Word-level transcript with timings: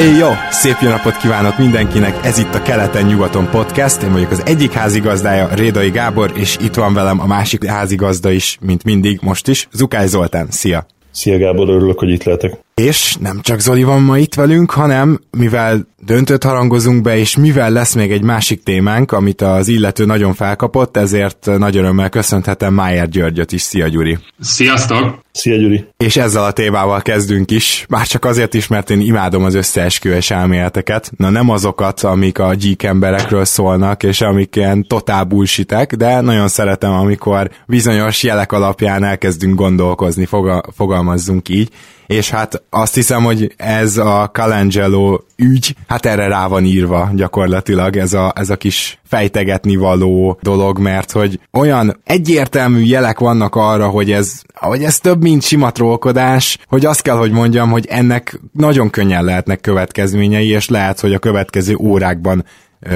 Éj 0.00 0.16
jó! 0.16 0.28
Szép 0.50 0.76
jó 0.80 0.88
napot 0.88 1.16
kívánok 1.16 1.58
mindenkinek! 1.58 2.24
Ez 2.24 2.38
itt 2.38 2.54
a 2.54 2.62
Keleten-nyugaton 2.62 3.50
podcast. 3.50 4.02
Én 4.02 4.12
vagyok 4.12 4.30
az 4.30 4.42
egyik 4.46 4.72
házigazdája, 4.72 5.54
Rédai 5.54 5.90
Gábor, 5.90 6.32
és 6.34 6.56
itt 6.60 6.74
van 6.74 6.94
velem 6.94 7.20
a 7.20 7.26
másik 7.26 7.64
házigazda 7.66 8.30
is, 8.30 8.58
mint 8.60 8.84
mindig, 8.84 9.18
most 9.22 9.48
is, 9.48 9.68
Zukály 9.72 10.06
Zoltán. 10.06 10.46
Szia! 10.50 10.86
Szia 11.10 11.38
Gábor, 11.38 11.68
örülök, 11.68 11.98
hogy 11.98 12.10
itt 12.10 12.24
lehetek. 12.24 12.58
És 12.74 13.16
nem 13.20 13.40
csak 13.40 13.60
Zoli 13.60 13.82
van 13.82 14.02
ma 14.02 14.18
itt 14.18 14.34
velünk, 14.34 14.70
hanem 14.70 15.20
mivel 15.30 15.88
döntőt 16.04 16.44
harangozunk 16.44 17.02
be, 17.02 17.16
és 17.18 17.36
mivel 17.36 17.70
lesz 17.70 17.94
még 17.94 18.12
egy 18.12 18.22
másik 18.22 18.62
témánk, 18.62 19.12
amit 19.12 19.42
az 19.42 19.68
illető 19.68 20.04
nagyon 20.04 20.34
felkapott, 20.34 20.96
ezért 20.96 21.50
nagy 21.58 21.76
örömmel 21.76 22.08
köszönhetem 22.08 22.74
Májer 22.74 23.08
Györgyöt 23.08 23.52
is. 23.52 23.62
Szia 23.62 23.88
Gyuri! 23.88 24.18
Sziasztok! 24.40 25.20
Szia 25.32 25.56
Gyuri! 25.56 25.84
És 25.96 26.16
ezzel 26.16 26.44
a 26.44 26.52
témával 26.52 27.02
kezdünk 27.02 27.50
is, 27.50 27.84
már 27.88 28.06
csak 28.06 28.24
azért 28.24 28.54
is, 28.54 28.66
mert 28.66 28.90
én 28.90 29.00
imádom 29.00 29.44
az 29.44 29.54
összeesküvés 29.54 30.30
elméleteket. 30.30 31.12
Na 31.16 31.30
nem 31.30 31.50
azokat, 31.50 32.00
amik 32.00 32.38
a 32.38 32.54
geek 32.54 32.82
emberekről 32.82 33.44
szólnak, 33.44 34.02
és 34.02 34.20
amik 34.20 34.56
ilyen 34.56 34.86
totál 34.86 35.24
bullshitek, 35.24 35.94
de 35.94 36.20
nagyon 36.20 36.48
szeretem, 36.48 36.92
amikor 36.92 37.50
bizonyos 37.66 38.22
jelek 38.22 38.52
alapján 38.52 39.04
elkezdünk 39.04 39.54
gondolkozni, 39.54 40.24
fogal- 40.24 40.68
fogalmazzunk 40.76 41.48
így 41.48 41.68
és 42.10 42.30
hát 42.30 42.62
azt 42.70 42.94
hiszem, 42.94 43.24
hogy 43.24 43.54
ez 43.56 43.96
a 43.96 44.30
Calangelo 44.32 45.18
ügy, 45.36 45.74
hát 45.86 46.06
erre 46.06 46.28
rá 46.28 46.46
van 46.46 46.64
írva 46.64 47.10
gyakorlatilag 47.14 47.96
ez 47.96 48.12
a, 48.12 48.32
ez 48.36 48.50
a 48.50 48.56
kis 48.56 48.98
fejtegetni 49.04 49.76
való 49.76 50.38
dolog, 50.42 50.78
mert 50.78 51.10
hogy 51.10 51.40
olyan 51.52 52.00
egyértelmű 52.04 52.80
jelek 52.80 53.18
vannak 53.18 53.54
arra, 53.54 53.88
hogy 53.88 54.12
ez, 54.12 54.42
hogy 54.54 54.82
ez 54.82 54.98
több, 54.98 55.22
mint 55.22 55.42
sima 55.42 55.70
trollkodás, 55.70 56.58
hogy 56.66 56.84
azt 56.84 57.02
kell, 57.02 57.16
hogy 57.16 57.32
mondjam, 57.32 57.70
hogy 57.70 57.86
ennek 57.86 58.40
nagyon 58.52 58.90
könnyen 58.90 59.24
lehetnek 59.24 59.60
következményei, 59.60 60.48
és 60.48 60.68
lehet, 60.68 61.00
hogy 61.00 61.14
a 61.14 61.18
következő 61.18 61.76
órákban 61.76 62.44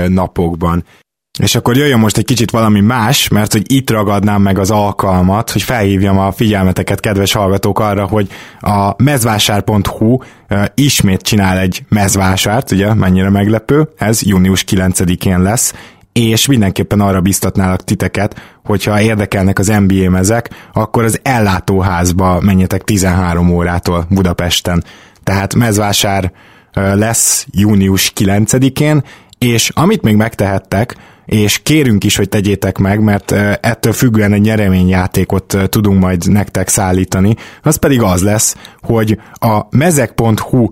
napokban. 0.09 0.85
És 1.39 1.55
akkor 1.55 1.77
jöjjön 1.77 1.99
most 1.99 2.17
egy 2.17 2.25
kicsit 2.25 2.51
valami 2.51 2.81
más, 2.81 3.29
mert 3.29 3.53
hogy 3.53 3.73
itt 3.73 3.91
ragadnám 3.91 4.43
meg 4.43 4.59
az 4.59 4.71
alkalmat, 4.71 5.51
hogy 5.51 5.63
felhívjam 5.63 6.19
a 6.19 6.33
figyelmeteket, 6.33 7.01
kedves 7.01 7.33
hallgatók 7.33 7.79
arra, 7.79 8.07
hogy 8.07 8.29
a 8.61 9.03
mezvásár.hu 9.03 10.19
ismét 10.75 11.23
csinál 11.23 11.59
egy 11.59 11.85
mezvásárt, 11.89 12.71
ugye, 12.71 12.95
mennyire 12.95 13.31
meglepő, 13.31 13.89
ez 13.97 14.23
június 14.23 14.65
9-én 14.71 15.43
lesz, 15.43 15.75
és 16.13 16.47
mindenképpen 16.47 17.01
arra 17.01 17.21
biztatnálak 17.21 17.85
titeket, 17.85 18.41
hogyha 18.65 19.01
érdekelnek 19.01 19.59
az 19.59 19.67
NBA 19.67 20.11
mezek, 20.11 20.51
akkor 20.73 21.05
az 21.05 21.21
ellátóházba 21.23 22.41
menjetek 22.41 22.83
13 22.83 23.51
órától 23.51 24.07
Budapesten. 24.11 24.85
Tehát 25.23 25.55
mezvásár 25.55 26.33
lesz 26.73 27.47
június 27.51 28.13
9-én, 28.17 29.05
és 29.39 29.71
amit 29.75 30.03
még 30.03 30.17
megtehettek, 30.17 30.97
és 31.25 31.63
kérünk 31.63 32.05
is, 32.05 32.17
hogy 32.17 32.29
tegyétek 32.29 32.79
meg, 32.79 33.01
mert 33.01 33.33
ettől 33.61 33.93
függően 33.93 34.33
egy 34.33 34.41
nyereményjátékot 34.41 35.57
tudunk 35.69 36.01
majd 36.01 36.31
nektek 36.31 36.69
szállítani, 36.69 37.35
az 37.63 37.77
pedig 37.77 38.03
az 38.03 38.23
lesz, 38.23 38.57
hogy 38.81 39.19
a 39.33 39.61
mezek.hu 39.71 40.69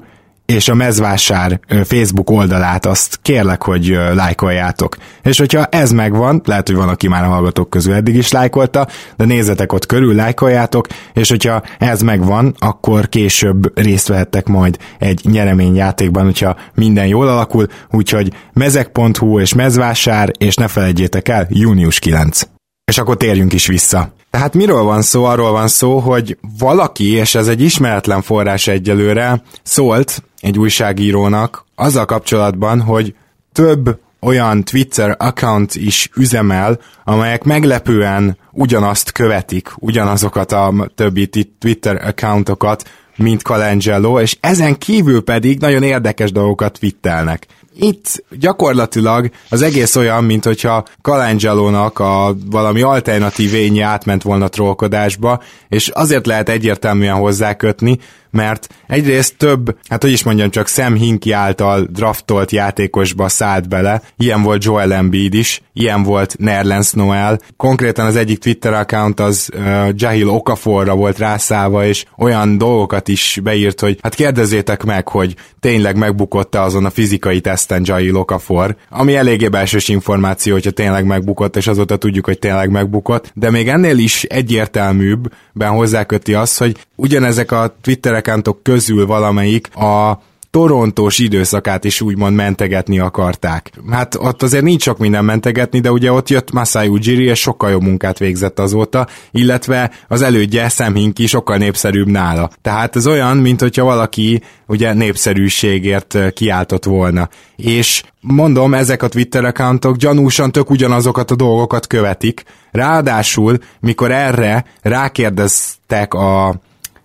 és 0.47 0.69
a 0.69 0.75
mezvásár 0.75 1.60
Facebook 1.84 2.30
oldalát 2.30 2.86
azt 2.86 3.19
kérlek, 3.22 3.62
hogy 3.62 3.98
lájkoljátok. 4.14 4.97
És 5.22 5.38
hogyha 5.38 5.64
ez 5.64 5.92
megvan, 5.92 6.42
lehet, 6.44 6.66
hogy 6.66 6.76
van, 6.76 6.88
aki 6.88 7.08
már 7.08 7.25
a 7.25 7.28
hallgatók 7.28 7.70
közül 7.70 7.94
eddig 7.94 8.14
is 8.14 8.30
lájkolta, 8.30 8.86
de 9.16 9.25
nézzetek 9.25 9.72
ott 9.72 9.86
körül, 9.86 10.14
lájkoljátok, 10.14 10.86
és 11.14 11.28
hogyha 11.28 11.62
ez 11.78 12.03
megvan, 12.03 12.54
akkor 12.58 13.08
később 13.08 13.78
részt 13.78 14.08
vehettek 14.08 14.47
majd 14.47 14.78
egy 14.98 15.20
nyereményjátékban, 15.25 16.25
hogyha 16.25 16.56
minden 16.74 17.06
jól 17.06 17.28
alakul, 17.28 17.66
úgyhogy 17.91 18.32
mezek.hu 18.53 19.41
és 19.41 19.54
mezvásár, 19.54 20.30
és 20.38 20.54
ne 20.54 20.69
felejtjétek 20.69 21.28
el, 21.28 21.47
június 21.50 21.98
9. 21.98 22.42
És 22.84 22.98
akkor 22.98 23.16
térjünk 23.16 23.53
is 23.53 23.66
vissza. 23.66 24.12
Tehát 24.30 24.54
miről 24.54 24.82
van 24.82 25.03
szó? 25.03 25.24
Arról 25.24 25.50
van 25.50 25.69
szó, 25.69 25.98
hogy 25.98 26.38
valaki, 26.59 27.12
és 27.12 27.34
ez 27.34 27.48
egy 27.48 27.60
ismeretlen 27.60 28.22
forrás 28.22 28.66
egyelőre, 28.66 29.42
szólt 29.62 30.22
egy 30.42 30.58
újságírónak 30.58 31.64
azzal 31.75 32.04
kapcsolatban, 32.04 32.80
hogy 32.80 33.14
több 33.53 34.00
olyan 34.20 34.64
Twitter 34.64 35.16
account 35.19 35.75
is 35.75 36.10
üzemel, 36.16 36.78
amelyek 37.04 37.44
meglepően 37.44 38.36
ugyanazt 38.53 39.12
követik, 39.12 39.70
ugyanazokat 39.76 40.53
a 40.53 40.91
többi 40.94 41.28
Twitter 41.58 42.06
accountokat, 42.06 42.91
mint 43.16 43.42
Calangelo, 43.42 44.20
és 44.20 44.36
ezen 44.41 44.78
kívül 44.78 45.22
pedig 45.22 45.58
nagyon 45.58 45.82
érdekes 45.82 46.32
dolgokat 46.32 46.78
twittelnek. 46.78 47.47
Itt 47.74 48.24
gyakorlatilag 48.30 49.30
az 49.48 49.62
egész 49.62 49.97
olyan, 49.97 50.24
mint 50.24 50.44
hogyha 50.44 50.84
Calangelo-nak 51.03 51.98
a 51.98 52.34
valami 52.50 52.82
alternatív 52.82 53.54
ényi 53.54 53.80
átment 53.80 54.22
volna 54.22 54.48
trollkodásba, 54.48 55.42
és 55.69 55.88
azért 55.88 56.26
lehet 56.26 56.48
egyértelműen 56.48 57.14
hozzákötni, 57.14 57.98
mert 58.32 58.69
egyrészt 58.87 59.37
több, 59.37 59.76
hát 59.88 60.03
hogy 60.03 60.12
is 60.12 60.22
mondjam, 60.22 60.50
csak 60.50 60.69
Sam 60.69 60.94
Hinky 60.94 61.32
által 61.32 61.87
draftolt 61.91 62.50
játékosba 62.50 63.28
szállt 63.28 63.69
bele, 63.69 64.03
ilyen 64.16 64.43
volt 64.43 64.65
Joel 64.65 64.93
Embiid 64.93 65.34
is, 65.34 65.62
ilyen 65.72 66.03
volt 66.03 66.37
Nerlens 66.38 66.92
Noel, 66.92 67.41
konkrétan 67.56 68.06
az 68.06 68.16
egyik 68.16 68.38
Twitter 68.38 68.72
account 68.72 69.21
az 69.21 69.48
uh, 69.54 69.88
Jahil 69.94 70.28
Okaforra 70.28 70.94
volt 70.94 71.19
rászállva, 71.19 71.87
és 71.87 72.04
olyan 72.16 72.59
dolgokat 72.59 73.09
is 73.09 73.41
beírt, 73.42 73.81
hogy 73.81 73.98
hát 74.03 74.15
kérdezzétek 74.15 74.84
meg, 74.84 75.09
hogy 75.09 75.34
tényleg 75.60 75.97
megbukott 75.97 76.54
azon 76.54 76.84
a 76.84 76.91
fizikai 76.91 77.41
teszten 77.41 77.82
Jahil 77.84 78.16
Okafor, 78.16 78.76
ami 78.91 79.16
eléggé 79.16 79.48
belsős 79.48 79.88
információ, 79.88 80.53
hogyha 80.53 80.71
tényleg 80.71 81.04
megbukott, 81.04 81.56
és 81.56 81.66
azóta 81.66 81.97
tudjuk, 81.97 82.25
hogy 82.25 82.38
tényleg 82.38 82.71
megbukott, 82.71 83.32
de 83.34 83.50
még 83.50 83.69
ennél 83.69 83.98
is 83.98 84.22
egyértelműbbben 84.22 85.32
hozzáköti 85.74 86.34
azt, 86.34 86.58
hogy 86.58 86.76
ugyanezek 86.94 87.52
a 87.52 87.74
Twitter 87.80 88.14
accountok 88.14 88.62
közül 88.62 89.06
valamelyik 89.06 89.76
a 89.76 90.22
torontós 90.52 91.18
időszakát 91.18 91.84
is 91.84 92.00
úgymond 92.00 92.36
mentegetni 92.36 92.98
akarták. 92.98 93.70
Hát 93.90 94.14
ott 94.14 94.42
azért 94.42 94.64
nincs 94.64 94.82
sok 94.82 94.98
minden 94.98 95.24
mentegetni, 95.24 95.80
de 95.80 95.90
ugye 95.90 96.12
ott 96.12 96.28
jött 96.28 96.52
Masai 96.52 96.88
Ujiri, 96.88 97.24
és 97.24 97.40
sokkal 97.40 97.70
jobb 97.70 97.82
munkát 97.82 98.18
végzett 98.18 98.58
azóta, 98.58 99.06
illetve 99.30 99.91
az 100.08 100.22
elődje 100.22 100.68
Sam 100.68 100.94
Hinky 100.94 101.26
sokkal 101.26 101.56
népszerűbb 101.56 102.06
nála. 102.06 102.50
Tehát 102.62 102.96
ez 102.96 103.06
olyan, 103.06 103.36
mint 103.36 103.60
hogyha 103.60 103.84
valaki 103.84 104.42
ugye 104.66 104.92
népszerűségért 104.92 106.32
kiáltott 106.32 106.84
volna. 106.84 107.28
És 107.56 108.02
mondom, 108.20 108.74
ezek 108.74 109.02
a 109.02 109.08
Twitter 109.08 109.44
accountok 109.44 109.96
gyanúsan 109.96 110.52
tök 110.52 110.70
ugyanazokat 110.70 111.30
a 111.30 111.36
dolgokat 111.36 111.86
követik. 111.86 112.42
Ráadásul, 112.70 113.58
mikor 113.80 114.10
erre 114.10 114.64
rákérdeztek 114.82 116.14
a 116.14 116.60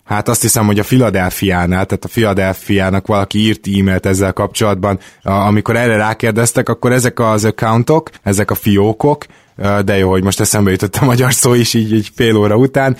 Hát 0.08 0.28
azt 0.28 0.42
hiszem, 0.42 0.66
hogy 0.66 0.78
a 0.78 0.82
Philadelphia-nál, 0.82 1.86
tehát 1.86 2.04
a 2.04 2.08
Philadelphia-nak 2.08 3.06
valaki 3.06 3.38
írt 3.38 3.66
e-mailt 3.66 4.06
ezzel 4.06 4.32
kapcsolatban, 4.32 4.98
amikor 5.22 5.76
erre 5.76 5.96
rákérdeztek, 5.96 6.68
akkor 6.68 6.92
ezek 6.92 7.18
az 7.20 7.44
accountok, 7.44 8.10
ezek 8.22 8.50
a 8.50 8.54
fiókok, 8.54 9.24
de 9.84 9.96
jó, 9.96 10.10
hogy 10.10 10.22
most 10.22 10.40
eszembe 10.40 10.70
jutott 10.70 10.96
a 11.00 11.04
magyar 11.04 11.32
szó 11.32 11.54
is 11.54 11.74
így, 11.74 11.94
így 11.94 12.10
fél 12.14 12.36
óra 12.36 12.56
után, 12.56 12.96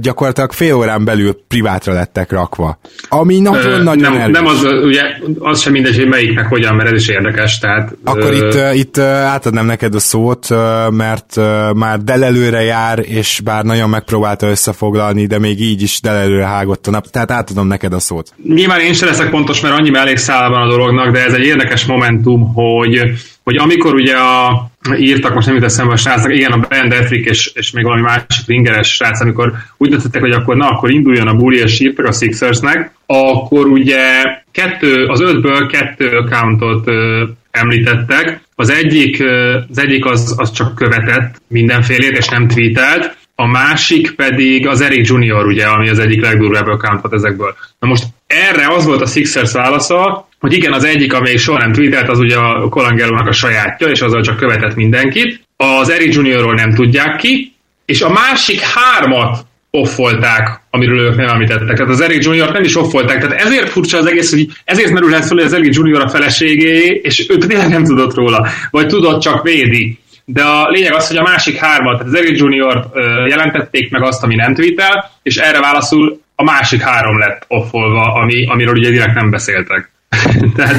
gyakorlatilag 0.00 0.52
fél 0.52 0.74
órán 0.74 1.04
belül 1.04 1.36
privátra 1.48 1.92
lettek 1.92 2.30
rakva. 2.30 2.78
Ami 3.08 3.38
nagyon-nagyon 3.38 4.12
nem, 4.12 4.30
nem 4.30 4.46
az, 4.46 4.64
ugye, 4.84 5.02
az 5.38 5.60
sem 5.60 5.72
mindegy, 5.72 5.96
hogy 5.96 6.08
melyiknek 6.08 6.46
hogyan, 6.46 6.74
mert 6.74 6.92
ez 6.92 7.00
is 7.00 7.08
érdekes, 7.08 7.58
tehát... 7.58 7.96
Akkor 8.04 8.30
uh, 8.30 8.36
itt, 8.36 8.74
itt 8.74 8.98
átadnám 8.98 9.66
neked 9.66 9.94
a 9.94 9.98
szót, 9.98 10.48
mert 10.90 11.36
már 11.74 11.98
delelőre 11.98 12.62
jár, 12.62 12.98
és 13.02 13.40
bár 13.44 13.64
nagyon 13.64 13.88
megpróbálta 13.88 14.48
összefoglalni, 14.48 15.26
de 15.26 15.38
még 15.38 15.60
így 15.60 15.82
is 15.82 16.00
delelőre 16.00 16.46
hágott 16.46 16.86
a 16.86 16.90
nap, 16.90 17.06
tehát 17.06 17.30
átadom 17.30 17.66
neked 17.66 17.92
a 17.92 18.00
szót. 18.00 18.32
Nyilván 18.44 18.80
én 18.80 18.92
sem 18.92 19.08
leszek 19.08 19.30
pontos, 19.30 19.60
mert 19.60 19.78
annyi 19.78 19.94
elég 19.94 20.16
szálban 20.16 20.62
a 20.62 20.68
dolognak, 20.68 21.12
de 21.12 21.24
ez 21.24 21.32
egy 21.32 21.44
érdekes 21.44 21.84
momentum, 21.84 22.52
hogy 22.54 23.00
hogy 23.46 23.56
amikor 23.56 23.94
ugye 23.94 24.16
a 24.16 24.70
írtak, 24.96 25.34
most 25.34 25.46
nem 25.46 25.54
jut 25.54 25.64
eszembe 25.64 25.92
a 25.92 25.96
srácnak, 25.96 26.34
igen, 26.34 26.52
a 26.52 26.66
Ben 26.68 26.88
Defrick 26.88 27.28
és, 27.28 27.50
és 27.54 27.70
még 27.70 27.84
valami 27.84 28.02
másik 28.02 28.46
ringeres 28.46 28.94
srác, 28.94 29.20
amikor 29.20 29.52
úgy 29.76 29.88
döntöttek, 29.88 30.20
hogy 30.20 30.32
akkor 30.32 30.56
na, 30.56 30.68
akkor 30.68 30.90
induljon 30.90 31.28
a 31.28 31.34
bully, 31.34 31.56
és 31.56 31.80
írtak 31.80 32.06
a 32.06 32.12
Sixersnek, 32.12 32.90
akkor 33.06 33.66
ugye 33.66 33.98
kettő, 34.50 35.04
az 35.06 35.20
ötből 35.20 35.66
kettő 35.66 36.08
accountot 36.08 36.86
ö, 36.86 37.24
említettek. 37.50 38.40
Az 38.54 38.70
egyik, 38.70 39.20
ö, 39.20 39.58
az, 39.70 39.78
egyik 39.78 40.04
az, 40.04 40.34
az 40.36 40.52
csak 40.52 40.74
követett 40.74 41.40
mindenfélét, 41.48 42.18
és 42.18 42.28
nem 42.28 42.48
tweetelt, 42.48 43.16
a 43.34 43.46
másik 43.46 44.10
pedig 44.10 44.66
az 44.66 44.80
Eric 44.80 45.08
Junior, 45.08 45.46
ugye, 45.46 45.66
ami 45.66 45.88
az 45.88 45.98
egyik 45.98 46.20
legdurvább 46.20 46.66
account 46.66 47.00
volt 47.00 47.14
ezekből. 47.14 47.56
Na 47.78 47.88
most 47.88 48.04
erre 48.26 48.66
az 48.68 48.84
volt 48.84 49.00
a 49.00 49.06
Sixers 49.06 49.52
válasza, 49.52 50.28
hogy 50.46 50.56
igen, 50.56 50.72
az 50.72 50.84
egyik, 50.84 51.12
amelyik 51.12 51.38
soha 51.38 51.58
nem 51.58 51.72
tweetelt, 51.72 52.08
az 52.08 52.18
ugye 52.18 52.36
a 52.36 52.68
Colangelo-nak 52.68 53.26
a 53.26 53.32
sajátja, 53.32 53.86
és 53.86 54.00
azzal 54.00 54.22
csak 54.22 54.36
követett 54.36 54.74
mindenkit. 54.74 55.40
Az 55.56 55.90
Eric 55.90 56.14
Juniorról 56.14 56.54
nem 56.54 56.74
tudják 56.74 57.16
ki, 57.16 57.52
és 57.84 58.02
a 58.02 58.10
másik 58.10 58.60
hármat 58.60 59.46
offolták, 59.70 60.60
amiről 60.70 61.00
ők 61.00 61.16
nem 61.16 61.28
említettek. 61.28 61.76
Tehát 61.76 61.92
az 61.92 62.00
Eric 62.00 62.24
Junior 62.24 62.52
nem 62.52 62.62
is 62.62 62.76
offolták, 62.76 63.20
tehát 63.20 63.40
ezért 63.40 63.68
furcsa 63.68 63.98
az 63.98 64.06
egész, 64.06 64.30
hogy 64.30 64.46
ezért 64.64 64.90
merülhet 64.90 65.24
fel, 65.24 65.36
hogy 65.36 65.44
az 65.44 65.52
Eric 65.52 65.76
Junior 65.76 66.00
a 66.00 66.08
feleségé, 66.08 67.00
és 67.02 67.26
ő 67.28 67.36
tényleg 67.36 67.68
nem 67.68 67.84
tudott 67.84 68.14
róla, 68.14 68.48
vagy 68.70 68.86
tudott, 68.86 69.20
csak 69.20 69.42
védi. 69.42 69.98
De 70.24 70.42
a 70.42 70.68
lényeg 70.68 70.94
az, 70.94 71.08
hogy 71.08 71.16
a 71.16 71.22
másik 71.22 71.56
hármat, 71.56 71.98
tehát 71.98 72.12
az 72.12 72.18
Eric 72.18 72.38
Junior 72.38 72.90
jelentették 73.28 73.90
meg 73.90 74.02
azt, 74.02 74.22
ami 74.22 74.34
nem 74.34 74.54
tweetel, 74.54 75.10
és 75.22 75.36
erre 75.36 75.60
válaszul 75.60 76.20
a 76.34 76.44
másik 76.44 76.80
három 76.80 77.18
lett 77.18 77.44
offolva, 77.48 78.14
ami, 78.14 78.46
amiről 78.46 78.76
ugye 78.76 78.90
direkt 78.90 79.14
nem 79.14 79.30
beszéltek. 79.30 79.94
Tehát, 80.56 80.76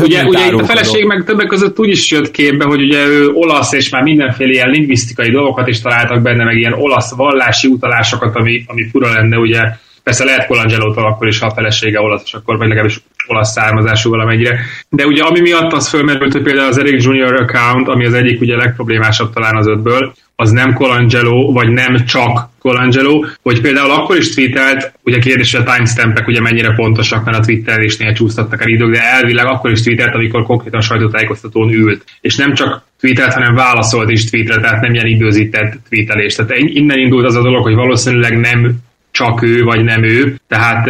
ugye, 0.00 0.24
ugye 0.24 0.46
itt 0.46 0.60
a 0.60 0.64
feleség 0.64 1.04
meg 1.04 1.24
többek 1.24 1.46
között 1.46 1.78
úgy 1.78 1.88
is 1.88 2.10
jött 2.10 2.30
képbe, 2.30 2.64
hogy 2.64 2.82
ugye 2.82 3.06
ő 3.06 3.28
olasz, 3.28 3.72
és 3.72 3.88
már 3.88 4.02
mindenféle 4.02 4.52
ilyen 4.52 4.70
lingvisztikai 4.70 5.30
dolgokat 5.30 5.68
is 5.68 5.80
találtak 5.80 6.22
benne, 6.22 6.44
meg 6.44 6.56
ilyen 6.56 6.72
olasz 6.72 7.14
vallási 7.14 7.68
utalásokat, 7.68 8.36
ami, 8.36 8.64
ami 8.66 8.88
fura 8.90 9.12
lenne, 9.12 9.36
ugye. 9.36 9.60
Persze 10.02 10.24
lehet 10.24 10.46
colangelo 10.46 11.06
akkor 11.06 11.26
is, 11.26 11.38
ha 11.38 11.46
a 11.46 11.54
felesége 11.54 12.00
olasz, 12.00 12.22
és 12.24 12.32
akkor 12.32 12.56
vagy 12.56 12.68
legalábbis 12.68 13.00
olasz 13.28 13.52
származású 13.52 14.10
valamennyire. 14.10 14.58
De 14.88 15.06
ugye 15.06 15.22
ami 15.22 15.40
miatt 15.40 15.72
az 15.72 15.88
fölmerült, 15.88 16.32
hogy 16.32 16.42
például 16.42 16.68
az 16.68 16.78
Eric 16.78 17.04
Junior 17.04 17.40
account, 17.40 17.88
ami 17.88 18.06
az 18.06 18.14
egyik 18.14 18.40
ugye 18.40 18.56
legproblémásabb 18.56 19.32
talán 19.32 19.56
az 19.56 19.66
ötből, 19.66 20.12
az 20.40 20.50
nem 20.50 20.72
Colangelo, 20.74 21.52
vagy 21.52 21.68
nem 21.68 22.04
csak 22.04 22.48
Colangelo, 22.58 23.24
hogy 23.42 23.60
például 23.60 23.90
akkor 23.90 24.16
is 24.16 24.34
tweetelt, 24.34 24.92
ugye 25.02 25.18
kérdés, 25.18 25.54
hogy 25.54 25.64
a 25.66 25.72
timestampek 25.72 26.26
ugye 26.26 26.40
mennyire 26.40 26.74
pontosak, 26.74 27.24
mert 27.24 27.38
a 27.38 27.40
twitterésnél 27.40 28.12
csúsztattak 28.12 28.62
el 28.62 28.68
idők, 28.68 28.92
de 28.92 29.02
elvileg 29.02 29.46
akkor 29.46 29.70
is 29.70 29.82
tweetelt, 29.82 30.14
amikor 30.14 30.42
konkrétan 30.42 30.80
sajtótájékoztatón 30.80 31.72
ült. 31.72 32.04
És 32.20 32.36
nem 32.36 32.54
csak 32.54 32.82
tweetelt, 33.00 33.32
hanem 33.32 33.54
válaszolt 33.54 34.10
is 34.10 34.24
tweetre, 34.24 34.60
tehát 34.60 34.80
nem 34.80 34.94
ilyen 34.94 35.06
időzített 35.06 35.78
tweetelés. 35.88 36.34
Tehát 36.34 36.56
innen 36.56 36.98
indult 36.98 37.26
az 37.26 37.36
a 37.36 37.42
dolog, 37.42 37.62
hogy 37.62 37.74
valószínűleg 37.74 38.38
nem 38.38 38.76
csak 39.18 39.42
ő, 39.42 39.62
vagy 39.62 39.84
nem 39.84 40.04
ő. 40.04 40.36
Tehát 40.48 40.88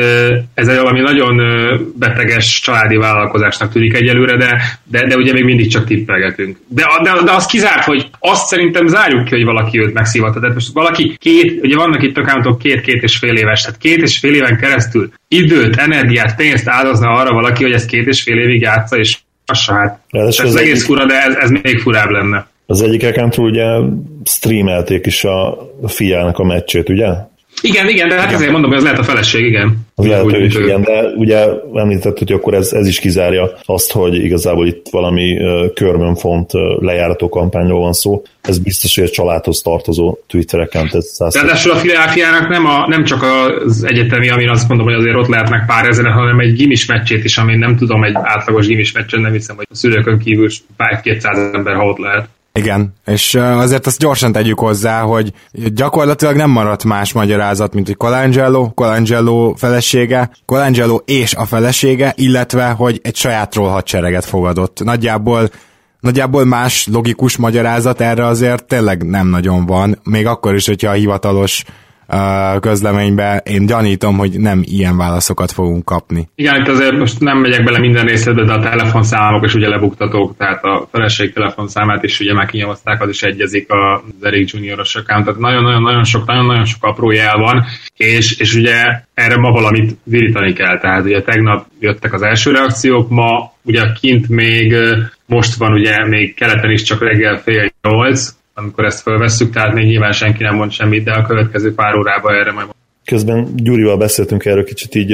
ez 0.54 0.68
egy 0.68 0.76
valami 0.76 1.00
nagyon 1.00 1.40
beteges 1.98 2.60
családi 2.60 2.96
vállalkozásnak 2.96 3.72
tűnik 3.72 3.94
egyelőre, 3.94 4.36
de, 4.36 4.62
de, 4.84 5.06
de 5.06 5.16
ugye 5.16 5.32
még 5.32 5.44
mindig 5.44 5.70
csak 5.70 5.84
tippelgetünk. 5.84 6.56
De, 6.68 6.84
de, 7.02 7.12
de 7.24 7.32
az 7.32 7.46
kizárt, 7.46 7.84
hogy 7.84 8.08
azt 8.18 8.46
szerintem 8.46 8.86
zárjuk 8.86 9.24
ki, 9.24 9.34
hogy 9.34 9.44
valaki 9.44 9.80
őt 9.80 9.94
megszívatta. 9.94 10.40
Tehát 10.40 10.54
most 10.54 10.72
valaki 10.72 11.16
két, 11.18 11.64
ugye 11.64 11.76
vannak 11.76 12.02
itt 12.02 12.18
accountok 12.18 12.58
két-két 12.58 13.02
és 13.02 13.16
fél 13.16 13.36
éves, 13.36 13.62
tehát 13.62 13.78
két 13.78 14.02
és 14.02 14.18
fél 14.18 14.34
éven 14.34 14.56
keresztül 14.56 15.12
időt, 15.28 15.76
energiát, 15.76 16.36
pénzt 16.36 16.68
áldozna 16.68 17.10
arra 17.10 17.32
valaki, 17.32 17.62
hogy 17.62 17.72
ezt 17.72 17.86
két 17.86 18.06
és 18.06 18.22
fél 18.22 18.38
évig 18.38 18.60
játsza, 18.60 18.96
és 18.96 19.18
az 19.46 19.66
hát. 19.66 20.00
Ez, 20.10 20.38
ez 20.38 20.54
egész 20.54 20.84
fura, 20.84 21.06
de 21.06 21.14
ez, 21.22 21.34
ez 21.34 21.50
még 21.50 21.78
furább 21.78 22.10
lenne. 22.10 22.46
Az 22.66 22.82
egyik 22.82 23.04
accountról 23.04 23.46
ugye 23.46 23.66
streamelték 24.24 25.06
is 25.06 25.24
a 25.24 25.58
fiának 25.86 26.38
a 26.38 26.44
meccsét, 26.44 26.88
ugye? 26.88 27.08
Igen, 27.60 27.88
igen, 27.88 28.08
de 28.08 28.14
hát 28.14 28.24
igen. 28.24 28.34
ezért 28.34 28.52
mondom, 28.52 28.70
hogy 28.70 28.78
ez 28.78 28.84
lehet 28.84 28.98
a 28.98 29.02
feleség, 29.02 29.44
igen. 29.44 29.86
Lehet, 29.94 30.22
hogy 30.22 30.44
is, 30.44 30.54
igen, 30.54 30.82
de 30.82 31.02
ugye 31.16 31.46
említett, 31.74 32.18
hogy 32.18 32.32
akkor 32.32 32.54
ez, 32.54 32.72
ez 32.72 32.86
is 32.86 33.00
kizárja 33.00 33.50
azt, 33.64 33.92
hogy 33.92 34.14
igazából 34.14 34.66
itt 34.66 34.86
valami 34.90 35.38
uh, 35.38 35.72
körmönfont 35.74 36.54
uh, 36.54 36.60
lejárató 36.80 37.28
kampányról 37.28 37.80
van 37.80 37.92
szó. 37.92 38.22
Ez 38.40 38.58
biztos, 38.58 38.94
hogy 38.94 39.04
a 39.04 39.08
családhoz 39.08 39.62
tartozó 39.62 40.18
Twitter 40.26 40.60
account. 40.60 40.94
Ez 40.94 41.16
Ráadásul 41.18 41.72
a 41.72 41.76
Philadelphia 41.76 42.26
nem, 42.48 42.66
a, 42.66 42.86
nem 42.88 43.04
csak 43.04 43.22
az 43.22 43.84
egyetemi, 43.84 44.28
amin 44.28 44.48
azt 44.48 44.68
mondom, 44.68 44.86
hogy 44.86 44.96
azért 44.96 45.16
ott 45.16 45.28
lehetnek 45.28 45.66
pár 45.66 45.88
ezer, 45.88 46.06
hanem 46.06 46.38
egy 46.38 46.52
gimis 46.52 46.86
meccsét 46.86 47.24
is, 47.24 47.38
ami 47.38 47.56
nem 47.56 47.76
tudom, 47.76 48.04
egy 48.04 48.14
átlagos 48.22 48.66
gimis 48.66 48.92
meccsen 48.92 49.20
nem 49.20 49.32
hiszem, 49.32 49.56
hogy 49.56 49.66
a 49.70 49.74
szülőkön 49.74 50.18
kívül 50.18 50.48
pár 50.76 51.00
200 51.00 51.54
ember, 51.54 51.74
ha 51.74 51.84
ott 51.84 51.98
lehet. 51.98 52.28
Igen, 52.58 52.94
és 53.06 53.34
azért 53.34 53.86
azt 53.86 53.98
gyorsan 53.98 54.32
tegyük 54.32 54.58
hozzá, 54.58 55.00
hogy 55.00 55.32
gyakorlatilag 55.52 56.36
nem 56.36 56.50
maradt 56.50 56.84
más 56.84 57.12
magyarázat, 57.12 57.74
mint 57.74 57.86
hogy 57.86 57.96
Colangelo, 57.96 58.70
Colangelo 58.74 59.54
felesége, 59.56 60.30
Colangelo 60.44 60.96
és 60.96 61.34
a 61.34 61.44
felesége, 61.44 62.12
illetve, 62.16 62.68
hogy 62.68 63.00
egy 63.02 63.16
saját 63.16 63.54
hadsereget 63.54 64.24
fogadott. 64.24 64.84
Nagyjából 64.84 65.48
Nagyjából 66.00 66.44
más 66.44 66.86
logikus 66.86 67.36
magyarázat 67.36 68.00
erre 68.00 68.26
azért 68.26 68.64
tényleg 68.64 69.06
nem 69.06 69.26
nagyon 69.28 69.66
van, 69.66 70.00
még 70.04 70.26
akkor 70.26 70.54
is, 70.54 70.66
hogyha 70.66 70.90
a 70.90 70.94
hivatalos 70.94 71.64
közleménybe. 72.60 73.42
Én 73.44 73.66
gyanítom, 73.66 74.16
hogy 74.16 74.40
nem 74.40 74.62
ilyen 74.64 74.96
válaszokat 74.96 75.52
fogunk 75.52 75.84
kapni. 75.84 76.28
Igen, 76.34 76.60
itt 76.60 76.68
azért 76.68 76.98
most 76.98 77.20
nem 77.20 77.38
megyek 77.38 77.64
bele 77.64 77.78
minden 77.78 78.04
részletbe, 78.04 78.44
de 78.44 78.52
a 78.52 78.62
telefonszámok 78.62 79.44
is 79.44 79.54
ugye 79.54 79.68
lebuktatók, 79.68 80.36
tehát 80.36 80.64
a 80.64 80.88
feleség 80.92 81.32
telefonszámát 81.32 82.02
is 82.02 82.20
ugye 82.20 82.34
már 82.34 82.46
kinyomozták, 82.46 83.02
az 83.02 83.08
is 83.08 83.22
egyezik 83.22 83.66
az 83.68 84.00
Eric 84.20 84.52
Junior-os 84.52 84.94
account, 84.94 85.24
tehát 85.24 85.40
nagyon-nagyon-nagyon 85.40 86.04
sok, 86.04 86.26
nagyon-nagyon 86.26 86.64
sok 86.64 86.84
apró 86.84 87.10
jel 87.10 87.36
van, 87.36 87.64
és, 87.96 88.38
és 88.38 88.54
ugye 88.54 88.84
erre 89.14 89.36
ma 89.36 89.50
valamit 89.50 89.96
virítani 90.04 90.52
kell, 90.52 90.78
tehát 90.78 91.04
ugye 91.04 91.22
tegnap 91.22 91.66
jöttek 91.80 92.12
az 92.12 92.22
első 92.22 92.50
reakciók, 92.50 93.08
ma 93.08 93.52
ugye 93.62 93.82
kint 94.00 94.28
még 94.28 94.74
most 95.26 95.54
van 95.54 95.72
ugye 95.72 96.06
még 96.06 96.34
keleten 96.34 96.70
is 96.70 96.82
csak 96.82 97.02
reggel 97.02 97.38
fél 97.38 97.72
nyolc, 97.82 98.36
amikor 98.58 98.84
ezt 98.84 99.02
felvesszük, 99.02 99.52
tehát 99.52 99.74
még 99.74 99.86
nyilván 99.86 100.12
senki 100.12 100.42
nem 100.42 100.54
mond 100.54 100.70
semmit, 100.70 101.04
de 101.04 101.12
a 101.12 101.26
következő 101.26 101.74
pár 101.74 101.94
órában 101.94 102.34
erre 102.34 102.52
majd 102.52 102.66
Közben 103.04 103.48
Gyurival 103.56 103.96
beszéltünk 103.96 104.44
erről 104.44 104.64
kicsit 104.64 104.94
így 104.94 105.12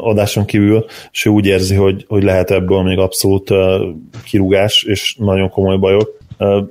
adáson 0.00 0.44
kívül, 0.44 0.84
és 1.12 1.24
ő 1.24 1.30
úgy 1.30 1.46
érzi, 1.46 1.74
hogy, 1.74 2.04
hogy 2.08 2.22
lehet 2.22 2.50
ebből 2.50 2.82
még 2.82 2.98
abszolút 2.98 3.50
kirúgás, 4.24 4.82
és 4.82 5.16
nagyon 5.18 5.50
komoly 5.50 5.78
bajok. 5.78 6.18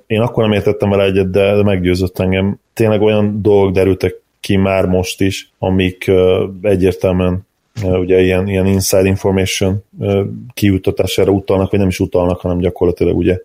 Én 0.07 0.19
akkor 0.19 0.43
nem 0.43 0.51
értettem 0.51 0.89
vele 0.89 1.03
egyet, 1.03 1.29
de 1.29 1.63
meggyőzött 1.63 2.19
engem. 2.19 2.59
Tényleg 2.73 3.01
olyan 3.01 3.41
dolgok 3.41 3.73
derültek 3.73 4.15
ki 4.39 4.57
már 4.57 4.85
most 4.85 5.21
is, 5.21 5.51
amik 5.59 6.11
egyértelműen 6.61 7.47
ugye 7.83 8.21
ilyen, 8.21 8.47
ilyen 8.47 8.65
inside 8.65 9.07
information 9.07 9.83
kiutatására 10.53 11.31
utalnak, 11.31 11.71
vagy 11.71 11.79
nem 11.79 11.89
is 11.89 11.99
utalnak, 11.99 12.39
hanem 12.39 12.57
gyakorlatilag 12.57 13.17
ugye 13.17 13.37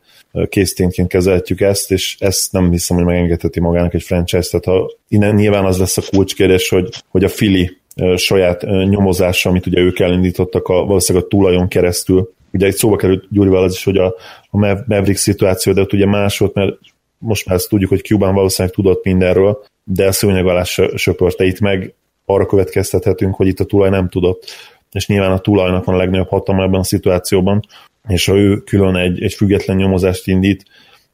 készténként 0.49 1.09
kezelhetjük 1.09 1.61
ezt, 1.61 1.90
és 1.93 2.16
ezt 2.19 2.52
nem 2.52 2.71
hiszem, 2.71 2.97
hogy 2.97 3.07
megengedheti 3.07 3.61
magának 3.61 3.95
egy 3.95 4.02
franchise, 4.02 4.49
tehát 4.50 4.81
ha 4.81 4.90
innen 5.09 5.35
nyilván 5.35 5.64
az 5.64 5.78
lesz 5.78 5.97
a 5.97 6.02
kulcskérdés, 6.11 6.69
hogy, 6.69 6.88
hogy 7.09 7.25
a 7.25 7.28
Fili 7.28 7.76
saját 8.16 8.62
nyomozása, 8.88 9.49
amit 9.49 9.66
ugye 9.66 9.81
ők 9.81 9.99
elindítottak 9.99 10.69
a, 10.69 10.85
valószínűleg 10.85 11.26
a 11.26 11.28
tulajon 11.28 11.69
keresztül, 11.69 12.33
ugye 12.52 12.66
egy 12.66 12.75
szóba 12.75 12.97
került 12.97 13.26
Gyurival 13.31 13.62
az 13.62 13.73
is, 13.73 13.85
hogy 13.85 13.97
a, 13.97 14.14
a 14.50 14.57
Maverick 14.59 15.16
szituáció, 15.16 15.73
de 15.73 15.81
ott 15.81 15.93
ugye 15.93 16.07
más 16.07 16.38
volt, 16.38 16.55
mert 16.55 16.78
most 17.19 17.47
már 17.47 17.57
ezt 17.57 17.69
tudjuk, 17.69 17.90
hogy 17.90 18.05
Cuban 18.05 18.35
valószínűleg 18.35 18.76
tudott 18.76 19.05
mindenről, 19.05 19.64
de 19.85 20.07
a 20.07 20.12
szőnyeg 20.12 20.47
alá 20.47 20.62
söpörte. 20.95 21.45
Itt 21.45 21.61
meg, 21.61 21.95
arra 22.25 22.47
következtethetünk, 22.47 23.35
hogy 23.35 23.47
itt 23.47 23.61
a 23.61 23.64
tulaj 23.64 23.90
nem 23.90 24.09
tudott, 24.09 24.45
és 24.93 25.07
nyilván 25.07 25.33
a 25.33 25.38
tulajnak 25.38 25.85
van 25.85 25.95
a 25.95 25.99
legnagyobb 25.99 26.28
hatalma 26.28 26.62
ebben 26.62 26.81
a 26.81 26.85
szituációban, 26.85 27.66
és 28.09 28.27
ha 28.27 28.37
ő 28.37 28.57
külön 28.57 28.97
egy, 28.97 29.23
egy 29.23 29.35
független 29.35 29.77
nyomozást 29.77 30.27
indít, 30.27 30.65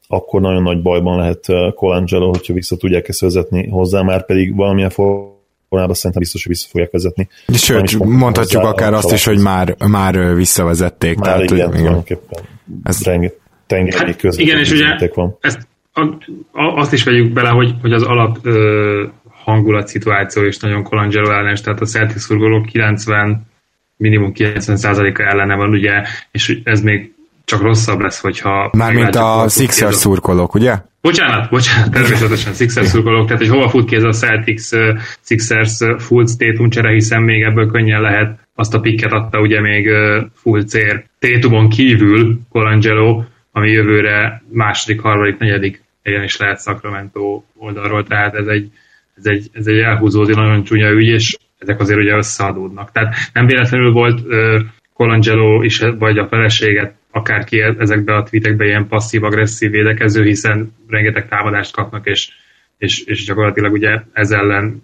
akkor 0.07 0.41
nagyon 0.41 0.63
nagy 0.63 0.81
bajban 0.81 1.17
lehet 1.17 1.47
uh, 1.47 1.73
Colangelo, 1.73 2.27
hogyha 2.27 2.53
vissza 2.53 2.77
tudják 2.77 3.07
ezt 3.07 3.21
vezetni 3.21 3.67
hozzá, 3.67 4.01
már 4.01 4.25
pedig 4.25 4.55
valamilyen 4.55 4.89
formában 4.89 5.93
szerintem 5.93 6.21
biztos, 6.21 6.43
hogy 6.43 6.51
vissza 6.51 6.67
fogják 6.69 6.91
vezetni. 6.91 7.27
Sőt, 7.53 8.03
mondhatjuk 8.03 8.63
akár 8.63 8.93
azt 8.93 9.11
is, 9.11 9.25
hogy 9.25 9.39
már, 9.39 9.75
már 9.87 10.35
visszavezették. 10.35 11.17
Már 11.17 11.25
tehát, 11.25 11.51
igen, 11.51 11.67
hogy, 11.67 11.79
igen. 11.79 12.03
Ez 12.83 13.03
rengeteg 13.03 13.41
tengeri 13.67 14.15
hát, 14.21 14.37
Igen, 14.37 14.59
és 14.59 14.71
ugye 14.71 15.09
van. 15.13 15.37
Ezt, 15.39 15.67
a, 15.93 16.01
a, 16.51 16.75
azt 16.75 16.93
is 16.93 17.03
vegyük 17.03 17.33
bele, 17.33 17.49
hogy, 17.49 17.75
hogy 17.81 17.93
az 17.93 18.03
alap 18.03 18.37
ö, 18.41 19.05
hangulat 19.29 19.87
szituáció 19.87 20.43
is 20.43 20.59
nagyon 20.59 20.83
Colangelo 20.83 21.31
ellenes, 21.31 21.61
tehát 21.61 21.81
a 21.81 21.85
Celtics 21.85 22.21
szurkolók 22.21 22.65
90 22.65 23.45
minimum 23.97 24.31
90%-a 24.35 25.21
ellene 25.21 25.55
van, 25.55 25.69
ugye, 25.69 26.03
és 26.31 26.59
ez 26.63 26.81
még 26.81 27.13
csak 27.45 27.61
rosszabb 27.61 27.99
lesz, 27.99 28.19
hogyha... 28.19 28.69
Mármint 28.77 29.15
a 29.15 29.45
Sixers 29.49 29.95
szurkolók, 29.95 30.53
ugye? 30.53 30.75
Bocsánat, 31.01 31.49
bocsánat, 31.49 31.91
természetesen 31.91 32.53
Sixers 32.53 32.87
szurkolók, 32.87 33.25
tehát 33.25 33.41
hogy 33.41 33.51
hova 33.51 33.69
fut 33.69 33.89
ki 33.89 33.95
ez 33.95 34.03
a 34.03 34.11
Celtics 34.11 34.69
Sixers 35.21 35.77
full 35.97 36.25
Tatum 36.37 36.69
csere, 36.69 36.91
hiszen 36.91 37.21
még 37.21 37.41
ebből 37.41 37.71
könnyen 37.71 38.01
lehet 38.01 38.39
azt 38.55 38.73
a 38.73 38.79
pikket 38.79 39.11
adta 39.11 39.39
ugye 39.39 39.61
még 39.61 39.89
full 40.35 40.63
cér. 40.63 41.03
Tatumon 41.19 41.69
kívül 41.69 42.39
Colangelo, 42.49 43.23
ami 43.51 43.71
jövőre 43.71 44.43
második, 44.51 45.01
harmadik, 45.01 45.37
negyedik 45.37 45.83
helyen 46.03 46.23
is 46.23 46.37
lehet 46.37 46.61
Sacramento 46.61 47.43
oldalról, 47.55 48.03
tehát 48.03 48.35
ez 48.35 48.47
egy, 48.47 48.71
ez 49.15 49.25
egy, 49.25 49.49
ez 49.53 49.67
egy 49.67 49.77
elhúzódó, 49.77 50.33
nagyon 50.33 50.63
csúnya 50.63 50.89
ügy, 50.89 51.07
és 51.07 51.37
ezek 51.63 51.79
azért 51.79 51.99
ugye 51.99 52.15
összeadódnak. 52.15 52.91
Tehát 52.91 53.15
nem 53.33 53.45
véletlenül 53.45 53.91
volt 53.91 54.19
uh, 54.19 54.61
Colangelo 54.93 55.63
is, 55.63 55.79
vagy 55.79 56.17
a 56.17 56.27
feleséget 56.27 56.95
akárki 57.11 57.61
ezekbe 57.61 58.15
a 58.15 58.23
tweetekbe 58.23 58.65
ilyen 58.65 58.87
passzív-agresszív 58.87 59.71
védekező, 59.71 60.23
hiszen 60.23 60.73
rengeteg 60.87 61.27
támadást 61.27 61.73
kapnak, 61.73 62.05
és, 62.07 62.29
és, 62.77 63.03
és 63.03 63.25
gyakorlatilag 63.25 63.71
ugye 63.71 64.01
ez 64.13 64.31
ellen 64.31 64.83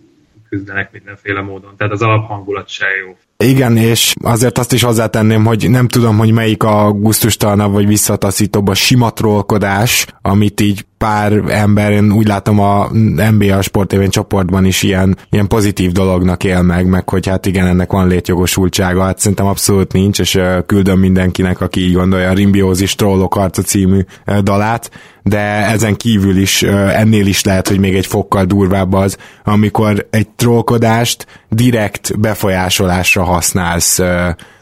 küzdenek 0.50 0.92
mindenféle 0.92 1.42
módon. 1.42 1.76
Tehát 1.78 1.94
az 1.94 2.02
alaphangulat 2.02 2.70
se 2.70 2.88
jó. 3.06 3.18
Igen, 3.44 3.78
és 3.78 4.14
azért 4.22 4.58
azt 4.58 4.74
is 4.74 4.82
hozzátenném, 4.82 5.46
hogy 5.46 5.70
nem 5.70 5.88
tudom, 5.88 6.18
hogy 6.18 6.32
melyik 6.32 6.64
a 6.64 6.92
gusztustalanabb 6.92 7.72
vagy 7.72 7.88
visszataszítóbb 7.88 8.68
a 8.68 8.74
sima 8.74 9.10
trollkodás, 9.10 10.06
amit 10.22 10.62
így 10.62 10.86
pár 10.98 11.34
ember, 11.48 11.92
én 11.92 12.12
úgy 12.12 12.28
látom 12.28 12.60
a 12.60 12.90
NBA 13.32 13.62
sportévén 13.62 14.10
csoportban 14.10 14.66
is 14.66 14.84
ilyen, 14.84 15.18
ilyen 15.30 15.48
pozitív 15.48 15.92
dolognak 15.92 16.44
él 16.44 16.62
meg, 16.62 16.88
meg 16.88 17.10
hogy 17.10 17.28
hát 17.28 17.46
igen, 17.46 17.68
ennek 17.68 17.92
van 17.92 18.08
létjogosultsága, 18.08 19.04
hát 19.04 19.20
szerintem 19.20 19.46
abszolút 19.46 19.94
nincs, 19.94 20.20
és 20.20 20.40
küldöm 20.66 21.00
mindenkinek, 21.00 21.62
aki 21.62 21.82
így 21.82 21.94
gondolja 21.94 22.30
a 22.30 22.34
Rimbiózis 22.34 22.96
Trollok 22.96 23.36
arca 23.36 23.62
című 23.62 24.06
dalát, 24.44 24.92
de 25.24 25.40
ezen 25.66 25.96
kívül 25.96 26.38
is 26.38 26.64
ennél 26.64 27.28
is 27.28 27.44
lehet, 27.44 27.68
hogy 27.68 27.80
még 27.80 27.96
egy 27.96 28.06
fokkal 28.06 28.46
durvább 28.46 28.94
az, 28.94 29.18
amikor 29.44 30.08
egy 30.10 30.28
trollkodást 30.30 31.26
direkt 31.50 32.20
befolyásolásra 32.20 33.24
használsz 33.24 34.00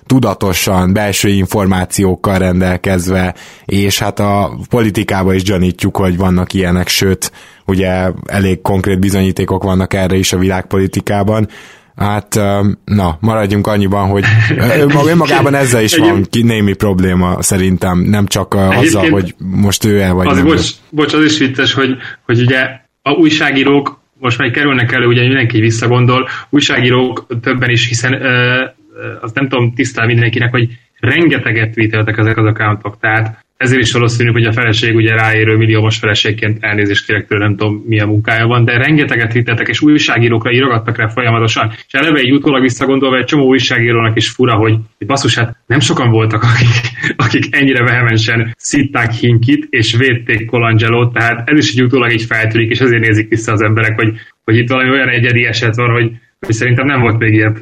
tudatosan, 0.06 0.94
belső 0.94 1.30
információkkal 1.30 2.38
rendelkezve, 2.38 3.36
és 3.66 4.00
hát 4.00 4.20
a 4.20 4.58
politikában 4.70 5.36
is 5.36 5.44
gyanítjuk, 5.44 5.98
hogy 5.98 6.18
vannak 6.18 6.54
ilyenek, 6.54 6.88
sőt, 6.88 7.32
ugye 7.66 8.12
elég 8.26 8.62
konkrét 8.62 9.00
bizonyítékok 9.00 9.64
vannak 9.64 9.94
erre 9.94 10.16
is 10.16 10.34
a 10.34 10.38
világpolitikában, 10.38 11.48
Hát, 11.98 12.40
na, 12.86 13.18
maradjunk 13.20 13.68
annyiban, 13.68 14.10
hogy 14.10 14.24
önmagában 15.08 15.54
ezzel 15.54 15.84
is 15.84 15.98
van 15.98 16.28
némi 16.32 16.74
probléma 16.74 17.42
szerintem, 17.42 18.00
nem 18.00 18.26
csak 18.26 18.54
azzal, 18.54 19.10
hogy 19.10 19.36
most 19.38 19.86
ő 19.86 20.02
el 20.02 20.14
vagy 20.14 20.28
az, 20.28 20.38
nem. 20.38 20.46
Bocs, 20.46 20.70
bocs, 20.90 21.14
az 21.14 21.24
is 21.24 21.38
vicces, 21.38 21.74
hogy, 21.74 21.90
hogy 22.26 22.40
ugye 22.40 22.66
a 23.02 23.12
újságírók 23.12 24.00
most 24.20 24.38
már 24.38 24.52
kerülnek 24.52 24.92
elő, 24.92 25.06
ugye 25.06 25.22
mindenki 25.22 25.60
visszagondol, 25.60 26.28
újságírók 26.50 27.26
többen 27.42 27.70
is, 27.70 27.88
hiszen 27.88 28.14
ö, 28.14 28.66
azt 29.22 29.36
nem 29.36 29.48
tudom 29.48 29.74
tisztán 29.74 30.08
mindenkinek, 30.08 30.52
hogy 30.52 30.70
rengeteget 31.00 31.74
tweeteltek 31.74 32.18
ezek 32.18 32.38
az 32.38 32.46
accountok, 32.46 33.00
tehát 33.00 33.46
ezért 33.58 33.82
is 33.82 33.92
valószínű, 33.92 34.32
hogy 34.32 34.46
a 34.46 34.52
feleség 34.52 34.96
ugye 34.96 35.16
ráérő 35.16 35.58
milliómos 35.58 35.98
feleségként 35.98 36.58
elnézést 36.62 37.06
kérek 37.06 37.28
tőle, 37.28 37.46
nem 37.46 37.56
tudom 37.56 37.84
milyen 37.86 38.08
munkája 38.08 38.48
van, 38.48 38.66
de 38.66 38.78
rengeteget 38.78 39.34
hittetek, 39.34 39.68
és 39.68 39.82
újságírókra 39.82 40.52
írogattak 40.52 40.98
rá 40.98 41.08
folyamatosan. 41.08 41.72
És 41.88 41.94
eleve 41.94 42.20
egy 42.20 42.32
utólag 42.32 42.62
visszagondolva 42.62 43.18
egy 43.18 43.26
csomó 43.26 43.46
újságírónak 43.46 44.16
is 44.16 44.30
fura, 44.30 44.56
hogy, 44.56 44.76
hogy 44.98 45.08
basszus, 45.08 45.36
hát 45.36 45.58
nem 45.66 45.80
sokan 45.80 46.10
voltak, 46.10 46.44
akik, 46.44 46.76
akik 47.16 47.56
ennyire 47.56 47.84
vehemensen 47.84 48.54
szitták 48.58 49.12
Hinkit, 49.12 49.68
és 49.70 49.96
védték 49.96 50.46
Colangelo, 50.46 51.08
tehát 51.08 51.50
ez 51.50 51.58
is 51.58 51.74
egy 51.74 51.84
utólag 51.84 52.12
így 52.12 52.26
feltűnik, 52.26 52.70
és 52.70 52.80
ezért 52.80 53.02
nézik 53.02 53.30
vissza 53.30 53.52
az 53.52 53.62
emberek, 53.62 53.96
hogy, 53.96 54.14
hogy 54.44 54.58
itt 54.58 54.70
valami 54.70 54.90
olyan 54.90 55.10
egyedi 55.10 55.46
eset 55.46 55.76
van, 55.76 55.92
hogy, 55.92 56.12
hogy 56.40 56.56
szerintem 56.56 56.86
nem 56.86 57.02
volt 57.02 57.18
még 57.18 57.34
ilyen 57.34 57.58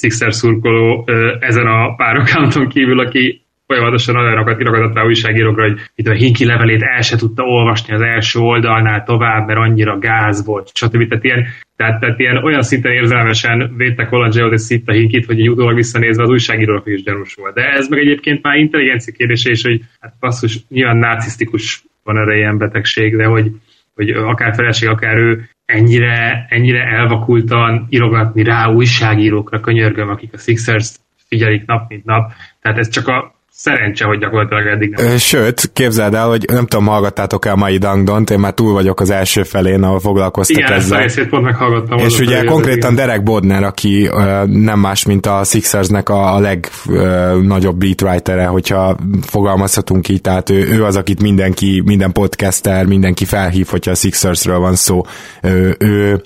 Sixer 0.00 0.34
szurkoló 0.34 1.08
ezen 1.40 1.66
a 1.66 1.94
pár 1.94 2.22
kívül, 2.68 3.00
aki 3.00 3.46
folyamatosan 3.68 4.16
olyanokat 4.16 4.60
irogatott 4.60 4.94
rá 4.94 5.04
újságírókra, 5.04 5.62
hogy 5.62 5.80
itt 5.94 6.06
a 6.06 6.12
Hinki 6.12 6.44
levelét 6.44 6.82
el 6.82 7.02
se 7.02 7.16
tudta 7.16 7.42
olvasni 7.42 7.94
az 7.94 8.00
első 8.00 8.38
oldalnál 8.38 9.04
tovább, 9.04 9.46
mert 9.46 9.58
annyira 9.58 9.98
gáz 9.98 10.44
volt, 10.44 10.70
stb. 10.74 11.08
Tehát 11.08 11.24
ilyen, 11.24 11.46
tehát, 11.76 12.00
tehát 12.00 12.18
ilyen 12.18 12.36
olyan 12.44 12.62
szinten 12.62 12.92
érzelmesen 12.92 13.74
védte 13.76 14.04
Colangelo 14.04 14.52
és 14.52 14.60
Szitta 14.60 14.92
Hinkit, 14.92 15.26
hogy 15.26 15.40
egy 15.40 15.50
utólag 15.50 15.74
visszanézve 15.74 16.22
az 16.22 16.30
újságírók 16.30 16.86
is 16.86 17.02
gyanús 17.02 17.34
volt. 17.34 17.54
De 17.54 17.62
ez 17.62 17.88
meg 17.88 17.98
egyébként 17.98 18.42
már 18.42 18.56
intelligencia 18.56 19.14
kérdése 19.16 19.50
is, 19.50 19.62
hogy 19.62 19.80
hát 20.00 20.14
passzus, 20.20 20.58
nyilván 20.68 20.96
narcisztikus 20.96 21.84
van 22.04 22.18
erre 22.18 22.36
ilyen 22.36 22.58
betegség, 22.58 23.16
de 23.16 23.24
hogy, 23.24 23.50
hogy 23.94 24.10
akár 24.10 24.54
feleség, 24.54 24.88
akár 24.88 25.16
ő 25.16 25.48
ennyire, 25.64 26.46
ennyire 26.48 26.82
elvakultan 26.82 27.86
irogatni 27.88 28.42
rá 28.42 28.66
újságírókra, 28.68 29.60
könyörgöm, 29.60 30.08
akik 30.08 30.32
a 30.32 30.38
Sixers 30.38 30.96
figyelik 31.28 31.66
nap 31.66 31.88
mint 31.88 32.04
nap. 32.04 32.32
Tehát 32.60 32.78
ez 32.78 32.88
csak 32.88 33.08
a 33.08 33.36
szerencse, 33.60 34.04
hogy 34.04 34.18
gyakorlatilag 34.18 34.66
eddig 34.66 34.90
nem. 34.90 35.16
Sőt, 35.16 35.70
képzeld 35.72 36.14
el, 36.14 36.28
hogy 36.28 36.44
nem 36.52 36.66
tudom, 36.66 36.86
hallgattátok 36.86 37.46
el 37.46 37.54
mai 37.54 37.78
Dangdont, 37.78 38.30
én 38.30 38.38
már 38.38 38.52
túl 38.52 38.72
vagyok 38.72 39.00
az 39.00 39.10
első 39.10 39.42
felén, 39.42 39.82
ahol 39.82 40.00
foglalkoztak 40.00 40.56
Igen, 40.56 40.72
ezzel. 40.72 41.04
Igen, 41.04 41.28
pont 41.28 41.44
meghallgattam. 41.44 41.98
És 41.98 42.18
ugye 42.18 42.44
konkrétan 42.44 42.94
Derek 42.94 43.22
Bodner, 43.22 43.62
aki 43.62 44.08
uh, 44.08 44.44
nem 44.44 44.78
más, 44.78 45.04
mint 45.04 45.26
a 45.26 45.44
Sixersnek 45.44 46.08
a, 46.08 46.34
a 46.34 46.40
legnagyobb 46.40 47.74
uh, 47.74 47.78
beatwritere, 47.78 48.46
hogyha 48.46 48.96
fogalmazhatunk 49.26 50.08
így, 50.08 50.20
tehát 50.20 50.50
ő, 50.50 50.68
ő 50.68 50.84
az, 50.84 50.96
akit 50.96 51.22
mindenki, 51.22 51.82
minden 51.84 52.12
podcaster, 52.12 52.84
mindenki 52.84 53.24
felhív, 53.24 53.66
hogyha 53.66 53.90
a 53.90 53.94
Sixersről 53.94 54.58
van 54.58 54.74
szó. 54.74 55.02
Ő, 55.42 55.76
ő 55.78 56.22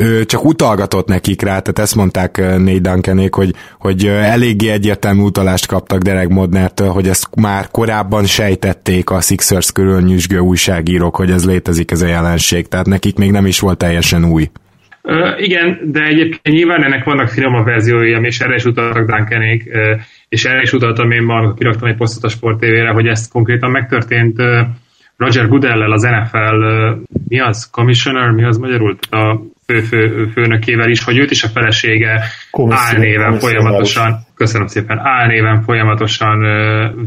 ő 0.00 0.24
csak 0.24 0.44
utalgatott 0.44 1.06
nekik 1.06 1.42
rá, 1.42 1.58
tehát 1.58 1.78
ezt 1.78 1.94
mondták 1.94 2.36
Nate 2.36 2.78
Duncanék, 2.78 3.34
hogy, 3.34 3.50
hogy 3.78 4.06
eléggé 4.06 4.70
egyértelmű 4.70 5.22
utalást 5.22 5.66
kaptak 5.66 6.02
Derek 6.02 6.28
Modnertől, 6.28 6.88
hogy 6.88 7.08
ezt 7.08 7.28
már 7.36 7.68
korábban 7.70 8.24
sejtették 8.24 9.10
a 9.10 9.20
Sixers 9.20 9.72
körül 9.72 10.00
nyüzsgő 10.00 10.38
újságírók, 10.38 11.16
hogy 11.16 11.30
ez 11.30 11.46
létezik 11.46 11.90
ez 11.90 12.02
a 12.02 12.06
jelenség, 12.06 12.68
tehát 12.68 12.86
nekik 12.86 13.16
még 13.16 13.30
nem 13.30 13.46
is 13.46 13.60
volt 13.60 13.78
teljesen 13.78 14.24
új. 14.24 14.50
Uh, 15.02 15.42
igen, 15.42 15.78
de 15.84 16.02
egyébként 16.02 16.56
nyilván 16.56 16.84
ennek 16.84 17.04
vannak 17.04 17.28
finomabb 17.28 17.64
verziói, 17.64 18.26
és 18.26 18.40
erre 18.40 18.54
is 18.54 18.64
utaltak 18.64 19.10
Duncanék, 19.10 19.64
és 20.28 20.44
erre 20.44 20.60
is 20.60 20.72
utaltam 20.72 21.10
én 21.10 21.22
ma, 21.22 21.54
kiraktam 21.54 21.88
egy 21.88 21.96
posztot 21.96 22.24
a 22.24 22.28
Sport 22.28 22.58
TV-re, 22.58 22.90
hogy 22.90 23.06
ez 23.06 23.28
konkrétan 23.28 23.70
megtörtént 23.70 24.36
Roger 25.16 25.48
Goodell-el, 25.48 25.92
az 25.92 26.02
NFL, 26.02 26.64
mi 27.28 27.40
az? 27.40 27.70
Commissioner, 27.70 28.30
mi 28.30 28.44
az 28.44 28.56
magyarul? 28.56 28.98
A 29.10 29.40
fő, 29.70 29.80
fő, 29.80 30.26
főnökével 30.32 30.88
is, 30.88 31.04
hogy 31.04 31.18
őt 31.18 31.30
is 31.30 31.42
a 31.42 31.48
felesége 31.48 32.22
álnéven 32.68 33.38
folyamatosan, 33.38 34.26
köszönöm 34.34 34.66
szépen, 34.66 34.98
álnéven 34.98 35.62
folyamatosan 35.62 36.38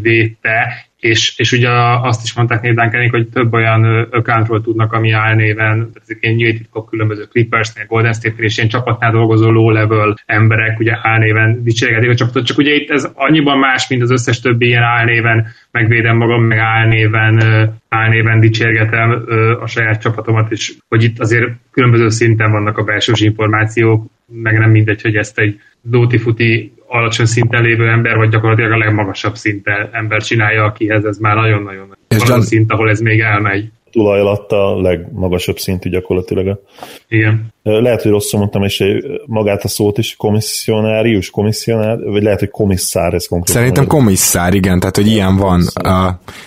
védte, 0.01 0.85
és, 1.03 1.33
és 1.37 1.51
ugye 1.51 1.69
azt 2.01 2.23
is 2.23 2.33
mondták 2.33 2.61
Név 2.61 3.09
hogy 3.09 3.27
több 3.27 3.53
olyan 3.53 4.07
accountról 4.11 4.61
tudnak, 4.61 4.93
ami 4.93 5.11
álnéven, 5.11 5.89
ezek 6.01 6.17
ilyen 6.21 6.35
nyílt 6.35 6.57
titkok 6.57 6.89
különböző 6.89 7.23
Clippersnél, 7.23 7.85
Golden 7.87 8.13
State-nél 8.13 8.45
és 8.45 8.57
ilyen 8.57 8.69
csapatnál 8.69 9.11
dolgozó 9.11 9.49
low-level 9.49 10.15
emberek 10.25 10.79
ugye 10.79 10.97
álnéven 11.01 11.63
dicséregetik 11.63 12.09
a 12.09 12.15
csapatot, 12.15 12.45
csak 12.45 12.57
ugye 12.57 12.73
itt 12.73 12.89
ez 12.89 13.11
annyiban 13.13 13.57
más, 13.57 13.87
mint 13.87 14.01
az 14.01 14.11
összes 14.11 14.39
többi 14.39 14.65
ilyen 14.65 14.83
álnéven 14.83 15.47
megvédem 15.71 16.17
magam, 16.17 16.43
meg 16.43 16.57
álnéven, 16.57 17.41
álnéven 17.89 18.39
dicsérgetem 18.39 19.23
a 19.61 19.67
saját 19.67 20.01
csapatomat, 20.01 20.51
és 20.51 20.73
hogy 20.87 21.03
itt 21.03 21.19
azért 21.19 21.47
különböző 21.71 22.09
szinten 22.09 22.51
vannak 22.51 22.77
a 22.77 22.83
belső 22.83 23.11
információk, 23.15 24.11
meg 24.33 24.57
nem 24.59 24.69
mindegy, 24.69 25.01
hogy 25.01 25.15
ezt 25.15 25.39
egy 25.39 25.59
dóti-futi 25.81 26.73
alacsony 26.87 27.25
szinten 27.25 27.63
lévő 27.63 27.87
ember, 27.87 28.17
vagy 28.17 28.29
gyakorlatilag 28.29 28.71
a 28.71 28.77
legmagasabb 28.77 29.35
szinten 29.35 29.89
ember 29.91 30.21
csinálja, 30.21 30.63
akihez 30.63 31.05
ez 31.05 31.17
már 31.17 31.35
nagyon-nagyon 31.35 31.97
az 32.07 32.45
szint, 32.45 32.71
ahol 32.71 32.89
ez 32.89 32.99
még 32.99 33.19
elmegy 33.19 33.71
tulaj 33.93 34.19
alatt 34.19 34.51
a 34.51 34.81
legmagasabb 34.81 35.57
szintű 35.57 35.89
gyakorlatilag. 35.89 36.59
Igen. 37.07 37.53
Lehet, 37.63 38.01
hogy 38.01 38.11
rosszul 38.11 38.39
mondtam, 38.39 38.63
és 38.63 38.83
magát 39.25 39.63
a 39.63 39.67
szót 39.67 39.97
is 39.97 40.15
komissionárius, 40.15 41.29
komissionár, 41.29 41.97
vagy 42.03 42.23
lehet, 42.23 42.39
hogy 42.39 42.49
komisszár 42.49 43.13
ez 43.13 43.25
konkrétan. 43.25 43.61
Szerintem 43.61 43.87
komisszár, 43.87 44.53
igen, 44.53 44.79
tehát 44.79 44.95
hogy 44.95 45.07
ilyen 45.07 45.37
van. 45.37 45.61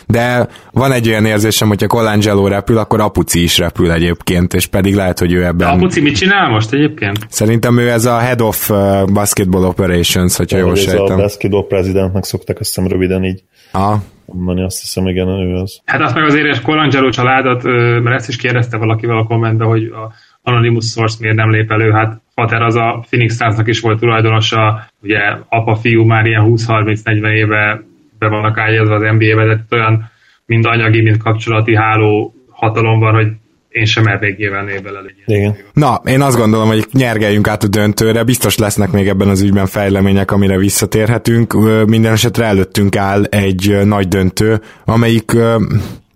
De 0.07 0.49
van 0.73 0.93
egy 0.93 1.09
olyan 1.09 1.25
érzésem, 1.25 1.69
hogyha 1.69 1.87
Colangelo 1.87 2.49
repül, 2.49 2.79
akkor 2.79 3.01
Apuci 3.01 3.43
is 3.43 3.59
repül 3.59 3.93
egyébként, 3.93 4.55
és 4.55 4.67
pedig 4.67 4.95
lehet, 4.95 5.19
hogy 5.19 5.33
ő 5.33 5.45
ebben... 5.45 5.57
De 5.57 5.67
Apuci 5.67 6.01
mit 6.01 6.17
csinál 6.17 6.51
most 6.51 6.73
egyébként? 6.73 7.19
Szerintem 7.29 7.79
ő 7.79 7.91
ez 7.91 8.05
a 8.05 8.19
Head 8.19 8.41
of 8.41 8.71
Basketball 9.13 9.65
Operations, 9.65 10.37
hogyha 10.37 10.59
jól 10.59 10.75
sejtem. 10.75 11.05
Ez 11.05 11.11
a 11.11 11.17
Basketball 11.17 11.67
Presidentnek 11.67 12.25
szokták 12.25 12.61
azt 12.61 12.75
hiszem 12.75 12.91
röviden 12.91 13.25
így. 13.25 13.43
Ah, 13.73 13.95
mondani, 14.27 14.63
azt 14.63 14.81
hiszem, 14.81 15.07
igen, 15.07 15.29
ő 15.29 15.55
az. 15.55 15.81
Hát 15.85 16.01
azt 16.01 16.15
meg 16.15 16.25
azért, 16.25 16.47
és 16.47 16.61
Colangelo 16.61 17.11
családot, 17.11 17.63
mert 18.03 18.17
ezt 18.17 18.29
is 18.29 18.37
kérdezte 18.37 18.77
valakivel 18.77 19.19
a 19.19 19.25
kommentben, 19.25 19.69
hogy 19.69 19.85
a 19.85 20.13
Anonymous 20.43 20.85
Source 20.85 21.17
miért 21.21 21.37
nem 21.37 21.51
lép 21.51 21.71
elő, 21.71 21.91
hát 21.91 22.21
Pater 22.35 22.63
az 22.63 22.77
a 22.77 23.05
Phoenix 23.09 23.37
Sunsnak 23.37 23.69
is 23.69 23.81
volt 23.81 24.01
tulajdonosa, 24.01 24.87
ugye 25.03 25.19
apa-fiú 25.49 26.05
már 26.05 26.27
ilyen 26.27 26.45
20-30-40 26.47 27.29
éve 27.29 27.83
be 28.19 28.29
vannak 28.29 28.59
ágyazva 28.59 28.95
az 28.95 29.03
NBA-be, 29.03 29.47
de 29.47 29.65
olyan 29.71 30.11
mind 30.47 30.65
anyagi, 30.67 31.03
mind 31.03 31.17
kapcsolati 31.17 31.77
háló 31.77 32.35
hatalom 32.51 32.99
van, 32.99 33.15
hogy 33.15 33.29
én 33.77 33.85
sem 33.85 34.03
mernék 34.03 34.37
nyilván 34.37 34.67
bele 34.83 34.99
Igen. 35.27 35.57
Na, 35.73 36.01
én 36.05 36.21
azt 36.21 36.37
gondolom, 36.37 36.69
hogy 36.69 36.87
nyergeljünk 36.93 37.49
át 37.49 37.63
a 37.63 37.69
döntőre, 37.69 38.23
biztos 38.23 38.59
lesznek 38.59 38.91
még 38.91 39.09
ebben 39.09 39.29
az 39.29 39.41
ügyben 39.41 39.67
fejlemények, 39.67 40.31
amire 40.31 40.59
visszatérhetünk. 40.59 41.53
Minden 41.87 42.13
esetre 42.13 42.45
előttünk 42.45 42.97
áll 42.97 43.25
egy 43.25 43.79
nagy 43.85 44.09
döntő, 44.09 44.61
amelyik 44.85 45.37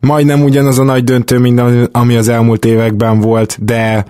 majdnem 0.01 0.43
ugyanaz 0.43 0.79
a 0.79 0.83
nagy 0.83 1.05
döntő, 1.05 1.39
mint 1.39 1.63
ami 1.93 2.17
az 2.17 2.29
elmúlt 2.29 2.65
években 2.65 3.21
volt, 3.21 3.65
de 3.65 4.05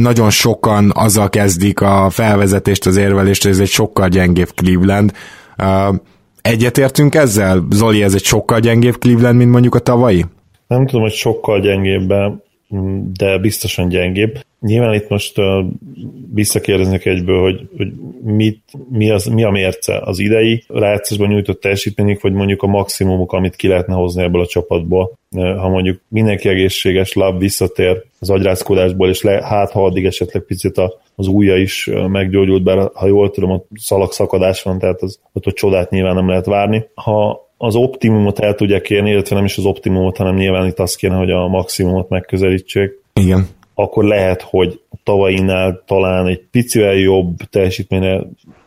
nagyon 0.00 0.30
sokan 0.30 0.90
azzal 0.94 1.30
kezdik 1.30 1.80
a 1.80 2.10
felvezetést, 2.10 2.86
az 2.86 2.96
érvelést, 2.96 3.42
hogy 3.42 3.52
ez 3.52 3.60
egy 3.60 3.68
sokkal 3.68 4.08
gyengébb 4.08 4.48
Cleveland. 4.54 5.12
Egyetértünk 6.42 7.14
ezzel? 7.14 7.66
Zoli, 7.70 8.02
ez 8.02 8.14
egy 8.14 8.24
sokkal 8.24 8.60
gyengébb 8.60 8.98
Cleveland, 8.98 9.36
mint 9.36 9.50
mondjuk 9.50 9.74
a 9.74 9.78
tavalyi? 9.78 10.24
Nem 10.66 10.86
tudom, 10.86 11.02
hogy 11.02 11.12
sokkal 11.12 11.60
gyengébb, 11.60 12.12
de 13.12 13.38
biztosan 13.38 13.88
gyengébb. 13.88 14.38
Nyilván 14.60 14.94
itt 14.94 15.08
most 15.08 15.38
uh, 15.38 15.64
visszakérdeznek 16.34 17.06
egyből, 17.06 17.40
hogy, 17.40 17.68
hogy 17.76 17.92
mit, 18.22 18.62
mi, 18.90 19.10
az, 19.10 19.24
mi 19.24 19.44
a 19.44 19.50
mérce 19.50 19.98
az 19.98 20.18
idei 20.18 20.64
rájátszásban 20.68 21.28
nyújtott 21.28 21.60
teljesítményük, 21.60 22.20
vagy 22.20 22.32
mondjuk 22.32 22.62
a 22.62 22.66
maximumok, 22.66 23.32
amit 23.32 23.56
ki 23.56 23.68
lehetne 23.68 23.94
hozni 23.94 24.22
ebből 24.22 24.40
a 24.40 24.46
csapatból. 24.46 25.18
Uh, 25.30 25.56
ha 25.56 25.68
mondjuk 25.68 26.00
mindenki 26.08 26.48
egészséges, 26.48 27.12
láb 27.12 27.38
visszatér 27.38 28.02
az 28.20 28.30
agyrázkodásból, 28.30 29.08
és 29.08 29.22
le, 29.22 29.42
hát 29.42 29.70
ha 29.70 29.84
addig 29.84 30.04
esetleg 30.04 30.42
picit 30.42 30.78
a, 30.78 31.00
az 31.14 31.26
újja 31.26 31.56
is 31.56 31.90
meggyógyult, 32.08 32.62
bár 32.62 32.90
ha 32.94 33.06
jól 33.06 33.30
tudom, 33.30 33.50
ott 33.50 33.68
szalagszakadás 33.74 34.62
van, 34.62 34.78
tehát 34.78 35.02
az, 35.02 35.18
ott, 35.32 35.46
ott 35.46 35.54
csodát 35.54 35.90
nyilván 35.90 36.14
nem 36.14 36.28
lehet 36.28 36.46
várni. 36.46 36.84
Ha 36.94 37.43
az 37.56 37.74
optimumot 37.74 38.38
el 38.38 38.54
tudják 38.54 38.90
érni, 38.90 39.10
illetve 39.10 39.36
nem 39.36 39.44
is 39.44 39.56
az 39.56 39.64
optimumot, 39.64 40.16
hanem 40.16 40.34
nyilván 40.34 40.66
itt 40.66 40.78
azt 40.78 40.96
kéne, 40.96 41.14
hogy 41.14 41.30
a 41.30 41.48
maximumot 41.48 42.08
megközelítsék. 42.08 42.90
Igen. 43.12 43.46
Akkor 43.74 44.04
lehet, 44.04 44.42
hogy 44.42 44.80
tavainál 45.02 45.82
talán 45.86 46.26
egy 46.26 46.42
picivel 46.50 46.94
jobb 46.94 47.36
teljesítményre 47.50 48.22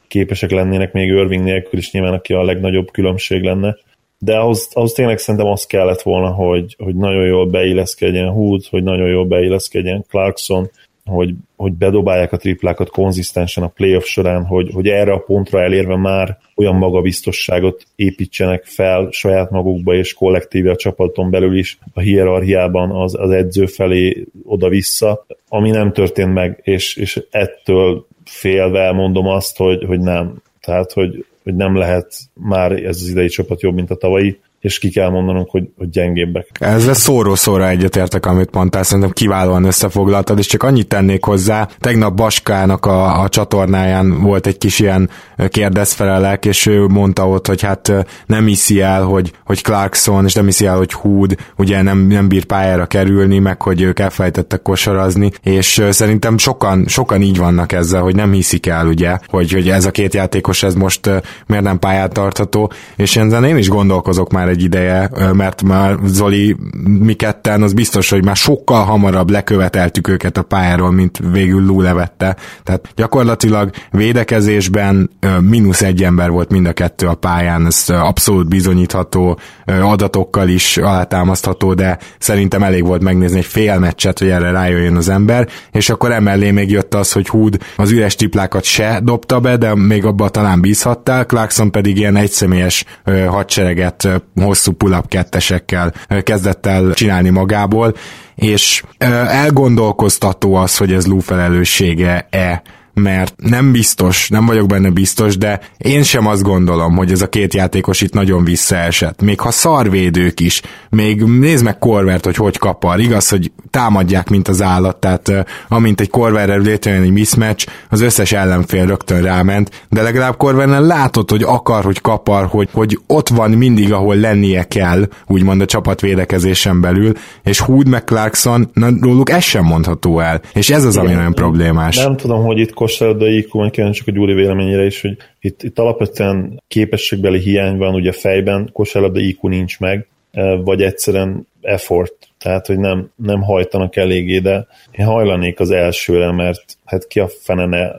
képesek 0.08 0.51
lennének 0.51 0.94
még 0.94 1.08
Irving 1.08 1.44
nélkül 1.44 1.79
is 1.79 1.91
nyilván, 1.91 2.13
aki 2.13 2.34
a 2.34 2.44
legnagyobb 2.44 2.91
különbség 2.91 3.44
lenne. 3.44 3.77
De 4.20 4.38
ahhoz, 4.38 4.70
ahhoz 4.74 4.91
tényleg 4.91 5.17
szerintem 5.17 5.50
az 5.51 5.65
kellett 5.65 6.01
volna, 6.01 6.29
hogy, 6.29 6.75
hogy 6.77 6.96
nagyon 6.96 7.25
jól 7.25 7.46
beilleszkedjen 7.46 8.29
Hood, 8.29 8.65
hogy 8.70 8.84
nagyon 8.84 9.08
jól 9.10 9.25
beilleszkedjen 9.25 10.06
Clarkson, 10.10 10.70
hogy, 11.08 11.34
hogy 11.56 11.74
bedobálják 11.74 12.32
a 12.32 12.38
triplákat 12.38 12.90
konzisztensen 12.90 13.64
a 13.64 13.68
playoff 13.68 14.06
során, 14.06 14.46
hogy, 14.46 14.70
hogy 14.74 14.88
erre 14.88 15.12
a 15.12 15.18
pontra 15.18 15.62
elérve 15.62 15.96
már 15.96 16.38
olyan 16.56 16.76
magabiztosságot 16.76 17.84
építsenek 17.96 18.66
fel 18.66 19.08
saját 19.12 19.50
magukba 19.50 19.94
és 19.94 20.14
kollektíve 20.14 20.72
a 20.72 20.76
csapaton 20.76 21.30
belül 21.30 21.58
is 21.58 21.80
a 21.94 22.00
hierarchiában 22.00 22.92
az, 22.92 23.16
az 23.20 23.32
edző 23.32 23.66
felé 23.66 24.26
oda-vissza, 24.44 25.26
ami 25.50 25.70
nem 25.70 25.94
történt 25.94 26.34
meg, 26.34 26.60
és, 26.64 26.96
és 26.96 27.24
ettől 27.32 28.06
félve 28.26 28.92
mondom 28.92 29.28
azt, 29.28 29.58
hogy, 29.58 29.84
hogy 29.86 30.00
nem. 30.00 30.42
Tehát, 30.62 30.92
hogy, 30.92 31.26
hogy 31.44 31.56
nem 31.56 31.76
lehet 31.76 32.16
már 32.34 32.72
ez 32.72 33.02
az 33.02 33.10
idei 33.10 33.28
csapat 33.28 33.62
jobb, 33.62 33.74
mint 33.74 33.92
a 33.92 33.96
tavalyi 33.96 34.40
és 34.60 34.80
ki 34.80 34.90
kell 34.90 35.10
mondanunk, 35.10 35.50
hogy, 35.50 35.70
hogy 35.78 35.90
gyengébbek. 35.90 36.48
Ezzel 36.60 36.94
szóró-szóra 36.94 37.70
egyetértek, 37.70 38.26
amit 38.26 38.54
mondtál, 38.54 38.84
szerintem 38.84 39.12
kiválóan 39.12 39.64
összefoglaltad, 39.64 40.38
és 40.38 40.46
csak 40.46 40.64
annyit 40.64 40.88
tennék 40.88 41.24
hozzá, 41.24 41.68
tegnap 41.80 42.14
Baskának 42.14 42.86
a, 42.86 43.22
a 43.22 43.30
csatornáján 43.30 44.22
volt 44.22 44.48
egy 44.48 44.58
kis 44.58 44.80
ilyen 44.80 45.10
kérdezfelelek, 45.50 46.46
és 46.46 46.66
ő 46.66 46.88
mondta 46.88 47.30
ott, 47.30 47.48
hogy 47.48 47.62
hát 47.62 48.06
nem 48.26 48.46
hiszi 48.46 48.82
el, 48.82 49.04
hogy, 49.04 49.32
hogy 49.46 49.62
Clarkson, 49.62 50.26
és 50.26 50.34
nem 50.34 50.46
hiszi 50.46 50.66
el, 50.66 50.78
hogy 50.78 50.94
Hood 50.94 51.36
ugye 51.58 51.82
nem, 51.82 51.98
nem 51.98 52.28
bír 52.28 52.46
pályára 52.46 52.86
kerülni, 52.86 53.40
meg 53.40 53.62
hogy 53.62 53.82
ők 53.82 54.00
elfelejtettek 54.00 54.62
kosarazni, 54.62 55.32
és 55.44 55.84
szerintem 55.90 56.38
sokan, 56.38 56.86
sokan 56.88 57.22
így 57.22 57.38
vannak 57.38 57.72
ezzel, 57.72 58.02
hogy 58.02 58.16
nem 58.16 58.32
hiszik 58.32 58.66
el, 58.66 58.88
ugye, 58.88 59.18
hogy, 59.28 59.52
hogy 59.52 59.70
ez 59.70 59.86
a 59.86 59.92
két 59.92 60.14
játékos 60.14 60.64
ez 60.64 60.74
most 60.74 61.10
miért 61.46 61.64
nem 61.64 61.80
pályát 61.80 62.14
tartható, 62.14 62.72
és 62.96 63.16
ezen 63.16 63.44
én 63.44 63.58
is 63.58 63.70
gondolkozok 63.70 64.32
már 64.32 64.47
egy 64.48 64.63
ideje, 64.63 65.10
mert 65.34 65.63
már 65.63 65.98
Zoli, 66.06 66.56
mi 67.00 67.13
ketten, 67.13 67.62
az 67.62 67.74
biztos, 67.74 68.10
hogy 68.10 68.25
már 68.25 68.36
sokkal 68.36 68.84
hamarabb 68.84 69.30
leköveteltük 69.30 70.08
őket 70.08 70.38
a 70.38 70.44
pályáról, 70.44 70.92
mint 70.92 71.20
végül 71.32 71.66
Lou 71.66 71.82
levette. 71.82 72.36
Tehát 72.63 72.89
gyakorlatilag 72.96 73.70
védekezésben 73.92 75.10
mínusz 75.42 75.82
egy 75.82 76.04
ember 76.04 76.30
volt 76.30 76.51
mind 76.51 76.66
a 76.68 76.74
kettő 76.74 77.08
a 77.08 77.13
pályán, 77.13 77.66
ez 77.66 77.84
abszolút 77.88 78.48
bizonyítható, 78.48 79.40
adatokkal 79.66 80.48
is 80.48 80.77
alátámasztható, 80.77 81.74
de 81.74 81.98
szerintem 82.20 82.64
elég 82.64 82.86
volt 82.86 83.01
megnézni 83.03 83.38
egy 83.38 83.46
fél 83.46 83.79
meccset, 83.79 84.20
hogy 84.20 84.29
erre 84.29 84.51
rájöjjön 84.51 84.96
az 84.96 85.10
ember, 85.10 85.48
és 85.72 85.90
akkor 85.90 86.12
emellé 86.12 86.51
még 86.51 86.72
jött 86.72 86.94
az, 86.94 87.12
hogy 87.12 87.27
Hood 87.27 87.57
az 87.75 87.92
üres 87.92 88.16
triplákat 88.16 88.64
se 88.64 89.00
dobta 89.03 89.40
be, 89.40 89.57
de 89.57 89.75
még 89.75 90.05
abban 90.05 90.31
talán 90.31 90.62
bízhattál, 90.62 91.25
Clarkson 91.25 91.72
pedig 91.72 91.98
ilyen 91.98 92.16
egyszemélyes 92.16 92.86
hadsereget 93.27 94.07
hosszú 94.44 94.72
pull-up 94.72 95.08
kettesekkel 95.08 95.94
kezdett 96.24 96.66
el 96.66 96.94
csinálni 96.94 97.30
magából, 97.30 97.96
és 98.36 98.84
elgondolkoztató 99.28 100.56
az, 100.56 100.78
hogy 100.78 100.94
ez 100.94 101.08
Lou 101.08 101.20
felelőssége-e 101.20 102.62
mert 102.98 103.33
nem 103.38 103.72
biztos, 103.72 104.29
nem 104.29 104.46
vagyok 104.46 104.68
benne 104.68 104.90
biztos, 104.90 105.38
de 105.38 105.60
én 105.77 106.03
sem 106.03 106.27
azt 106.27 106.42
gondolom, 106.42 106.96
hogy 106.96 107.12
ez 107.12 107.22
a 107.22 107.29
két 107.29 107.53
játékos 107.53 108.01
itt 108.01 108.14
nagyon 108.14 108.44
visszaesett. 108.44 109.22
Még 109.22 109.40
ha 109.40 109.51
szarvédők 109.51 110.40
is, 110.40 110.62
még 110.90 111.24
nézd 111.24 111.64
meg 111.64 111.77
Korvert, 111.77 112.25
hogy 112.25 112.36
hogy 112.36 112.57
kapar. 112.57 113.00
Igaz, 113.00 113.29
hogy 113.29 113.51
támadják, 113.70 114.29
mint 114.29 114.48
az 114.48 114.62
állat, 114.62 114.98
tehát 114.98 115.46
amint 115.68 116.01
egy 116.01 116.10
Korverrel 116.10 116.60
létrejön 116.60 117.01
egy 117.03 117.12
mismatch, 117.12 117.68
az 117.90 118.01
összes 118.01 118.31
ellenfél 118.31 118.86
rögtön 118.86 119.22
ráment, 119.22 119.86
de 119.90 120.01
legalább 120.01 120.38
Korverrel 120.38 120.81
látod, 120.81 121.29
hogy 121.29 121.44
akar, 121.44 121.83
hogy 121.83 122.01
kapar, 122.01 122.46
hogy, 122.46 122.70
hogy 122.72 123.00
ott 123.07 123.29
van 123.29 123.51
mindig, 123.51 123.94
ahol 123.94 124.16
lennie 124.16 124.64
kell, 124.64 125.07
úgymond 125.27 125.62
a 125.62 125.66
csapat 125.66 126.01
védekezésen 126.01 126.81
belül, 126.81 127.12
és 127.44 127.60
Hood 127.60 127.88
meg 127.88 128.03
Clarkson, 128.03 128.70
na, 128.74 128.88
róluk 129.01 129.29
ez 129.29 129.44
sem 129.44 129.64
mondható 129.64 130.20
el, 130.20 130.42
és 130.53 130.70
ez 130.70 130.83
az, 130.83 130.98
ami 130.98 131.14
nagyon 131.14 131.33
problémás. 131.33 131.98
Nem 131.98 132.18
tudom, 132.18 132.44
hogy 132.46 132.57
itt 132.57 132.74
kosárlabda 132.88 133.28
IQ, 133.28 133.58
majd 133.58 133.72
kíváncsi 133.72 134.00
csak 134.00 134.08
a 134.08 134.12
Gyuri 134.12 134.34
véleményére 134.34 134.86
is, 134.86 135.02
hogy 135.02 135.18
itt, 135.40 135.64
itt 135.64 135.80
alapvetően 135.80 136.64
képességbeli 136.68 137.40
hiány 137.40 137.78
van 137.78 137.94
ugye 137.94 138.12
fejben, 138.12 138.70
kosárlabda 138.74 139.20
IQ 139.20 139.48
nincs 139.48 139.80
meg, 139.80 140.08
e, 140.32 140.56
vagy 140.56 140.82
egyszerűen 140.82 141.48
effort, 141.62 142.14
tehát 142.38 142.68
hogy 142.68 142.80
nem, 142.80 143.10
nem 143.16 143.42
hajtanak 143.42 143.96
eléggé, 143.96 144.40
de 144.40 144.68
én 144.92 145.06
hajlanék 145.06 145.60
az 145.60 145.72
elsőre, 145.72 146.32
mert 146.32 146.78
hát 146.86 147.08
ki 147.08 147.20
a 147.20 147.28
fene 147.28 147.66
ne 147.66 147.92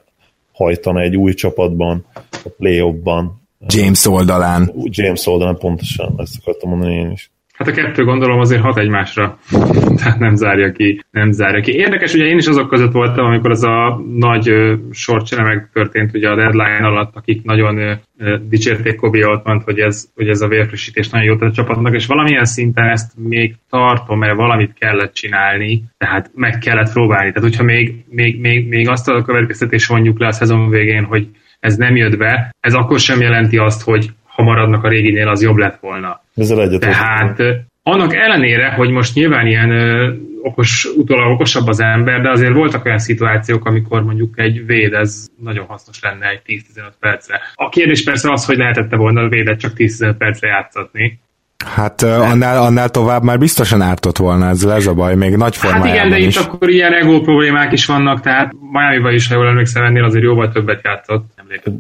hajtana 0.53 1.01
egy 1.01 1.17
új 1.17 1.35
csapatban, 1.35 2.07
a 2.31 2.49
play 2.59 2.93
ban 3.03 3.41
James 3.67 4.07
oldalán. 4.07 4.73
James 4.85 5.27
oldalán 5.27 5.57
pontosan, 5.59 6.15
ezt 6.17 6.35
akartam 6.41 6.71
mondani 6.71 6.95
én 6.95 7.11
is. 7.11 7.31
Hát 7.59 7.69
a 7.69 7.73
kettő 7.73 8.05
gondolom 8.05 8.39
azért 8.41 8.61
hat 8.61 8.79
egymásra, 8.79 9.39
tehát 9.99 10.19
nem 10.19 10.35
zárja 10.35 10.73
ki, 10.73 11.05
nem 11.11 11.33
zárja 11.33 11.61
ki. 11.61 11.73
Érdekes, 11.73 12.15
ugye 12.15 12.25
én 12.25 12.37
is 12.37 12.47
azok 12.47 12.69
között 12.69 12.93
voltam, 12.93 13.27
amikor 13.27 13.51
az 13.51 13.65
a 13.65 14.03
nagy 14.15 14.53
sorcsere 14.91 15.43
megtörtént 15.43 16.15
ugye 16.15 16.29
a 16.29 16.37
deadline 16.37 16.87
alatt, 16.87 17.17
akik 17.17 17.43
nagyon 17.43 18.01
dicsérték 18.49 18.97
Kobi 18.97 19.23
Altmant, 19.23 19.63
hogy 19.63 19.79
ez, 19.79 20.09
hogy 20.15 20.29
ez 20.29 20.41
a 20.41 20.49
vérfrissítés 20.49 21.09
nagyon 21.09 21.27
jó 21.27 21.37
tett 21.37 21.49
a 21.49 21.53
csapatnak, 21.53 21.95
és 21.95 22.07
valamilyen 22.07 22.45
szinten 22.45 22.89
ezt 22.89 23.13
még 23.17 23.55
tartom, 23.71 24.19
mert 24.19 24.37
valamit 24.37 24.75
kellett 24.79 25.13
csinálni, 25.13 25.83
tehát 25.97 26.31
meg 26.35 26.59
kellett 26.59 26.93
próbálni. 26.93 27.33
Tehát 27.33 27.49
hogyha 27.49 27.65
még, 27.65 28.05
még, 28.09 28.41
még, 28.41 28.69
még 28.69 28.89
azt 28.89 29.09
a 29.09 29.23
következtetés 29.23 29.87
vonjuk 29.87 30.19
le 30.19 30.27
a 30.27 30.33
szezon 30.33 30.69
végén, 30.69 31.05
hogy 31.05 31.29
ez 31.61 31.77
nem 31.77 31.97
jött 31.97 32.17
be, 32.17 32.55
ez 32.61 32.75
akkor 32.75 32.99
sem 32.99 33.21
jelenti 33.21 33.57
azt, 33.57 33.83
hogy 33.83 34.11
ha 34.39 34.45
maradnak 34.45 34.85
a 34.85 34.89
réginél, 34.89 35.29
az 35.29 35.43
jobb 35.43 35.57
lett 35.57 35.79
volna. 35.81 36.23
Ezzel 36.37 36.63
egyet 36.63 36.81
Tehát 36.81 37.41
annak 37.83 38.15
ellenére, 38.15 38.73
hogy 38.73 38.91
most 38.91 39.15
nyilván 39.15 39.47
ilyen 39.47 39.71
ö, 39.71 40.13
okos, 40.43 40.89
utólag 40.97 41.31
okosabb 41.31 41.67
az 41.67 41.81
ember, 41.81 42.21
de 42.21 42.31
azért 42.31 42.53
voltak 42.53 42.85
olyan 42.85 42.99
szituációk, 42.99 43.65
amikor 43.65 44.03
mondjuk 44.03 44.39
egy 44.39 44.67
véd, 44.67 44.93
ez 44.93 45.27
nagyon 45.43 45.67
hasznos 45.67 46.01
lenne 46.03 46.29
egy 46.29 46.41
10-15 46.47 46.63
percre. 47.01 47.41
A 47.55 47.69
kérdés 47.69 48.05
persze 48.05 48.33
az, 48.33 48.47
hogy 48.47 48.57
lehetette 48.57 48.97
volna 48.97 49.21
a 49.21 49.29
védet 49.29 49.61
csak 49.61 49.73
10-15 49.77 50.15
percre 50.19 50.49
játszatni, 50.49 51.19
Hát 51.65 52.03
annál, 52.03 52.63
annál 52.63 52.89
tovább 52.89 53.23
már 53.23 53.39
biztosan 53.39 53.83
ártott 53.83 54.17
volna 54.17 54.49
ezzel, 54.49 54.73
ez 54.73 54.87
a 54.87 54.95
baj, 54.95 55.15
még 55.15 55.37
nagy 55.37 55.57
formájában 55.57 55.89
Hát 55.89 56.07
igen, 56.07 56.11
de 56.11 56.27
is. 56.27 56.37
itt 56.37 56.43
akkor 56.43 56.69
ilyen 56.69 56.93
ego 56.93 57.21
problémák 57.21 57.73
is 57.73 57.87
vannak, 57.87 58.21
tehát 58.21 58.53
miami 58.73 59.15
is, 59.15 59.29
ha 59.29 59.35
jól 59.35 59.47
emlékszem, 59.47 59.85
ennél 59.85 60.05
azért 60.05 60.25
jóval 60.25 60.53
többet 60.53 60.81
játszott. 60.85 61.25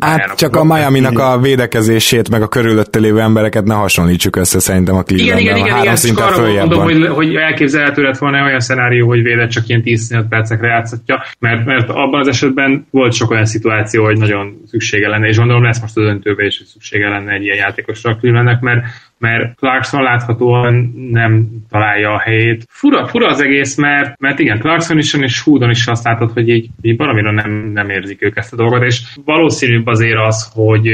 Hát 0.00 0.36
csak 0.36 0.56
a 0.56 0.64
miami 0.64 1.04
a 1.04 1.38
védekezését, 1.38 2.30
meg 2.30 2.42
a 2.42 2.48
körülötte 2.48 2.98
lévő 2.98 3.20
embereket 3.20 3.64
ne 3.64 3.74
hasonlítsuk 3.74 4.36
össze 4.36 4.58
szerintem 4.58 4.94
a 4.94 5.02
Cleveland. 5.02 5.40
Igen, 5.40 5.56
igen, 5.56 5.66
igen, 5.66 5.82
igen, 5.82 5.94
csak 5.94 6.18
arra 6.18 6.52
mondom, 6.52 6.82
hogy, 6.82 7.06
hogy 7.06 7.34
elképzelhető 7.34 8.02
lett 8.02 8.18
volna 8.18 8.44
olyan 8.44 8.60
szenárió, 8.60 9.06
hogy 9.06 9.22
védett 9.22 9.50
csak 9.50 9.68
ilyen 9.68 9.82
10 9.82 10.16
percekre 10.28 10.68
játszhatja, 10.68 11.22
mert, 11.38 11.64
mert 11.64 11.88
abban 11.88 12.20
az 12.20 12.28
esetben 12.28 12.86
volt 12.90 13.12
sok 13.12 13.30
olyan 13.30 13.46
szituáció, 13.46 14.04
hogy 14.04 14.18
nagyon 14.18 14.60
szüksége 14.66 15.08
lenne, 15.08 15.26
és 15.28 15.36
gondolom 15.36 15.62
lesz 15.62 15.80
most 15.80 15.96
a 15.96 16.00
döntőben 16.00 16.46
is, 16.46 16.58
hogy 16.58 16.66
szüksége 16.66 17.08
lenne 17.08 17.32
egy 17.32 17.42
ilyen 17.42 17.56
játékosra 17.56 18.10
a 18.10 18.16
Clevelandnek, 18.16 18.60
mert 18.60 18.80
mert 19.18 19.56
Clarkson 19.56 20.02
láthatóan 20.02 20.74
nem 21.10 21.48
találja 21.70 22.10
a 22.10 22.18
helyét. 22.18 22.64
Fura, 22.68 23.06
fura 23.06 23.26
az 23.26 23.40
egész, 23.40 23.76
mert, 23.76 24.18
mert 24.18 24.38
igen, 24.38 24.58
Clarkson 24.58 24.98
is 24.98 25.14
és 25.14 25.40
Hoodon 25.40 25.70
is 25.70 25.86
azt 25.86 26.04
látod, 26.04 26.30
hogy 26.32 26.48
így, 26.48 26.68
így 26.82 26.96
valamire 26.96 27.30
nem, 27.30 27.70
nem 27.72 27.90
érzik 27.90 28.22
ők 28.22 28.36
ezt 28.36 28.52
a 28.52 28.56
dolgot, 28.56 28.82
és 28.82 29.02
valószínűbb 29.24 29.86
azért 29.86 30.18
az, 30.18 30.50
hogy, 30.54 30.88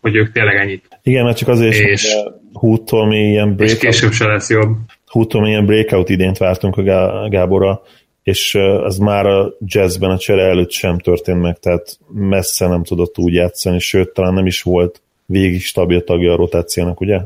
hogy 0.00 0.16
ők 0.16 0.32
tényleg 0.32 0.56
ennyit. 0.56 0.98
Igen, 1.02 1.24
mert 1.24 1.36
csak 1.36 1.48
azért 1.48 1.74
és, 1.74 2.04
is, 2.04 2.12
Hoodtól 2.52 3.06
mi 3.06 3.18
ilyen 3.18 3.54
breakout, 3.54 3.82
és 3.82 3.88
később 3.88 4.12
se 4.12 4.26
lesz 4.26 4.50
jobb. 4.50 4.76
Hoodtól 5.06 5.40
mi 5.40 5.48
ilyen 5.48 5.66
breakout 5.66 6.08
idént 6.08 6.38
vártunk 6.38 6.76
a 6.76 7.28
Gáborra, 7.28 7.82
és 8.22 8.54
az 8.82 8.98
már 8.98 9.26
a 9.26 9.52
jazzben 9.66 10.10
a 10.10 10.18
csere 10.18 10.42
előtt 10.42 10.70
sem 10.70 10.98
történt 10.98 11.40
meg, 11.40 11.58
tehát 11.58 11.98
messze 12.12 12.66
nem 12.66 12.84
tudott 12.84 13.18
úgy 13.18 13.32
játszani, 13.32 13.78
sőt, 13.78 14.12
talán 14.12 14.34
nem 14.34 14.46
is 14.46 14.62
volt 14.62 15.00
végig 15.26 15.62
stabil 15.62 16.04
tagja 16.04 16.32
a 16.32 16.36
rotációnak, 16.36 17.00
ugye? 17.00 17.20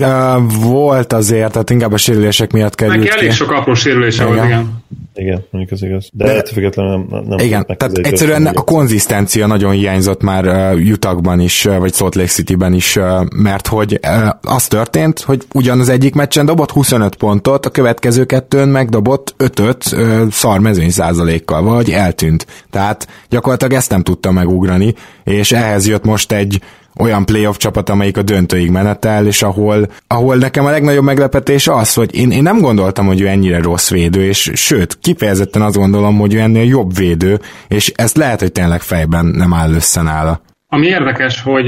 Uh, 0.00 0.52
volt 0.62 1.12
azért, 1.12 1.52
tehát 1.52 1.70
inkább 1.70 1.92
a 1.92 1.96
sérülések 1.96 2.52
miatt 2.52 2.74
került 2.74 2.98
Neki 2.98 3.10
elég 3.10 3.32
sok 3.32 3.50
apró 3.50 3.74
sérülése 3.74 4.24
volt, 4.24 4.44
igen. 4.44 4.82
Igen, 5.14 5.44
mondjuk 5.50 5.72
az 5.72 5.82
igaz. 5.82 6.08
De, 6.12 6.24
De 6.24 6.44
függetlenül 6.52 6.92
nem, 6.92 7.24
nem 7.28 7.38
Igen, 7.38 7.66
tehát 7.76 7.98
egyszerűen 7.98 8.46
a 8.46 8.60
konzisztencia 8.60 9.46
nagyon 9.46 9.72
hiányzott 9.72 10.22
már 10.22 10.46
uh, 10.46 10.90
Utahban 10.90 11.40
is, 11.40 11.64
uh, 11.64 11.78
vagy 11.78 11.94
Salt 11.94 12.14
Lake 12.14 12.28
City-ben 12.28 12.72
is, 12.72 12.96
uh, 12.96 13.04
mert 13.36 13.66
hogy 13.66 14.00
uh, 14.02 14.28
az 14.42 14.66
történt, 14.66 15.20
hogy 15.20 15.46
ugyan 15.52 15.80
az 15.80 15.88
egyik 15.88 16.14
meccsen 16.14 16.46
dobott 16.46 16.70
25 16.70 17.14
pontot, 17.14 17.66
a 17.66 17.70
következő 17.70 18.24
kettőn 18.24 18.68
megdobott 18.68 19.34
5-öt 19.38 19.92
uh, 19.92 20.30
szar 20.30 20.58
mezőny 20.58 20.90
százalékkal, 20.90 21.62
vagy 21.62 21.90
eltűnt. 21.90 22.46
Tehát 22.70 23.08
gyakorlatilag 23.28 23.72
ezt 23.72 23.90
nem 23.90 24.02
tudta 24.02 24.32
megugrani, 24.32 24.94
és 25.24 25.52
ehhez 25.52 25.88
jött 25.88 26.04
most 26.04 26.32
egy 26.32 26.60
olyan 27.00 27.24
playoff 27.24 27.56
csapat, 27.56 27.88
amelyik 27.88 28.16
a 28.16 28.22
döntőig 28.22 28.70
menetel, 28.70 29.26
és 29.26 29.42
ahol, 29.42 29.88
ahol 30.06 30.36
nekem 30.36 30.64
a 30.64 30.70
legnagyobb 30.70 31.04
meglepetés 31.04 31.68
az, 31.68 31.94
hogy 31.94 32.14
én, 32.14 32.30
én 32.30 32.42
nem 32.42 32.60
gondoltam, 32.60 33.06
hogy 33.06 33.20
ő 33.20 33.26
ennyire 33.26 33.62
rossz 33.62 33.90
védő, 33.90 34.24
és 34.24 34.50
sőt, 34.54 34.98
kifejezetten 35.00 35.62
azt 35.62 35.76
gondolom, 35.76 36.18
hogy 36.18 36.34
ő 36.34 36.38
ennél 36.38 36.64
jobb 36.64 36.96
védő, 36.96 37.40
és 37.68 37.92
ezt 37.96 38.16
lehet, 38.16 38.40
hogy 38.40 38.52
tényleg 38.52 38.80
fejben 38.80 39.26
nem 39.26 39.54
áll 39.54 39.72
össze 39.72 40.02
nála. 40.02 40.40
Ami 40.68 40.86
érdekes, 40.86 41.42
hogy 41.42 41.66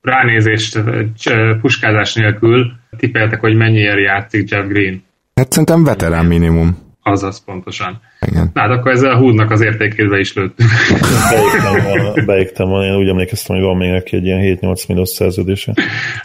ránézést, 0.00 0.80
puskázás 1.60 2.14
nélkül 2.14 2.72
tippeltek, 2.96 3.40
hogy 3.40 3.56
mennyiért 3.56 4.00
játszik 4.00 4.50
Jeff 4.50 4.66
Green. 4.66 5.02
Hát 5.34 5.52
szerintem 5.52 5.84
veterán 5.84 6.26
minimum. 6.26 6.89
Azaz, 7.02 7.44
pontosan. 7.44 8.00
Igen. 8.20 8.50
Na, 8.54 8.60
hát 8.60 8.70
akkor 8.70 8.92
ezzel 8.92 9.10
a 9.10 9.16
húdnak 9.16 9.50
az 9.50 9.60
értékébe 9.60 10.18
is 10.18 10.34
lőttünk. 10.34 10.70
Beégtem 12.26 12.68
van, 12.68 12.84
én 12.84 12.96
úgy 12.96 13.08
emlékeztem, 13.08 13.56
hogy 13.56 13.64
van 13.64 13.76
még 13.76 13.90
neki 13.90 14.16
egy 14.16 14.24
ilyen 14.24 14.58
7-8 14.60 14.88
minusz 14.88 15.12
szerződése. 15.12 15.74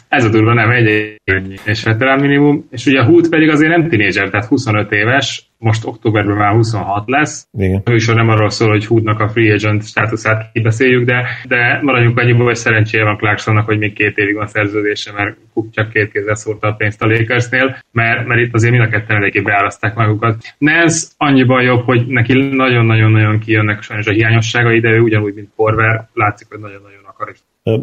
Ez 0.08 0.24
a 0.24 0.30
durva 0.30 0.54
nem 0.54 0.72
egy, 0.72 1.18
egy 1.24 1.60
és 1.64 1.84
veterán 1.84 2.20
minimum, 2.20 2.68
és 2.72 2.86
ugye 2.86 3.00
a 3.00 3.06
húd 3.06 3.30
pedig 3.30 3.50
azért 3.50 3.78
nem 3.78 3.90
tinédzser, 3.90 4.30
tehát 4.30 4.48
25 4.48 4.92
éves, 4.92 5.46
most 5.66 5.86
októberben 5.86 6.36
már 6.36 6.54
26 6.54 7.04
lesz. 7.10 7.48
Igen. 7.58 7.82
Ő 7.86 7.96
is 7.96 8.08
nem 8.08 8.30
arról 8.30 8.50
szól, 8.50 8.70
hogy 8.70 8.86
Hoodnak 8.86 9.20
a 9.20 9.30
free 9.30 9.54
agent 9.54 9.86
státuszát 9.86 10.52
kibeszéljük, 10.54 11.06
de, 11.06 11.26
de 11.48 11.80
maradjunk 11.82 12.20
annyiból, 12.20 12.46
hogy 12.46 12.56
szerencséje 12.56 13.04
van 13.04 13.18
Clarksonnak, 13.18 13.66
hogy 13.66 13.78
még 13.78 13.94
két 13.94 14.18
évig 14.18 14.36
van 14.36 14.48
szerződése, 14.48 15.12
mert 15.12 15.38
Cook 15.54 15.70
csak 15.72 15.90
két 15.90 16.12
kézzel 16.12 16.36
szórta 16.36 16.68
a 16.68 16.74
pénzt 16.74 17.02
a 17.02 17.08
Lakersnél, 17.08 17.78
mert, 17.92 18.28
mert 18.28 18.40
itt 18.42 18.54
azért 18.54 18.72
mind 18.72 18.84
a 18.84 18.90
ketten 18.90 19.16
eléggé 19.16 19.40
beáraszták 19.42 19.96
magukat. 19.96 20.36
Nance 20.58 21.08
annyiban 21.18 21.64
jobb, 21.64 21.84
hogy 21.86 22.08
neki 22.08 22.34
nagyon-nagyon-nagyon 22.34 23.40
kijönnek 23.40 23.82
sajnos 23.82 24.08
a 24.08 24.12
hiányosságai, 24.12 24.80
de 24.80 24.90
ő 24.90 25.00
ugyanúgy, 25.00 25.34
mint 25.34 25.50
Korver, 25.56 26.08
látszik, 26.14 26.48
hogy 26.50 26.60
nagyon-nagyon 26.60 27.04
akar 27.08 27.30
is. 27.30 27.40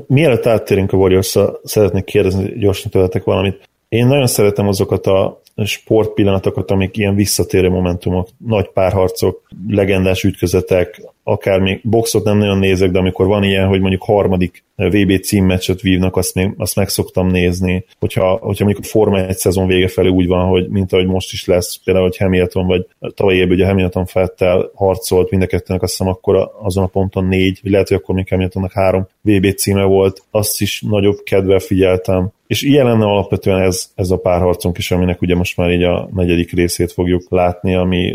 Mielőtt 0.07 0.47
áttérünk 0.47 0.93
a 0.93 0.97
warriors 0.97 1.39
szeretnék 1.65 2.05
kérdezni 2.05 2.59
gyorsan 2.59 2.91
tőletek 2.91 3.25
valamit. 3.25 3.69
Én 3.89 4.07
nagyon 4.07 4.27
szeretem 4.27 4.69
azokat 4.69 5.07
a 5.07 5.42
sportpillanatokat, 5.57 6.71
amik 6.71 6.97
ilyen 6.97 7.15
visszatérő 7.15 7.69
momentumok, 7.69 8.29
nagy 8.47 8.69
párharcok, 8.69 9.49
legendás 9.69 10.25
ütközetek, 10.25 11.03
akár 11.23 11.61
még 11.61 11.81
boxot 11.83 12.25
nem 12.25 12.39
nagyon 12.39 12.59
nézek, 12.59 12.91
de 12.91 12.99
amikor 12.99 13.27
van 13.27 13.43
ilyen, 13.43 13.67
hogy 13.69 13.81
mondjuk 13.81 14.03
harmadik 14.03 14.65
VB 14.77 15.21
címmeccset 15.21 15.81
vívnak, 15.81 16.17
azt, 16.17 16.35
még, 16.35 16.55
azt 16.57 16.77
meg 16.77 16.89
szoktam 16.89 17.27
nézni. 17.27 17.85
Hogyha, 17.99 18.37
hogyha 18.37 18.65
mondjuk 18.65 18.85
a 18.85 18.89
Forma 18.89 19.27
egy 19.27 19.37
szezon 19.37 19.67
vége 19.67 19.89
felé 19.89 20.09
úgy 20.09 20.27
van, 20.27 20.49
hogy 20.49 20.69
mint 20.69 20.93
ahogy 20.93 21.07
most 21.07 21.33
is 21.33 21.47
lesz, 21.47 21.81
például, 21.85 22.07
hogy 22.07 22.17
Hamilton, 22.17 22.67
vagy 22.67 22.87
tavaly 23.15 23.35
évben 23.35 23.57
ugye 23.57 23.67
Hamilton 23.67 24.07
Fettel 24.07 24.71
harcolt 24.75 25.31
mind 25.31 25.43
a 25.43 25.47
kettőnek, 25.47 25.83
azt 25.83 25.97
hiszem 25.97 26.13
akkor 26.13 26.51
azon 26.63 26.85
a 26.85 26.87
ponton 26.87 27.25
négy, 27.25 27.59
vagy 27.63 27.73
lehet, 27.73 27.89
hogy 27.89 27.97
akkor 27.97 28.15
még 28.15 28.29
Hamiltonnak 28.29 28.73
három 28.73 29.09
VB 29.21 29.55
címe 29.55 29.85
volt, 29.85 30.23
azt 30.31 30.61
is 30.61 30.83
nagyobb 30.89 31.23
kedvel 31.25 31.59
figyeltem. 31.59 32.31
És 32.53 32.63
ilyen 32.63 32.87
lenne 32.87 33.05
alapvetően 33.05 33.61
ez, 33.61 33.91
ez 33.95 34.11
a 34.11 34.17
párharcunk 34.17 34.79
is, 34.79 34.91
aminek 34.91 35.23
ugye 35.23 35.35
most 35.35 35.57
már 35.57 35.71
így 35.71 35.83
a 35.83 36.09
negyedik 36.15 36.53
részét 36.53 36.93
fogjuk 36.93 37.27
látni, 37.29 37.75
ami 37.75 38.15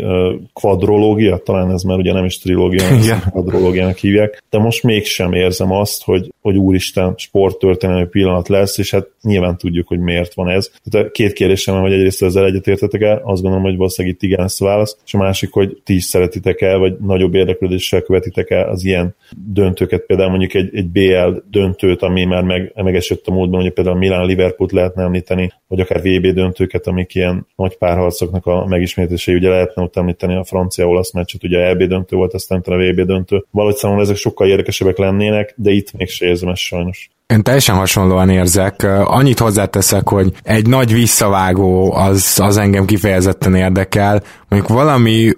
kvadrológia, 0.52 1.36
talán 1.36 1.70
ez 1.70 1.82
már 1.82 1.98
ugye 1.98 2.12
nem 2.12 2.24
is 2.24 2.38
trilógia, 2.38 2.82
hanem 2.82 3.20
kvadrológiának 3.30 3.96
hívják, 3.96 4.42
de 4.50 4.58
most 4.58 4.82
mégsem 4.82 5.32
érzem 5.32 5.72
azt, 5.72 6.04
hogy, 6.04 6.32
hogy 6.40 6.56
úristen, 6.56 7.14
sporttörténelmi 7.16 8.06
pillanat 8.06 8.48
lesz, 8.48 8.78
és 8.78 8.90
hát 8.90 9.06
nyilván 9.22 9.56
tudjuk, 9.56 9.88
hogy 9.88 9.98
miért 9.98 10.34
van 10.34 10.48
ez. 10.48 10.70
Tehát 10.90 11.10
két 11.10 11.32
kérdésem 11.32 11.74
van, 11.74 11.82
hogy 11.82 11.92
egyrészt 11.92 12.22
ezzel 12.22 12.44
egyetértetek 12.44 13.00
el, 13.00 13.20
azt 13.24 13.42
gondolom, 13.42 13.64
hogy 13.64 13.76
valószínűleg 13.76 14.16
itt 14.16 14.22
igen 14.22 14.44
ezt 14.44 14.62
a 14.62 14.64
válasz, 14.64 14.98
és 15.06 15.14
a 15.14 15.18
másik, 15.18 15.52
hogy 15.52 15.80
ti 15.84 15.94
is 15.94 16.04
szeretitek 16.04 16.60
el, 16.60 16.78
vagy 16.78 16.96
nagyobb 17.00 17.34
érdeklődéssel 17.34 18.02
követitek 18.02 18.50
el 18.50 18.68
az 18.68 18.84
ilyen 18.84 19.14
döntőket, 19.46 20.06
például 20.06 20.30
mondjuk 20.30 20.54
egy, 20.54 20.70
egy 20.72 20.88
BL 20.88 21.42
döntőt, 21.50 22.02
ami 22.02 22.24
már 22.24 22.42
meg, 22.42 22.72
megesett 22.74 23.26
a 23.26 23.32
módban, 23.32 23.60
hogy 23.60 23.72
például 23.72 23.96
Milán 23.96 24.26
Liverpool 24.28 24.68
lehetne 24.72 25.02
említeni, 25.02 25.52
vagy 25.66 25.80
akár 25.80 26.00
VB 26.00 26.26
döntőket, 26.26 26.86
amik 26.86 27.14
ilyen 27.14 27.46
nagy 27.56 27.76
párharcoknak 27.76 28.46
a 28.46 28.66
megismétlései, 28.66 29.34
ugye 29.34 29.48
lehetne 29.48 29.82
ott 29.82 29.96
említeni 29.96 30.34
a 30.34 30.44
francia-olasz 30.44 31.12
meccset, 31.12 31.44
ugye 31.44 31.58
EB 31.58 31.82
döntő 31.82 32.16
volt, 32.16 32.34
aztán 32.34 32.62
a 32.64 32.76
VB 32.76 33.00
döntő. 33.00 33.44
Valahogy 33.50 33.76
számomra 33.76 34.02
ezek 34.02 34.16
sokkal 34.16 34.48
érdekesebbek 34.48 34.98
lennének, 34.98 35.54
de 35.56 35.70
itt 35.70 35.92
még 35.92 36.08
se 36.08 36.26
érzem 36.26 36.48
ezt 36.48 36.60
sajnos. 36.60 37.10
Én 37.34 37.42
teljesen 37.42 37.76
hasonlóan 37.76 38.30
érzek. 38.30 38.86
Annyit 39.04 39.38
hozzáteszek, 39.38 40.08
hogy 40.08 40.32
egy 40.42 40.66
nagy 40.66 40.92
visszavágó 40.92 41.92
az, 41.94 42.40
az 42.42 42.56
engem 42.56 42.84
kifejezetten 42.84 43.54
érdekel. 43.54 44.22
Mondjuk 44.48 44.72
valami 44.72 45.32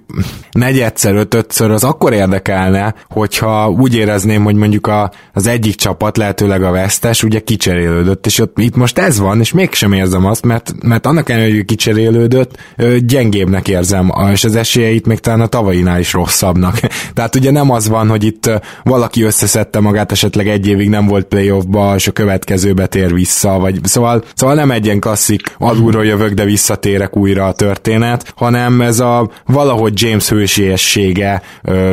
negyedszer, 0.50 1.14
ötödször 1.14 1.70
az 1.70 1.84
akkor 1.84 2.12
érdekelne, 2.12 2.94
hogyha 3.08 3.70
úgy 3.70 3.94
érezném, 3.94 4.44
hogy 4.44 4.54
mondjuk 4.54 4.86
a, 4.86 5.10
az 5.32 5.46
egyik 5.46 5.74
csapat, 5.74 6.16
lehetőleg 6.16 6.62
a 6.62 6.70
vesztes, 6.70 7.22
ugye 7.22 7.40
kicserélődött, 7.40 8.26
és 8.26 8.38
ott, 8.38 8.58
itt 8.58 8.76
most 8.76 8.98
ez 8.98 9.18
van, 9.18 9.40
és 9.40 9.52
mégsem 9.52 9.92
érzem 9.92 10.26
azt, 10.26 10.44
mert, 10.44 10.72
mert 10.82 11.06
annak 11.06 11.28
ellenére, 11.28 11.54
hogy 11.54 11.64
kicserélődött, 11.64 12.56
gyengébbnek 12.98 13.68
érzem, 13.68 14.12
és 14.32 14.44
az 14.44 14.56
esélyeit 14.56 15.06
még 15.06 15.18
talán 15.18 15.40
a 15.40 15.46
tavainál 15.46 15.98
is 15.98 16.12
rosszabbnak. 16.12 16.80
Tehát 17.14 17.36
ugye 17.36 17.50
nem 17.50 17.70
az 17.70 17.88
van, 17.88 18.08
hogy 18.08 18.24
itt 18.24 18.50
valaki 18.82 19.22
összeszedte 19.22 19.80
magát, 19.80 20.12
esetleg 20.12 20.48
egy 20.48 20.66
évig 20.66 20.88
nem 20.88 21.06
volt 21.06 21.26
playoffba, 21.26 21.79
játékba, 21.80 21.94
és 21.94 22.08
a 22.08 22.12
következőbe 22.12 22.86
tér 22.86 23.14
vissza, 23.14 23.58
vagy 23.58 23.78
szóval, 23.82 24.22
szóval 24.34 24.54
nem 24.54 24.70
egy 24.70 24.84
ilyen 24.84 25.00
klasszik 25.00 25.42
alulról 25.58 26.04
jövök, 26.04 26.32
de 26.32 26.44
visszatérek 26.44 27.16
újra 27.16 27.46
a 27.46 27.52
történet, 27.52 28.32
hanem 28.36 28.80
ez 28.80 29.00
a 29.00 29.30
valahogy 29.46 29.92
James 30.02 30.28
hősiessége 30.28 31.42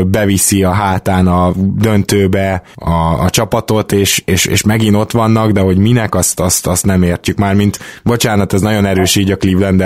beviszi 0.06 0.64
a 0.64 0.72
hátán 0.72 1.28
a 1.28 1.52
döntőbe 1.56 2.62
a, 2.76 3.24
a 3.24 3.30
csapatot, 3.30 3.92
és, 3.92 4.22
és, 4.26 4.46
és 4.46 4.64
megint 4.64 4.96
ott 4.96 5.12
vannak, 5.12 5.52
de 5.52 5.60
hogy 5.60 5.78
minek, 5.78 6.16
azt, 6.16 6.40
azt, 6.40 6.68
azt 6.68 6.86
nem 6.86 7.04
értjük 7.04 7.38
már, 7.38 7.56
mint 7.56 7.80
bocsánat, 8.04 8.54
ez 8.54 8.62
nagyon 8.62 8.86
erős 8.86 9.16
így 9.16 9.32
a 9.32 9.38
cleveland 9.38 9.84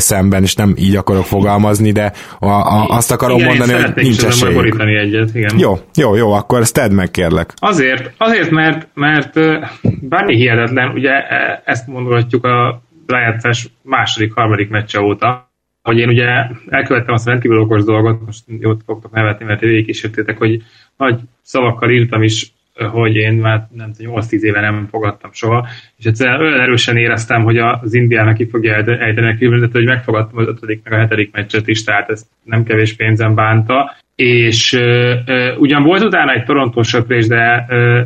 szemben, 0.00 0.42
és 0.42 0.54
nem 0.54 0.74
így 0.78 0.96
akarok 0.96 1.24
fogalmazni, 1.24 1.92
de 1.92 2.12
a, 2.38 2.48
a, 2.48 2.86
azt 2.88 3.10
akarom 3.10 3.38
igen, 3.38 3.48
mondani, 3.48 3.72
hogy 3.72 3.92
nincs 3.94 4.24
esélyük. 4.24 4.82
Egyet, 5.04 5.34
igen. 5.34 5.58
Jó, 5.58 5.78
jó, 5.94 6.14
jó, 6.14 6.32
akkor 6.32 6.60
ezt 6.60 6.74
tedd 6.74 6.90
meg, 6.90 7.10
kérlek. 7.10 7.52
Azért, 7.56 8.10
azért 8.18 8.50
mert, 8.50 8.88
mert 8.94 9.33
bármi 10.00 10.36
hihetetlen, 10.36 10.88
ugye 10.88 11.10
e, 11.10 11.62
ezt 11.64 11.86
mondhatjuk 11.86 12.44
a 12.44 12.82
rájátszás 13.06 13.68
második, 13.82 14.32
harmadik 14.32 14.68
meccse 14.68 15.00
óta, 15.00 15.52
hogy 15.82 15.98
én 15.98 16.08
ugye 16.08 16.26
elkövettem 16.68 17.14
azt 17.14 17.26
a 17.26 17.30
rendkívül 17.30 17.60
okos 17.60 17.84
dolgot, 17.84 18.24
most 18.24 18.44
jót 18.60 18.82
fogtok 18.86 19.12
nevetni, 19.12 19.44
mert 19.44 19.60
végig 19.60 19.86
kísértétek, 19.86 20.38
hogy 20.38 20.62
nagy 20.96 21.20
szavakkal 21.42 21.90
írtam 21.90 22.22
is, 22.22 22.52
hogy 22.74 23.14
én 23.14 23.32
már 23.32 23.68
nem 23.72 23.92
tudom, 23.92 24.14
8-10 24.20 24.40
éve 24.40 24.60
nem 24.60 24.86
fogadtam 24.90 25.30
soha, 25.32 25.66
és 25.96 26.04
egyszerűen 26.04 26.40
olyan 26.40 26.60
erősen 26.60 26.96
éreztem, 26.96 27.42
hogy 27.42 27.58
az 27.58 27.94
Indiának 27.94 28.36
ki 28.36 28.48
fogja 28.48 28.74
ejteni 28.74 29.30
a 29.30 29.34
Clevelandet, 29.34 29.72
hogy 29.72 29.84
megfogadtam 29.84 30.38
az 30.38 30.46
ötödik 30.46 30.80
meg 30.84 30.92
a 30.92 30.96
hetedik 30.96 31.32
meccset 31.32 31.68
is, 31.68 31.84
tehát 31.84 32.10
ez 32.10 32.26
nem 32.42 32.64
kevés 32.64 32.94
pénzem 32.94 33.34
bánta, 33.34 33.96
és 34.14 34.72
uh, 34.72 35.12
uh, 35.26 35.60
ugyan 35.60 35.82
volt 35.82 36.04
utána 36.04 36.32
egy 36.32 36.44
Toronto 36.44 36.82
söprés, 36.82 37.26
de 37.26 37.66
uh, 37.68 38.00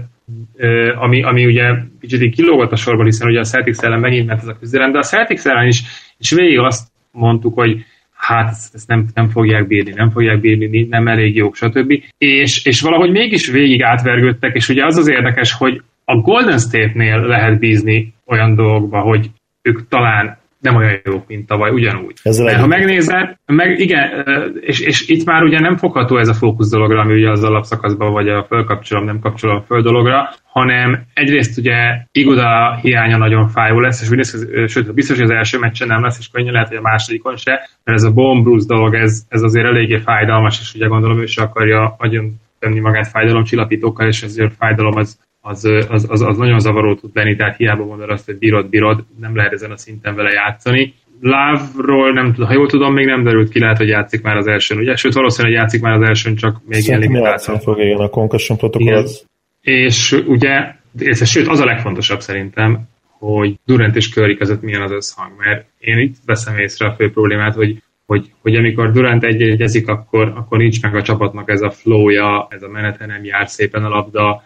ami, 0.98 1.22
ami 1.22 1.46
ugye 1.46 1.74
kicsit 2.00 2.22
így 2.22 2.34
kilógott 2.34 2.72
a 2.72 2.76
sorban, 2.76 3.04
hiszen 3.04 3.28
ugye 3.28 3.40
a 3.40 3.44
Celtics 3.44 3.78
ellen 3.78 4.00
megint 4.00 4.26
ment 4.26 4.40
ez 4.40 4.46
a 4.48 4.58
küzdelem, 4.58 4.92
de 4.92 4.98
a 4.98 5.02
Celtics 5.02 5.44
ellen 5.44 5.66
is, 5.66 5.82
és 6.18 6.30
végig 6.30 6.58
azt 6.58 6.88
mondtuk, 7.12 7.54
hogy 7.54 7.84
hát 8.12 8.48
ezt, 8.48 8.74
ezt 8.74 8.88
nem, 8.88 9.06
nem 9.14 9.28
fogják 9.28 9.66
bírni, 9.66 9.92
nem 9.92 10.10
fogják 10.10 10.40
bírni, 10.40 10.86
nem 10.90 11.08
elég 11.08 11.36
jók, 11.36 11.54
stb. 11.54 12.02
És, 12.18 12.64
és 12.64 12.80
valahogy 12.80 13.10
mégis 13.10 13.50
végig 13.50 13.82
átvergődtek, 13.82 14.54
és 14.54 14.68
ugye 14.68 14.84
az 14.84 14.96
az 14.96 15.08
érdekes, 15.08 15.52
hogy 15.52 15.82
a 16.04 16.16
Golden 16.16 16.58
State-nél 16.58 17.20
lehet 17.20 17.58
bízni 17.58 18.14
olyan 18.26 18.54
dolgokba, 18.54 19.00
hogy 19.00 19.30
ők 19.62 19.88
talán 19.88 20.37
nem 20.60 20.76
olyan 20.76 21.00
jók, 21.04 21.26
mint 21.26 21.46
tavaly, 21.46 21.70
ugyanúgy. 21.70 22.16
Ezzel 22.22 22.44
Mert 22.44 22.60
ha 22.60 22.66
megnézed, 22.66 23.36
meg 23.46 23.78
igen, 23.78 24.26
és, 24.60 24.80
és 24.80 25.08
itt 25.08 25.24
már 25.24 25.42
ugye 25.42 25.60
nem 25.60 25.76
fogható 25.76 26.18
ez 26.18 26.28
a 26.28 26.34
fókusz 26.34 26.70
dologra, 26.70 27.00
ami 27.00 27.14
ugye 27.14 27.30
az 27.30 27.44
alapszakaszban, 27.44 28.12
vagy 28.12 28.28
a 28.28 28.44
fölkapcsolom, 28.48 29.04
nem 29.04 29.18
kapcsolom 29.18 29.62
föl 29.66 29.82
dologra, 29.82 30.28
hanem 30.44 31.02
egyrészt 31.14 31.58
ugye 31.58 31.74
Iguda 32.12 32.78
hiánya 32.82 33.16
nagyon 33.16 33.48
fájó 33.48 33.80
lesz, 33.80 34.02
és 34.02 34.08
néz, 34.08 34.46
sőt, 34.66 34.94
biztos, 34.94 35.16
hogy 35.16 35.30
az 35.30 35.36
első 35.36 35.58
meccsen 35.58 35.88
nem 35.88 36.02
lesz, 36.02 36.18
és 36.18 36.28
könnyen 36.28 36.52
lehet, 36.52 36.68
hogy 36.68 36.76
a 36.76 36.80
másodikon 36.80 37.36
se, 37.36 37.68
mert 37.84 37.98
ez 37.98 38.04
a 38.04 38.12
Bone 38.12 38.42
Bruce 38.42 38.66
dolog, 38.66 38.94
ez, 38.94 39.22
ez 39.28 39.42
azért 39.42 39.66
eléggé 39.66 39.98
fájdalmas, 39.98 40.60
és 40.60 40.74
ugye 40.74 40.86
gondolom 40.86 41.20
ő 41.20 41.26
se 41.26 41.42
akarja 41.42 41.94
agyon 41.98 42.40
tenni 42.58 42.78
magát 42.80 43.08
fájdalomcsillapítókkal, 43.08 44.06
és 44.06 44.22
ezért 44.22 44.52
fájdalom 44.58 44.96
az 44.96 45.18
az, 45.40 45.64
az, 45.88 46.06
az, 46.08 46.22
az 46.22 46.36
nagyon 46.36 46.60
zavaró 46.60 46.94
tud 46.94 47.10
lenni, 47.14 47.36
tehát 47.36 47.56
hiába 47.56 47.84
mondod 47.84 48.10
azt, 48.10 48.24
hogy 48.24 48.38
bírod, 48.38 48.68
bírod, 48.68 49.04
nem 49.20 49.36
lehet 49.36 49.52
ezen 49.52 49.70
a 49.70 49.76
szinten 49.76 50.14
vele 50.14 50.30
játszani. 50.30 50.94
Lávról 51.20 52.12
nem 52.12 52.34
ha 52.34 52.52
jól 52.52 52.66
tudom, 52.66 52.92
még 52.92 53.06
nem 53.06 53.22
derült 53.22 53.48
ki, 53.48 53.58
lehet, 53.58 53.76
hogy 53.76 53.88
játszik 53.88 54.22
már 54.22 54.36
az 54.36 54.46
elsőn, 54.46 54.78
ugye? 54.78 54.96
Sőt, 54.96 55.14
valószínűleg 55.14 55.56
játszik 55.56 55.80
már 55.80 55.92
az 55.92 56.08
elsőn, 56.08 56.36
csak 56.36 56.60
még 56.66 56.86
ilyen 56.86 57.00
limitáció. 57.00 57.58
fog, 57.58 57.78
igen, 57.78 57.98
a 57.98 58.08
concussion 58.08 58.58
protokoll 58.58 58.94
az... 58.94 59.26
És 59.60 60.22
ugye, 60.26 60.74
és, 60.98 61.18
sőt, 61.24 61.48
az 61.48 61.60
a 61.60 61.64
legfontosabb 61.64 62.20
szerintem, 62.20 62.88
hogy 63.18 63.58
Durant 63.64 63.96
és 63.96 64.10
Curry 64.10 64.36
között 64.36 64.62
milyen 64.62 64.82
az 64.82 64.90
összhang, 64.90 65.32
mert 65.38 65.66
én 65.78 65.98
itt 65.98 66.16
veszem 66.26 66.58
észre 66.58 66.86
a 66.86 66.94
fő 66.94 67.10
problémát, 67.10 67.54
hogy 67.54 67.82
hogy, 68.08 68.32
hogy 68.42 68.54
amikor 68.54 68.92
Durant 68.92 69.24
egyezik, 69.24 69.88
akkor, 69.88 70.32
akkor 70.36 70.58
nincs 70.58 70.82
meg 70.82 70.94
a 70.94 71.02
csapatnak 71.02 71.50
ez 71.50 71.60
a 71.60 71.70
flowja, 71.70 72.46
ez 72.50 72.62
a 72.62 72.68
menete 72.68 73.06
nem 73.06 73.24
jár 73.24 73.48
szépen 73.48 73.84
a 73.84 73.88
labda, 73.88 74.42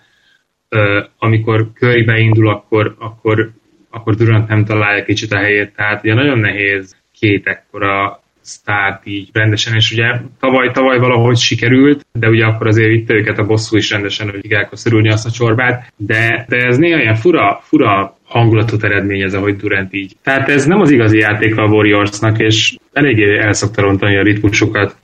amikor 1.18 1.72
körébe 1.74 2.18
indul, 2.18 2.48
akkor, 2.48 2.94
akkor, 2.98 3.50
akkor 3.90 4.14
Durant 4.14 4.48
nem 4.48 4.64
találja 4.64 5.04
kicsit 5.04 5.32
a 5.32 5.38
helyét, 5.38 5.72
tehát 5.76 6.04
ugye 6.04 6.14
nagyon 6.14 6.38
nehéz 6.38 6.96
két 7.18 7.46
ekkora 7.46 8.22
sztárt 8.40 9.06
így 9.06 9.28
rendesen, 9.32 9.74
és 9.74 9.90
ugye 9.90 10.20
tavaly, 10.40 10.70
tavaly 10.70 10.98
valahogy 10.98 11.36
sikerült, 11.36 12.06
de 12.12 12.28
ugye 12.28 12.44
akkor 12.44 12.66
azért 12.66 12.90
itt 12.90 13.10
őket 13.10 13.38
a 13.38 13.46
bosszú 13.46 13.76
is 13.76 13.90
rendesen, 13.90 14.30
hogy 14.30 14.52
el 14.52 14.68
szörülni 14.72 15.10
azt 15.10 15.26
a 15.26 15.30
csorbát, 15.30 15.92
de, 15.96 16.44
de 16.48 16.56
ez 16.56 16.76
néha 16.76 17.00
ilyen 17.00 17.14
fura, 17.14 17.60
fura 17.62 18.16
hangulatot 18.24 18.84
eredményez, 18.84 19.34
ahogy 19.34 19.56
Durant 19.56 19.94
így. 19.94 20.16
Tehát 20.22 20.48
ez 20.48 20.64
nem 20.64 20.80
az 20.80 20.90
igazi 20.90 21.18
játék 21.18 21.56
a 21.56 21.66
Warriorsnak, 21.66 22.38
és 22.38 22.76
eléggé 22.92 23.38
el 23.38 23.52
szokta 23.52 23.82
rontani 23.82 24.16
a 24.16 24.22
ritmusokat. 24.22 24.96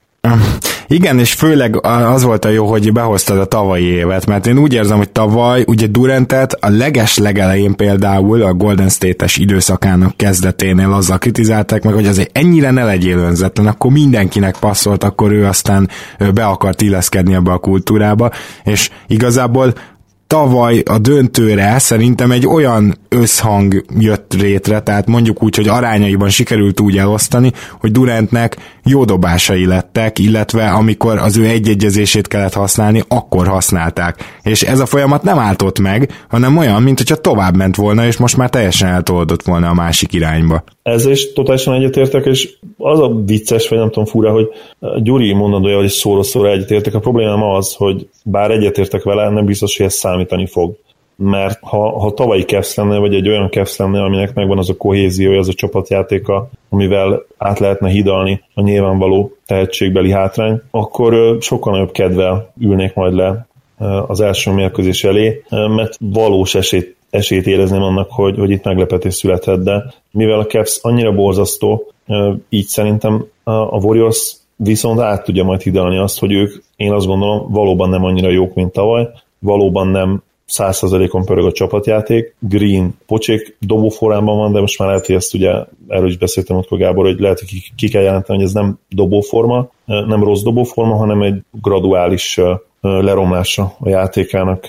Igen, 0.91 1.19
és 1.19 1.33
főleg 1.33 1.87
az 1.87 2.23
volt 2.23 2.45
a 2.45 2.49
jó, 2.49 2.67
hogy 2.67 2.93
behoztad 2.93 3.39
a 3.39 3.45
tavalyi 3.45 3.85
évet, 3.85 4.27
mert 4.27 4.47
én 4.47 4.59
úgy 4.59 4.73
érzem, 4.73 4.97
hogy 4.97 5.11
tavaly 5.11 5.65
ugye 5.67 5.87
Durantet 5.87 6.53
a 6.53 6.69
leges 6.69 7.19
legelején 7.19 7.77
például 7.77 8.43
a 8.43 8.55
Golden 8.55 8.89
State-es 8.89 9.37
időszakának 9.37 10.17
kezdeténél 10.17 10.93
azzal 10.93 11.19
kritizálták 11.19 11.85
meg, 11.85 11.95
hogy 11.95 12.07
azért 12.07 12.39
ennyire 12.39 12.71
ne 12.71 12.85
legyél 12.85 13.19
önzetlen, 13.19 13.67
akkor 13.67 13.93
mindenkinek 13.93 14.57
passzolt, 14.59 15.05
akkor 15.05 15.33
ő 15.33 15.47
aztán 15.47 15.89
be 16.35 16.47
akart 16.47 16.81
illeszkedni 16.81 17.35
ebbe 17.35 17.51
a 17.51 17.59
kultúrába, 17.59 18.31
és 18.65 18.91
igazából 19.07 19.75
tavaly 20.29 20.83
a 20.85 20.99
döntőre 20.99 21.79
szerintem 21.79 22.31
egy 22.31 22.47
olyan 22.47 22.99
összhang 23.09 23.85
jött 23.99 24.35
rétre, 24.41 24.81
tehát 24.81 25.07
mondjuk 25.07 25.43
úgy, 25.43 25.57
hogy 25.57 25.69
arányaiban 25.69 26.29
sikerült 26.29 26.81
úgy 26.81 26.99
elosztani, 26.99 27.53
hogy 27.81 27.93
Durantnek 27.93 28.57
jó 28.89 29.05
dobásai 29.05 29.67
lettek, 29.67 30.19
illetve 30.19 30.71
amikor 30.71 31.17
az 31.19 31.37
ő 31.37 31.45
egyegyezését 31.45 32.29
kellett 32.29 32.53
használni, 32.53 33.03
akkor 33.09 33.47
használták. 33.47 34.39
És 34.43 34.63
ez 34.63 34.81
a 34.81 34.87
folyamat 34.87 35.23
nem 35.23 35.39
áltott 35.39 35.79
meg, 35.79 36.25
hanem 36.29 36.57
olyan, 36.57 36.83
mint 36.83 36.99
hogyha 36.99 37.17
tovább 37.17 37.57
ment 37.57 37.77
volna, 37.77 38.07
és 38.07 38.17
most 38.17 38.37
már 38.37 38.51
teljesen 38.51 38.89
eltoldott 38.89 39.43
volna 39.43 39.69
a 39.69 39.75
másik 39.75 40.13
irányba. 40.13 40.65
Ez 40.83 41.07
is 41.07 41.33
totálisan 41.33 41.75
egyetértek, 41.75 42.25
és 42.27 42.49
az 42.79 43.01
a 43.01 43.23
vicces, 43.27 43.69
vagy 43.69 43.79
nem 43.79 43.89
tudom 43.89 44.05
fura, 44.05 44.33
hogy 44.33 44.49
Gyuri 45.03 45.33
mondandója, 45.33 45.77
hogy 45.77 45.89
szóra-szóra 45.89 46.51
egyetértek. 46.51 46.95
A 46.95 46.99
problémám 47.01 47.43
az, 47.43 47.75
hogy 47.75 48.09
bár 48.25 48.51
egyetértek 48.51 49.03
vele, 49.03 49.31
nem 49.31 49.45
biztos, 49.45 49.77
hogy 49.77 49.87
ez 49.87 49.95
számítani 49.95 50.47
fog 50.47 50.77
mert 51.23 51.59
ha, 51.63 51.99
ha 51.99 52.15
tavalyi 52.15 52.43
Cavs 52.43 52.75
lenne, 52.75 52.99
vagy 52.99 53.15
egy 53.15 53.29
olyan 53.29 53.51
Cavs 53.51 53.77
lenne, 53.77 54.03
aminek 54.03 54.35
megvan 54.35 54.59
az 54.59 54.71
a 54.71 54.77
kohéziója, 54.77 55.39
az 55.39 55.49
a 55.49 55.53
csapatjátéka, 55.53 56.51
amivel 56.69 57.23
át 57.37 57.59
lehetne 57.59 57.89
hidalni 57.89 58.43
a 58.55 58.61
nyilvánvaló 58.61 59.37
tehetségbeli 59.47 60.11
hátrány, 60.11 60.61
akkor 60.71 61.37
sokkal 61.41 61.73
nagyobb 61.73 61.93
kedvel 61.93 62.53
ülnék 62.61 62.95
majd 62.95 63.15
le 63.15 63.47
az 64.07 64.21
első 64.21 64.51
mérkőzés 64.51 65.05
elé, 65.05 65.43
mert 65.49 65.97
valós 66.01 66.55
esélyt, 66.55 66.97
esélyt 67.11 67.47
érezném 67.47 67.83
annak, 67.83 68.11
hogy, 68.11 68.39
hogy 68.39 68.51
itt 68.51 68.65
meglepetés 68.65 69.15
születhet, 69.15 69.63
de 69.63 69.95
mivel 70.11 70.39
a 70.39 70.47
Cavs 70.47 70.79
annyira 70.83 71.13
borzasztó, 71.13 71.93
így 72.49 72.67
szerintem 72.67 73.25
a 73.45 73.85
Warriors 73.85 74.37
viszont 74.57 75.01
át 75.01 75.25
tudja 75.25 75.45
majd 75.45 75.61
hidalni 75.61 75.99
azt, 75.99 76.19
hogy 76.19 76.33
ők, 76.33 76.63
én 76.77 76.93
azt 76.93 77.07
gondolom, 77.07 77.51
valóban 77.51 77.89
nem 77.89 78.05
annyira 78.05 78.31
jók, 78.31 78.55
mint 78.55 78.73
tavaly, 78.73 79.09
valóban 79.39 79.89
nem 79.89 80.23
100%-on 80.53 81.25
pörög 81.25 81.45
a 81.45 81.53
csapatjáték. 81.53 82.35
Green 82.39 82.99
pocsék 83.07 83.57
dobóformában 83.61 84.37
van, 84.37 84.53
de 84.53 84.61
most 84.61 84.79
már 84.79 84.89
lehet, 84.89 85.07
hogy 85.07 85.15
ezt 85.15 85.35
ugye 85.35 85.53
erről 85.89 86.09
is 86.09 86.19
beszéltem 86.19 86.57
ott 86.57 86.69
Gábor, 86.69 87.05
hogy 87.05 87.21
lehet, 87.21 87.39
hogy 87.39 87.49
ki, 87.49 87.63
ki 87.77 87.89
kell 87.89 88.03
jelenteni, 88.03 88.39
hogy 88.39 88.47
ez 88.47 88.55
nem 88.55 88.79
dobóforma, 88.89 89.71
nem 89.85 90.25
rossz 90.25 90.43
dobóforma, 90.43 90.95
hanem 90.95 91.23
egy 91.23 91.41
graduális 91.51 92.41
leromlása 92.81 93.75
a 93.79 93.89
játékának, 93.89 94.65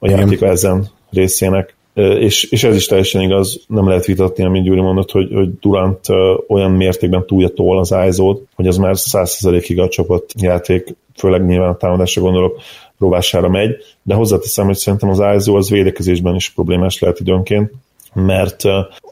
a 0.00 0.08
játéka 0.08 0.46
ezen 0.46 0.88
részének. 1.10 1.76
És, 1.94 2.44
és 2.44 2.64
ez 2.64 2.76
is 2.76 2.86
teljesen 2.86 3.22
igaz, 3.22 3.64
nem 3.68 3.88
lehet 3.88 4.04
vitatni, 4.04 4.44
amit 4.44 4.62
Gyuri 4.62 4.80
mondott, 4.80 5.10
hogy, 5.10 5.32
hogy 5.32 5.58
Durant 5.60 6.00
olyan 6.48 6.70
mértékben 6.70 7.26
túlja 7.26 7.48
tol 7.48 7.78
az 7.78 7.94
ISO-t, 8.08 8.42
hogy 8.54 8.66
az 8.66 8.76
már 8.76 8.94
100%-ig 8.96 9.80
a 9.80 9.88
csapatjáték, 9.88 10.96
főleg 11.14 11.46
nyilván 11.46 11.68
a 11.68 11.76
támadásra 11.76 12.22
gondolok, 12.22 12.60
rovására 12.98 13.48
megy, 13.48 13.76
de 14.02 14.14
hozzáteszem, 14.14 14.66
hogy 14.66 14.76
szerintem 14.76 15.08
az 15.08 15.22
ISO 15.36 15.56
az 15.56 15.70
védekezésben 15.70 16.34
is 16.34 16.50
problémás 16.50 16.98
lehet 16.98 17.20
időnként, 17.20 17.72
mert 18.12 18.64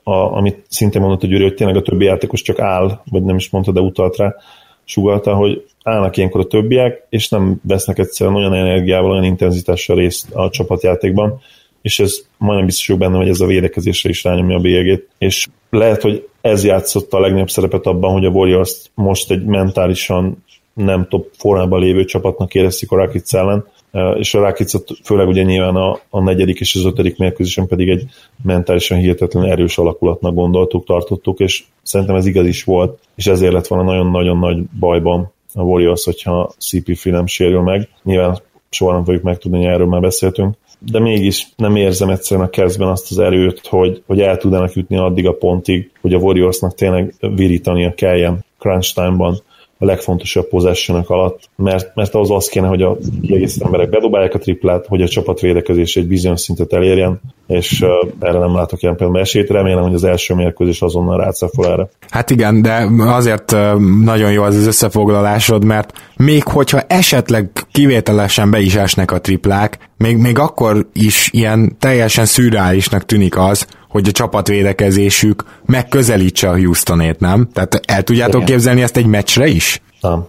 a, 0.03 0.37
amit 0.37 0.65
szintén 0.69 1.01
mondott 1.01 1.23
a 1.23 1.27
Gyuri, 1.27 1.43
hogy 1.43 1.55
tényleg 1.55 1.77
a 1.77 1.83
többi 1.83 2.05
játékos 2.05 2.43
csak 2.43 2.61
áll, 2.61 3.01
vagy 3.11 3.23
nem 3.23 3.37
is 3.37 3.51
mondta, 3.51 3.73
de 3.73 3.81
utalt 3.81 4.17
rá, 4.17 4.35
sugalta, 4.85 5.35
hogy 5.35 5.67
állnak 5.83 6.17
ilyenkor 6.17 6.41
a 6.41 6.47
többiek, 6.47 7.07
és 7.09 7.29
nem 7.29 7.61
vesznek 7.63 7.99
egyszerűen 7.99 8.37
olyan 8.37 8.55
energiával, 8.55 9.11
olyan 9.11 9.25
intenzitással 9.25 9.97
részt 9.97 10.31
a 10.33 10.51
csapatjátékban, 10.51 11.41
és 11.83 11.99
ez 11.99 12.17
majdnem 12.37 12.67
biztos 12.67 12.89
jó 12.89 12.97
benne, 12.97 13.17
hogy 13.17 13.29
ez 13.29 13.41
a 13.41 13.47
védekezésre 13.47 14.09
is 14.09 14.25
rányomja 14.25 14.57
a 14.57 14.61
bélyegét. 14.61 15.09
És 15.19 15.47
lehet, 15.71 16.03
hogy 16.03 16.29
ez 16.41 16.65
játszott 16.65 17.13
a 17.13 17.21
legnagyobb 17.21 17.51
szerepet 17.51 17.87
abban, 17.87 18.13
hogy 18.13 18.25
a 18.25 18.31
Warriors 18.31 18.91
most 18.95 19.31
egy 19.31 19.45
mentálisan 19.45 20.45
nem 20.75 21.07
top 21.09 21.29
formában 21.37 21.81
lévő 21.81 22.05
csapatnak 22.05 22.55
érezték 22.55 22.91
a 22.91 22.97
Rakic 22.97 23.35
ellen, 23.35 23.67
és 24.19 24.35
a 24.35 24.41
Rakicot 24.41 24.91
főleg 25.05 25.29
ugye 25.29 25.43
nyilván 25.43 25.77
a, 25.77 25.99
a 26.11 26.21
negyedik 26.21 26.61
és 26.61 26.75
az 26.75 26.85
ötödik 26.85 27.19
mérkőzésen 27.19 27.67
pedig 27.67 27.89
egy 27.89 28.05
mentálisan 28.43 28.99
hihetetlen 28.99 29.45
erős 29.45 29.79
alakulatnak 29.79 30.35
gondoltuk, 30.35 30.85
tartottuk, 30.85 31.41
és 31.41 31.65
szerintem 31.83 32.17
ez 32.17 32.27
igaz 32.27 32.47
is 32.47 32.65
volt, 32.65 32.99
és 33.15 33.27
ezért 33.27 33.53
lett 33.53 33.67
volna 33.67 33.85
nagyon-nagyon 33.85 34.39
nagy 34.39 34.59
bajban 34.79 35.33
a 35.55 35.63
Warriors, 35.63 36.05
hogyha 36.05 36.53
CP3 36.61 37.11
nem 37.11 37.27
sérül 37.27 37.61
meg. 37.61 37.89
Nyilván 38.03 38.39
soha 38.71 38.93
nem 38.93 39.05
fogjuk 39.05 39.23
megtudni, 39.23 39.65
erről 39.65 39.87
már 39.87 40.01
beszéltünk, 40.01 40.55
de 40.79 40.99
mégis 40.99 41.49
nem 41.57 41.77
érzem 41.77 42.09
egyszerűen 42.09 42.47
a 42.47 42.51
kezdben 42.51 42.89
azt 42.89 43.11
az 43.11 43.19
erőt, 43.19 43.67
hogy, 43.67 44.03
hogy 44.07 44.21
el 44.21 44.37
tudnának 44.37 44.73
jutni 44.73 44.97
addig 44.97 45.27
a 45.27 45.33
pontig, 45.33 45.91
hogy 46.01 46.15
a 46.15 46.19
Warriorsnak 46.19 46.75
tényleg 46.75 47.15
virítania 47.21 47.95
kelljen 47.95 48.45
crunch 48.59 48.95
time-ban 48.95 49.43
a 49.79 49.85
legfontosabb 49.85 50.49
possession 50.49 51.05
alatt, 51.07 51.49
mert, 51.57 51.95
mert 51.95 52.15
ahhoz 52.15 52.31
az 52.31 52.49
kéne, 52.49 52.67
hogy 52.67 52.83
a 52.83 52.97
egész 53.23 53.61
emberek 53.61 53.89
bedobálják 53.89 54.35
a 54.35 54.39
triplát, 54.39 54.87
hogy 54.87 55.03
a 55.03 55.09
csapat 55.09 55.41
védekezés 55.41 55.97
egy 55.97 56.07
bizonyos 56.07 56.41
szintet 56.41 56.73
elérjen, 56.73 57.21
és 57.47 57.81
uh, 57.81 58.11
erre 58.21 58.39
nem 58.39 58.55
látok 58.55 58.83
ilyen 58.83 58.97
például 58.97 59.21
esélyt. 59.21 59.51
Remélem, 59.51 59.83
hogy 59.83 59.95
az 59.95 60.05
első 60.05 60.35
mérkőzés 60.35 60.81
azonnal 60.81 61.19
rátszafol 61.19 61.67
erre. 61.67 61.89
Hát 62.09 62.31
igen, 62.31 62.63
de 62.63 62.89
azért 62.99 63.57
nagyon 64.05 64.33
jó 64.33 64.43
az 64.43 64.57
az 64.57 64.67
összefoglalásod, 64.67 65.65
mert 65.65 65.93
még 66.17 66.43
hogyha 66.45 66.81
esetleg 66.81 67.51
kivételesen 67.73 68.51
be 68.51 68.61
is 68.61 68.75
esnek 68.75 69.11
a 69.11 69.21
triplák, 69.21 69.79
még, 69.97 70.17
még 70.17 70.39
akkor 70.39 70.87
is 70.93 71.29
ilyen 71.33 71.77
teljesen 71.79 72.25
szürreálisnak 72.25 73.05
tűnik 73.05 73.37
az, 73.37 73.67
hogy 73.89 74.09
a 74.09 74.13
csapatvédekezésük 74.13 75.45
megközelítse 75.67 76.49
a 76.49 76.57
Houstonét, 76.57 77.21
nem? 77.21 77.49
Tehát 77.53 77.81
el 77.87 78.03
tudjátok 78.03 78.35
igen. 78.35 78.47
képzelni 78.47 78.83
ezt 78.83 78.97
egy 78.97 79.07
meccsre 79.07 79.47
is? 79.47 79.83
Nem. 80.01 80.27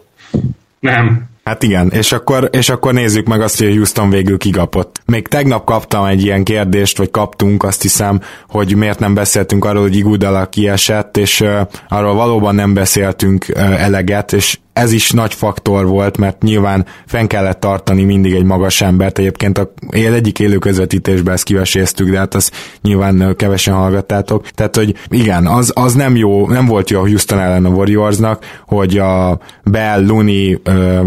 Nem. 0.80 1.34
Hát 1.50 1.64
igen, 1.64 1.90
és 1.90 2.12
akkor, 2.12 2.50
és 2.52 2.70
akkor 2.70 2.94
nézzük 2.94 3.28
meg 3.28 3.42
azt, 3.42 3.58
hogy 3.58 3.68
a 3.68 3.74
Houston 3.74 4.10
végül 4.10 4.38
kigapott. 4.38 5.02
Még 5.06 5.28
tegnap 5.28 5.66
kaptam 5.66 6.06
egy 6.06 6.24
ilyen 6.24 6.44
kérdést, 6.44 6.98
vagy 6.98 7.12
kaptunk, 7.12 7.64
azt 7.64 7.82
hiszem, 7.82 8.20
hogy 8.48 8.76
miért 8.76 9.00
nem 9.00 9.14
beszéltünk 9.14 9.66
arról, 9.66 9.82
hogy 9.82 9.96
Igudala 9.96 10.46
kiesett, 10.46 11.18
és 11.18 11.42
uh, 11.42 11.62
arról 11.88 12.14
valóban 12.14 12.56
nem 12.56 12.74
beszéltünk 12.74 13.46
uh, 13.50 13.84
eleget, 13.84 14.34
és 14.34 14.58
ez 14.76 14.92
is 14.92 15.12
nagy 15.12 15.34
faktor 15.34 15.88
volt, 15.88 16.18
mert 16.18 16.42
nyilván 16.42 16.86
fenn 17.06 17.28
kellett 17.28 17.60
tartani 17.60 18.04
mindig 18.04 18.34
egy 18.34 18.44
magas 18.44 18.82
embert. 18.82 19.18
Egyébként 19.18 19.58
a 19.58 19.74
egyik 19.90 20.40
élő 20.40 20.58
közvetítésben 20.58 21.34
ezt 21.34 21.44
kiveséztük, 21.44 22.10
de 22.10 22.18
hát 22.18 22.36
azt 22.36 22.52
nyilván 22.82 23.36
kevesen 23.38 23.74
hallgattátok. 23.74 24.50
Tehát, 24.50 24.76
hogy 24.76 24.96
igen, 25.10 25.48
az, 25.48 25.72
az 25.76 25.94
nem 25.94 26.16
jó, 26.16 26.48
nem 26.48 26.66
volt 26.66 26.90
jó 26.90 27.00
a 27.00 27.08
Houston 27.08 27.40
ellen 27.40 27.66
a 27.66 27.70
Warriorsnak, 27.70 28.46
hogy 28.68 28.98
a 28.98 29.40
Bell, 29.64 30.06
Looney, 30.06 30.62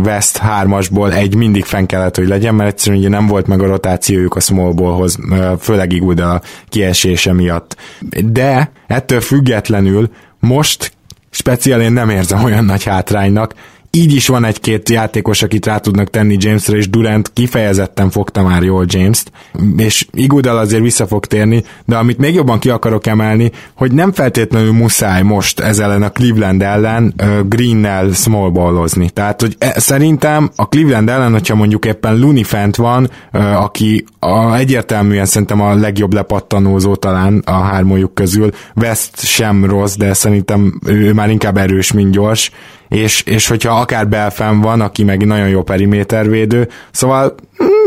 West 0.04 0.36
hármasból 0.36 1.12
egy 1.12 1.34
mindig 1.34 1.64
fenn 1.64 1.86
kellett, 1.86 2.16
hogy 2.16 2.28
legyen, 2.28 2.54
mert 2.54 2.70
egyszerűen 2.70 3.00
ugye 3.00 3.10
nem 3.10 3.26
volt 3.26 3.46
meg 3.46 3.62
a 3.62 3.66
rotációjuk 3.66 4.36
a 4.36 4.40
small 4.40 4.72
ballhoz, 4.72 5.18
főleg 5.58 6.02
a 6.16 6.40
kiesése 6.68 7.32
miatt. 7.32 7.76
De 8.24 8.70
ettől 8.86 9.20
függetlenül 9.20 10.10
most 10.40 10.92
speciál 11.30 11.80
én 11.80 11.92
nem 11.92 12.10
érzem 12.10 12.44
olyan 12.44 12.64
nagy 12.64 12.84
hátránynak, 12.84 13.54
így 13.90 14.14
is 14.14 14.26
van 14.26 14.44
egy-két 14.44 14.88
játékos, 14.88 15.42
akit 15.42 15.66
rá 15.66 15.78
tudnak 15.78 16.10
tenni 16.10 16.36
Jamesre, 16.40 16.76
és 16.76 16.90
Durant 16.90 17.30
kifejezetten 17.32 18.10
fogta 18.10 18.42
már 18.42 18.62
jól 18.62 18.84
James-t, 18.88 19.32
és 19.76 20.06
Igudal 20.12 20.58
azért 20.58 20.82
vissza 20.82 21.06
fog 21.06 21.26
térni, 21.26 21.64
de 21.84 21.96
amit 21.96 22.18
még 22.18 22.34
jobban 22.34 22.58
ki 22.58 22.70
akarok 22.70 23.06
emelni, 23.06 23.50
hogy 23.74 23.92
nem 23.92 24.12
feltétlenül 24.12 24.72
muszáj 24.72 25.22
most 25.22 25.60
ez 25.60 25.78
ellen 25.78 26.02
a 26.02 26.10
Cleveland 26.10 26.62
ellen 26.62 27.14
Green-nel 27.48 28.12
small 28.12 28.50
ballozni. 28.50 29.10
Tehát, 29.10 29.40
hogy 29.40 29.56
e, 29.58 29.74
szerintem 29.80 30.50
a 30.56 30.68
Cleveland 30.68 31.08
ellen, 31.08 31.32
hogyha 31.32 31.54
mondjuk 31.54 31.84
éppen 31.84 32.18
Looney 32.18 32.42
fent 32.42 32.76
van, 32.76 33.10
aki 33.54 34.04
a, 34.18 34.54
egyértelműen 34.54 35.26
szerintem 35.26 35.60
a 35.60 35.74
legjobb 35.74 36.12
lepattanózó 36.12 36.94
talán 36.96 37.42
a 37.44 37.52
hármójuk 37.52 38.14
közül, 38.14 38.50
West 38.76 39.26
sem 39.26 39.64
rossz, 39.64 39.94
de 39.94 40.12
szerintem 40.12 40.80
ő 40.86 41.12
már 41.12 41.30
inkább 41.30 41.56
erős, 41.56 41.92
mint 41.92 42.10
gyors, 42.10 42.50
és, 42.88 43.22
és 43.22 43.46
hogyha 43.46 43.80
akár 43.80 44.08
Belfen 44.08 44.60
van, 44.60 44.80
aki 44.80 45.04
meg 45.04 45.26
nagyon 45.26 45.48
jó 45.48 45.62
perimétervédő, 45.62 46.68
szóval 46.90 47.34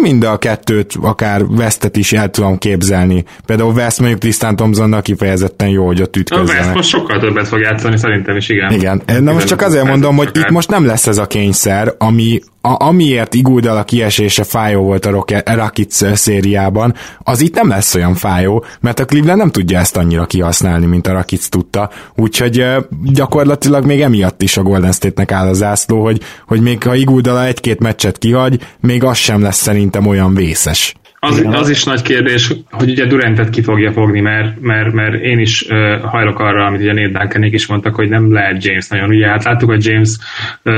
mind 0.02 0.24
a 0.24 0.38
kettőt, 0.38 0.94
akár 1.02 1.42
Westet 1.42 1.98
is 1.98 2.14
el 2.14 2.30
tudom 2.30 2.58
képzelni. 2.58 3.24
Például 3.46 3.74
West 3.74 4.00
mondjuk 4.00 4.20
Tristan 4.20 4.56
Thompsonnal 4.56 5.02
kifejezetten 5.02 5.70
jó, 5.70 5.86
hogy 5.86 6.02
ott 6.02 6.16
ütközzenek. 6.16 6.62
A 6.62 6.64
West 6.64 6.74
most 6.74 6.90
sokkal 6.90 7.20
többet 7.20 7.48
fog 7.48 7.60
játszani, 7.60 7.98
szerintem 7.98 8.36
is, 8.36 8.50
igen. 8.50 8.72
Igen, 8.72 9.02
na 9.20 9.34
most 9.34 9.48
csak 9.48 9.62
azért 9.62 9.86
mondom, 9.86 10.16
hogy 10.16 10.30
itt 10.34 10.50
most 10.50 10.70
nem 10.70 10.86
lesz 10.86 11.08
ez 11.08 11.18
a 11.18 11.28
kényszer, 11.28 11.94
ami 11.98 12.40
a, 12.62 12.86
amiért 12.86 13.34
Iguldal 13.34 13.78
a 13.78 13.84
kiesése 13.84 14.44
fájó 14.44 14.84
volt 14.84 15.06
a 15.06 15.26
Rakic 15.46 16.18
szériában, 16.18 16.94
az 17.20 17.42
itt 17.42 17.56
nem 17.56 17.68
lesz 17.68 17.96
olyan 17.96 18.16
fájó, 18.16 18.66
mert 18.80 19.00
a 19.00 19.06
Cleveland 19.06 19.38
nem 19.38 19.52
tudja 19.52 19.80
ezt 19.80 19.98
annyira 19.98 20.26
kihasználni, 20.26 20.86
mint 20.86 21.08
a 21.08 21.12
Rakic 21.12 21.48
tudta, 21.48 21.90
úgyhogy 22.16 22.66
gyakorlatilag 23.04 23.86
még 23.86 24.02
emiatt 24.02 24.42
is 24.42 24.58
a 24.58 24.64
Golden 24.64 24.92
State-nek 24.92 25.32
áll 25.32 25.48
a 25.48 25.54
zászló, 25.54 26.04
hogy, 26.04 26.22
hogy 26.48 26.62
még 26.62 26.84
ha 26.84 26.96
Iguldala 26.96 27.46
egy-két 27.46 27.80
meccset 27.80 28.18
kihagy, 28.18 28.60
még 28.80 29.04
az 29.04 29.18
sem 29.18 29.42
lesz 29.42 29.61
szerintem 29.62 30.08
olyan 30.08 30.34
vészes. 30.34 30.94
Az, 31.24 31.46
az 31.52 31.70
is 31.70 31.84
nagy 31.84 32.02
kérdés, 32.02 32.54
hogy 32.70 32.90
ugye 32.90 33.06
Durantet 33.06 33.50
ki 33.50 33.62
fogja 33.62 33.92
fogni, 33.92 34.20
mert, 34.20 34.62
mert, 34.62 34.94
mert 34.94 35.24
én 35.24 35.40
is 35.40 35.62
uh, 35.62 36.00
hajlok 36.02 36.40
arra, 36.40 36.66
amit 36.66 36.82
ugye 36.82 36.94
Nate 36.94 37.20
Duncanék 37.20 37.54
is 37.54 37.68
mondtak, 37.68 37.96
hogy 37.96 38.10
nem 38.10 38.34
lehet 38.34 38.64
James 38.64 38.88
nagyon. 38.88 39.10
Ugye 39.10 39.28
hát 39.28 39.44
láttuk, 39.44 39.70
hogy 39.70 39.86
James 39.86 40.18
uh, 40.64 40.74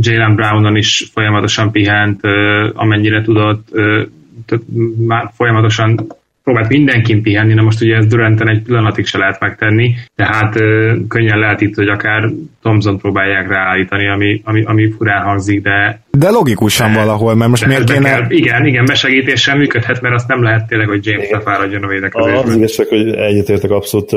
Jalen 0.00 0.34
Brownon 0.34 0.76
is 0.76 1.10
folyamatosan 1.12 1.70
pihent, 1.70 2.20
uh, 2.22 2.32
amennyire 2.74 3.22
tudott, 3.22 3.68
uh, 3.70 4.02
tehát 4.46 4.64
már 5.06 5.30
folyamatosan 5.36 6.06
próbált 6.46 6.68
mindenkin 6.68 7.22
pihenni, 7.22 7.54
na 7.54 7.62
most 7.62 7.82
ugye 7.82 7.96
ez 7.96 8.06
Duranten 8.06 8.48
egy 8.48 8.62
pillanatig 8.62 9.06
se 9.06 9.18
lehet 9.18 9.40
megtenni, 9.40 9.94
tehát 10.14 10.60
ö, 10.60 10.94
könnyen 11.08 11.38
lehet 11.38 11.60
itt, 11.60 11.74
hogy 11.74 11.88
akár 11.88 12.30
Thompson 12.62 12.98
próbálják 12.98 13.48
ráállítani, 13.48 14.08
ami, 14.08 14.40
ami, 14.44 14.62
ami 14.64 14.90
furán 14.90 15.22
hangzik, 15.22 15.62
de 15.62 16.00
de 16.18 16.30
logikusan 16.30 16.92
de, 16.92 16.98
valahol, 16.98 17.34
mert 17.34 17.50
most 17.50 17.66
miért 17.66 17.92
kéne... 17.92 18.10
Kell, 18.10 18.30
igen, 18.30 18.66
igen, 18.66 18.84
besegítéssel 18.84 19.56
működhet, 19.56 20.00
mert 20.00 20.14
azt 20.14 20.28
nem 20.28 20.42
lehet 20.42 20.66
tényleg, 20.66 20.88
hogy 20.88 21.06
James 21.06 21.28
ne 21.28 21.40
fáradjon 21.40 21.82
a 21.82 21.86
védekezésben. 21.86 22.44
Az 22.44 22.56
igazság, 22.56 22.86
hogy 22.86 23.14
egyetértek 23.14 23.70
abszolút 23.70 24.10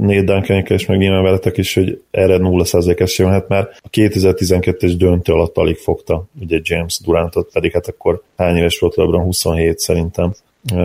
négy 0.00 0.24
duncan 0.24 0.64
és 0.66 0.86
meg 0.86 0.98
nyilván 0.98 1.22
veletek 1.22 1.56
is, 1.56 1.74
hogy 1.74 2.00
erre 2.10 2.36
0% 2.40 3.00
esély 3.00 3.26
van, 3.26 3.34
hát 3.34 3.48
már 3.48 3.68
a 3.80 3.88
2012-es 3.92 4.94
döntő 4.98 5.32
alatt 5.32 5.56
alig 5.56 5.76
fogta 5.76 6.24
ugye 6.40 6.58
James 6.62 7.00
Durantot, 7.04 7.52
pedig 7.52 7.72
hát 7.72 7.86
akkor 7.86 8.22
hány 8.36 8.56
éves 8.56 8.78
volt 8.78 8.96
LeBron? 8.96 9.22
27 9.22 9.78
szerintem 9.78 10.32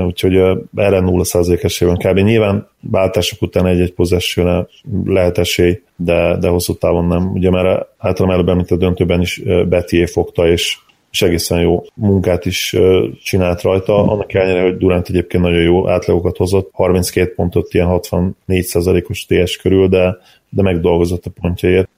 úgyhogy 0.06 0.36
erre 0.76 1.00
0% 1.02 1.64
esély 1.64 1.88
van 1.88 1.98
kb. 1.98 2.18
Nyilván 2.18 2.68
váltások 2.80 3.42
után 3.42 3.66
egy-egy 3.66 3.94
possession 3.94 4.68
lehet 5.06 5.38
esély, 5.38 5.82
de, 5.96 6.38
de 6.38 6.48
hosszú 6.48 6.74
távon 6.74 7.06
nem. 7.06 7.32
Ugye 7.32 7.50
már 7.50 7.86
általában 7.98 8.48
előbb 8.48 8.72
a 8.72 8.76
döntőben 8.76 9.22
is 9.22 9.42
Betié 9.70 10.06
fogta, 10.06 10.48
és, 10.48 10.78
és 11.12 11.22
egészen 11.22 11.60
jó 11.60 11.84
munkát 11.96 12.46
is 12.46 12.76
csinált 13.24 13.62
rajta, 13.62 13.96
annak 13.96 14.34
ellenére, 14.34 14.62
hogy 14.62 14.78
Durant 14.78 15.10
egyébként 15.10 15.44
nagyon 15.44 15.62
jó 15.62 15.90
átlagokat 15.90 16.38
hozott, 16.38 16.70
32 16.74 17.34
pontot, 17.34 17.74
ilyen 17.74 17.88
64%-os 17.90 19.26
TS 19.26 19.58
körül, 19.58 19.88
de, 19.88 20.18
de 20.50 20.62
megdolgozott 20.62 21.26
a 21.26 21.32
pontjaért. 21.42 21.90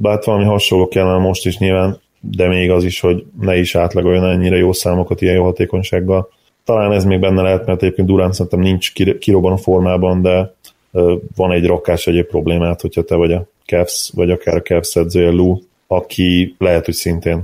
Bár 0.00 0.18
valami 0.24 0.44
hasonló 0.44 0.88
kellene 0.88 1.18
most 1.18 1.46
is 1.46 1.58
nyilván, 1.58 2.00
de 2.20 2.48
még 2.48 2.70
az 2.70 2.84
is, 2.84 3.00
hogy 3.00 3.24
ne 3.40 3.56
is 3.56 3.74
átlagoljon 3.74 4.24
ennyire 4.24 4.56
jó 4.56 4.72
számokat 4.72 5.20
ilyen 5.20 5.34
jó 5.34 5.44
hatékonysággal 5.44 6.28
talán 6.66 6.92
ez 6.92 7.04
még 7.04 7.20
benne 7.20 7.42
lehet, 7.42 7.66
mert 7.66 7.82
egyébként 7.82 8.08
Durant 8.08 8.34
szerintem 8.34 8.60
nincs 8.60 8.92
kirobban 9.18 9.56
formában, 9.56 10.22
de 10.22 10.54
van 11.36 11.52
egy 11.52 11.66
rakkás 11.66 12.06
egyéb 12.06 12.26
problémát, 12.26 12.80
hogyha 12.80 13.02
te 13.02 13.14
vagy 13.14 13.32
a 13.32 13.46
Cavs, 13.66 14.10
vagy 14.14 14.30
akár 14.30 14.54
a 14.54 14.62
Cavs 14.62 14.94
edzője 14.94 15.30
Lou, 15.30 15.58
aki 15.86 16.54
lehet, 16.58 16.84
hogy 16.84 16.94
szintén 16.94 17.42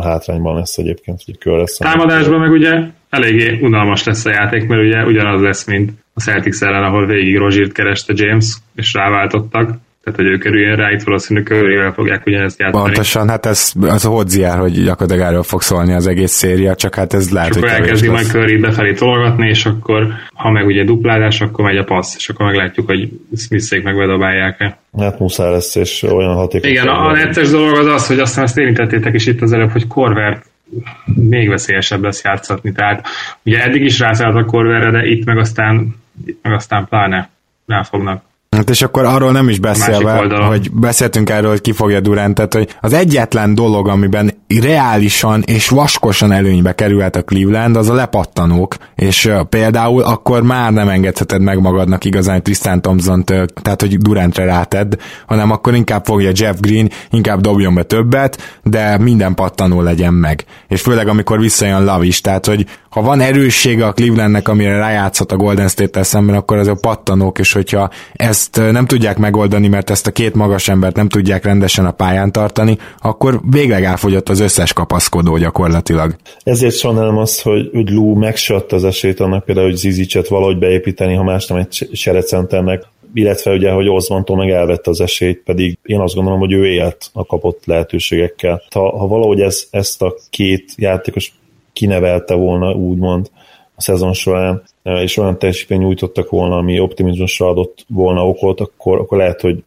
hátrányban 0.00 0.56
lesz 0.56 0.78
egyébként, 0.78 1.22
hogy 1.24 1.38
kör 1.38 1.58
lesz. 1.58 1.76
Támadásban 1.76 2.40
meg 2.40 2.50
ugye 2.50 2.80
eléggé 3.10 3.58
unalmas 3.60 4.04
lesz 4.04 4.24
a 4.24 4.30
játék, 4.30 4.66
mert 4.66 4.82
ugye 4.82 5.04
ugyanaz 5.04 5.40
lesz, 5.40 5.66
mint 5.66 5.92
a 6.14 6.20
Celtics 6.20 6.62
ellen, 6.62 6.82
ahol 6.82 7.06
végig 7.06 7.36
Rozsirt 7.36 7.72
kereste 7.72 8.12
James, 8.16 8.56
és 8.74 8.92
ráváltottak 8.92 9.78
tehát 10.06 10.20
hogy 10.20 10.30
ő 10.30 10.38
kerüljön 10.38 10.76
rá, 10.76 10.90
itt 10.90 11.02
valószínű 11.02 11.42
körével 11.42 11.92
fogják 11.92 12.26
ugyanezt 12.26 12.58
játszani. 12.58 12.84
Pontosan, 12.84 13.28
hát 13.28 13.46
ez 13.46 13.72
az 13.80 14.04
a 14.04 14.08
hodziár, 14.08 14.58
hogy 14.58 14.84
gyakorlatilag 14.84 15.28
erről 15.28 15.42
fog 15.42 15.62
szólni 15.62 15.92
az 15.92 16.06
egész 16.06 16.32
széria, 16.32 16.74
csak 16.74 16.94
hát 16.94 17.14
ez 17.14 17.30
lehet, 17.30 17.48
és 17.48 17.54
hogy 17.54 17.64
akkor 17.64 17.80
elkezdi 17.80 18.08
majd 18.08 18.26
Curry 18.26 18.56
befelé 18.56 18.92
tologatni, 18.92 19.48
és 19.48 19.66
akkor, 19.66 20.06
ha 20.34 20.50
meg 20.50 20.66
ugye 20.66 20.84
duplázás, 20.84 21.40
akkor 21.40 21.64
megy 21.64 21.76
a 21.76 21.84
passz, 21.84 22.14
és 22.16 22.28
akkor 22.28 22.46
meglátjuk, 22.46 22.86
hogy 22.86 23.08
Smithszék 23.36 23.82
meg 23.82 23.96
bedobálják-e. 23.96 24.78
Hát 24.98 25.18
muszáj 25.18 25.50
lesz, 25.50 25.74
és 25.74 26.02
olyan 26.02 26.34
hatékony. 26.34 26.70
Igen, 26.70 26.86
a, 26.86 27.12
necces 27.12 27.50
dolog 27.50 27.76
az 27.76 27.86
az, 27.86 28.06
hogy 28.06 28.18
aztán 28.18 28.44
ezt 28.44 28.58
érintettétek 28.58 29.14
is 29.14 29.26
itt 29.26 29.40
az 29.40 29.52
előbb, 29.52 29.70
hogy 29.70 29.86
Korvert 29.86 30.46
még 31.04 31.48
veszélyesebb 31.48 32.02
lesz 32.02 32.24
játszatni. 32.24 32.72
Tehát 32.72 33.06
ugye 33.42 33.62
eddig 33.62 33.82
is 33.82 33.98
rászállt 33.98 34.36
a 34.36 34.44
Korverre, 34.44 34.90
de 34.90 35.06
itt 35.06 35.24
meg 35.24 35.38
aztán, 35.38 35.96
itt 36.26 36.38
meg 36.42 36.52
aztán 36.52 36.86
pláne 36.88 37.30
rá 37.66 37.82
fognak. 37.82 38.24
Hát 38.56 38.70
és 38.70 38.82
akkor 38.82 39.04
arról 39.04 39.32
nem 39.32 39.48
is 39.48 39.58
beszélve, 39.58 40.12
hogy 40.46 40.70
beszéltünk 40.72 41.30
erről, 41.30 41.50
hogy 41.50 41.60
ki 41.60 41.72
fogja 41.72 42.00
Durantet, 42.00 42.54
hogy 42.54 42.76
az 42.80 42.92
egyetlen 42.92 43.54
dolog, 43.54 43.88
amiben 43.88 44.32
reálisan 44.60 45.42
és 45.46 45.68
vaskosan 45.68 46.32
előnybe 46.32 46.74
kerülhet 46.74 47.16
a 47.16 47.22
Cleveland, 47.22 47.76
az 47.76 47.88
a 47.88 47.94
lepattanók, 47.94 48.76
és 48.94 49.30
például 49.48 50.02
akkor 50.02 50.42
már 50.42 50.72
nem 50.72 50.88
engedheted 50.88 51.40
meg 51.40 51.60
magadnak 51.60 52.04
igazán 52.04 52.42
Tristan 52.42 52.82
thompson 52.82 53.24
tehát 53.24 53.80
hogy 53.80 53.98
Durantre 53.98 54.44
rátedd, 54.44 54.98
hanem 55.26 55.50
akkor 55.50 55.74
inkább 55.74 56.04
fogja 56.04 56.30
Jeff 56.34 56.56
Green, 56.60 56.90
inkább 57.10 57.40
dobjon 57.40 57.74
be 57.74 57.82
többet, 57.82 58.58
de 58.62 58.98
minden 58.98 59.34
pattanó 59.34 59.80
legyen 59.80 60.14
meg. 60.14 60.44
És 60.68 60.80
főleg 60.80 61.08
amikor 61.08 61.40
visszajön 61.40 61.84
Love 61.84 62.04
is, 62.04 62.20
tehát 62.20 62.46
hogy 62.46 62.66
ha 62.96 63.02
van 63.02 63.20
erőssége 63.20 63.86
a 63.86 63.92
Clevelandnek, 63.92 64.48
amire 64.48 64.76
rájátszhat 64.76 65.32
a 65.32 65.36
Golden 65.36 65.68
State-tel 65.68 66.02
szemben, 66.02 66.36
akkor 66.36 66.56
az 66.56 66.66
a 66.66 66.78
pattanók, 66.80 67.38
és 67.38 67.52
hogyha 67.52 67.90
ezt 68.12 68.56
nem 68.56 68.86
tudják 68.86 69.18
megoldani, 69.18 69.68
mert 69.68 69.90
ezt 69.90 70.06
a 70.06 70.10
két 70.10 70.34
magas 70.34 70.68
embert 70.68 70.96
nem 70.96 71.08
tudják 71.08 71.44
rendesen 71.44 71.84
a 71.86 71.90
pályán 71.90 72.32
tartani, 72.32 72.78
akkor 72.98 73.40
végleg 73.50 73.84
elfogyott 73.84 74.28
az 74.28 74.40
összes 74.40 74.72
kapaszkodó 74.72 75.36
gyakorlatilag. 75.36 76.16
Ezért 76.42 76.76
sajnálom 76.76 77.16
azt, 77.16 77.42
hogy, 77.42 77.70
hogy 77.72 77.90
Lou 77.90 78.14
megsött 78.14 78.72
az 78.72 78.84
esélyt 78.84 79.20
annak 79.20 79.44
például, 79.44 79.66
hogy 79.66 79.76
Zizicset 79.76 80.28
valahogy 80.28 80.58
beépíteni, 80.58 81.14
ha 81.14 81.22
más 81.22 81.46
nem 81.46 81.58
egy 81.58 81.88
serecenternek, 81.92 82.84
illetve 83.14 83.52
ugye, 83.52 83.70
hogy 83.70 83.88
Osmantól 83.88 84.36
meg 84.36 84.50
elvette 84.50 84.90
az 84.90 85.00
esélyt, 85.00 85.42
pedig 85.44 85.78
én 85.82 86.00
azt 86.00 86.14
gondolom, 86.14 86.38
hogy 86.38 86.52
ő 86.52 86.66
élt 86.66 87.10
a 87.12 87.26
kapott 87.26 87.62
lehetőségekkel. 87.64 88.62
Ha, 88.70 88.98
ha 88.98 89.06
valahogy 89.06 89.40
ez, 89.40 89.66
ezt 89.70 90.02
a 90.02 90.14
két 90.30 90.72
játékos 90.76 91.32
kinevelte 91.76 92.34
volna, 92.34 92.72
úgymond 92.72 93.30
a 93.74 93.82
szezon 93.82 94.12
során, 94.12 94.62
és 94.82 95.16
olyan 95.16 95.38
teljesítmény 95.38 95.78
nyújtottak 95.78 96.30
volna, 96.30 96.56
ami 96.56 96.80
optimizmusra 96.80 97.48
adott 97.48 97.84
volna 97.88 98.28
okot, 98.28 98.60
akkor, 98.60 98.98
akkor 98.98 99.18
lehet, 99.18 99.40
hogy 99.40 99.64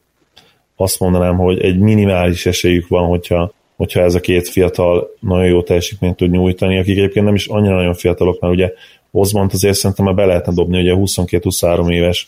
azt 0.75 0.99
mondanám, 0.99 1.35
hogy 1.37 1.59
egy 1.59 1.77
minimális 1.77 2.45
esélyük 2.45 2.87
van, 2.87 3.07
hogyha, 3.07 3.51
hogyha 3.75 4.01
ez 4.01 4.15
a 4.15 4.19
két 4.19 4.47
fiatal 4.47 5.09
nagyon 5.19 5.45
jó 5.45 5.61
teljesítményt 5.61 6.15
tud 6.15 6.29
nyújtani, 6.29 6.79
akik 6.79 6.97
egyébként 6.97 7.25
nem 7.25 7.35
is 7.35 7.47
annyira 7.47 7.75
nagyon 7.75 7.93
fiatalok, 7.93 8.39
mert 8.39 8.53
ugye 8.53 8.71
Osmond 9.11 9.51
azért 9.53 9.75
szerintem 9.75 10.05
már 10.05 10.15
be 10.15 10.25
lehetne 10.25 10.53
dobni, 10.53 10.79
ugye 10.79 10.93
22-23 10.97 11.91
éves, 11.91 12.27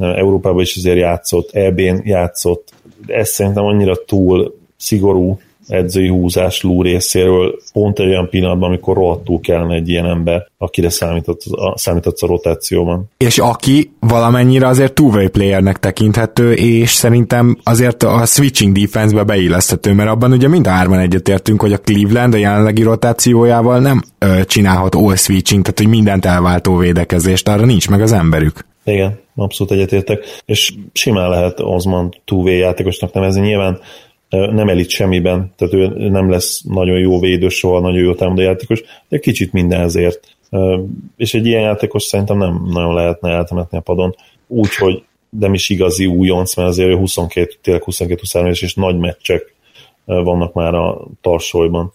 Európában 0.00 0.60
is 0.60 0.76
azért 0.76 0.98
játszott, 0.98 1.50
EB-n 1.50 2.00
játszott, 2.04 2.72
ez 3.06 3.28
szerintem 3.28 3.64
annyira 3.64 4.04
túl 4.04 4.54
szigorú 4.76 5.40
edzői 5.68 6.08
húzás 6.08 6.62
Lú 6.62 6.82
részéről 6.82 7.58
pont 7.72 7.98
egy 7.98 8.06
olyan 8.06 8.28
pillanatban, 8.28 8.68
amikor 8.68 8.96
rohadtul 8.96 9.40
kellene 9.40 9.74
egy 9.74 9.88
ilyen 9.88 10.06
ember, 10.06 10.46
akire 10.58 10.90
számított, 10.90 11.42
a, 11.50 11.78
számított 11.78 12.18
a 12.20 12.26
rotációban. 12.26 13.10
És 13.16 13.38
aki 13.38 13.92
valamennyire 14.00 14.66
azért 14.66 14.92
two-way 14.92 15.28
playernek 15.28 15.78
tekinthető, 15.78 16.52
és 16.52 16.90
szerintem 16.90 17.58
azért 17.62 18.02
a 18.02 18.26
switching 18.26 18.78
defense-be 18.78 19.22
beilleszthető, 19.22 19.92
mert 19.92 20.10
abban 20.10 20.32
ugye 20.32 20.48
mind 20.48 20.66
a 20.66 20.70
hárman 20.70 20.98
egyetértünk, 20.98 21.60
hogy 21.60 21.72
a 21.72 21.78
Cleveland 21.78 22.34
a 22.34 22.38
jelenlegi 22.38 22.82
rotációjával 22.82 23.80
nem 23.80 24.02
ö, 24.18 24.44
csinálhat 24.44 24.94
all 24.94 25.16
switching, 25.16 25.62
tehát 25.62 25.78
hogy 25.78 25.88
mindent 25.88 26.24
elváltó 26.24 26.76
védekezést, 26.76 27.48
arra 27.48 27.64
nincs 27.64 27.88
meg 27.88 28.00
az 28.00 28.12
emberük. 28.12 28.64
Igen, 28.84 29.20
abszolút 29.34 29.72
egyetértek, 29.72 30.24
és 30.44 30.74
simán 30.92 31.28
lehet 31.30 31.60
Osman 31.60 32.14
two 32.24 32.46
játékosnak 32.46 33.12
nevezni, 33.12 33.40
nyilván 33.40 33.80
nem 34.32 34.68
elit 34.68 34.88
semmiben, 34.88 35.52
tehát 35.56 35.74
ő 35.74 36.08
nem 36.08 36.30
lesz 36.30 36.62
nagyon 36.62 36.98
jó 36.98 37.20
védő 37.20 37.48
soha, 37.48 37.80
nagyon 37.80 38.02
jó 38.02 38.14
támadó 38.14 38.40
játékos, 38.40 38.82
de 39.08 39.18
kicsit 39.18 39.52
mindenezért. 39.52 40.36
És 41.16 41.34
egy 41.34 41.46
ilyen 41.46 41.62
játékos 41.62 42.02
szerintem 42.02 42.38
nem 42.38 42.62
nagyon 42.72 42.94
lehetne 42.94 43.30
eltemetni 43.30 43.78
a 43.78 43.80
padon, 43.80 44.14
úgyhogy 44.46 45.02
nem 45.38 45.54
is 45.54 45.68
igazi 45.68 46.06
újonc, 46.06 46.56
mert 46.56 46.68
azért 46.68 46.96
22, 46.96 47.54
tényleg 47.62 47.82
22-23 47.86 48.62
és 48.62 48.74
nagy 48.74 48.98
meccsek 48.98 49.54
vannak 50.04 50.52
már 50.52 50.74
a 50.74 51.06
tarsolyban. 51.20 51.92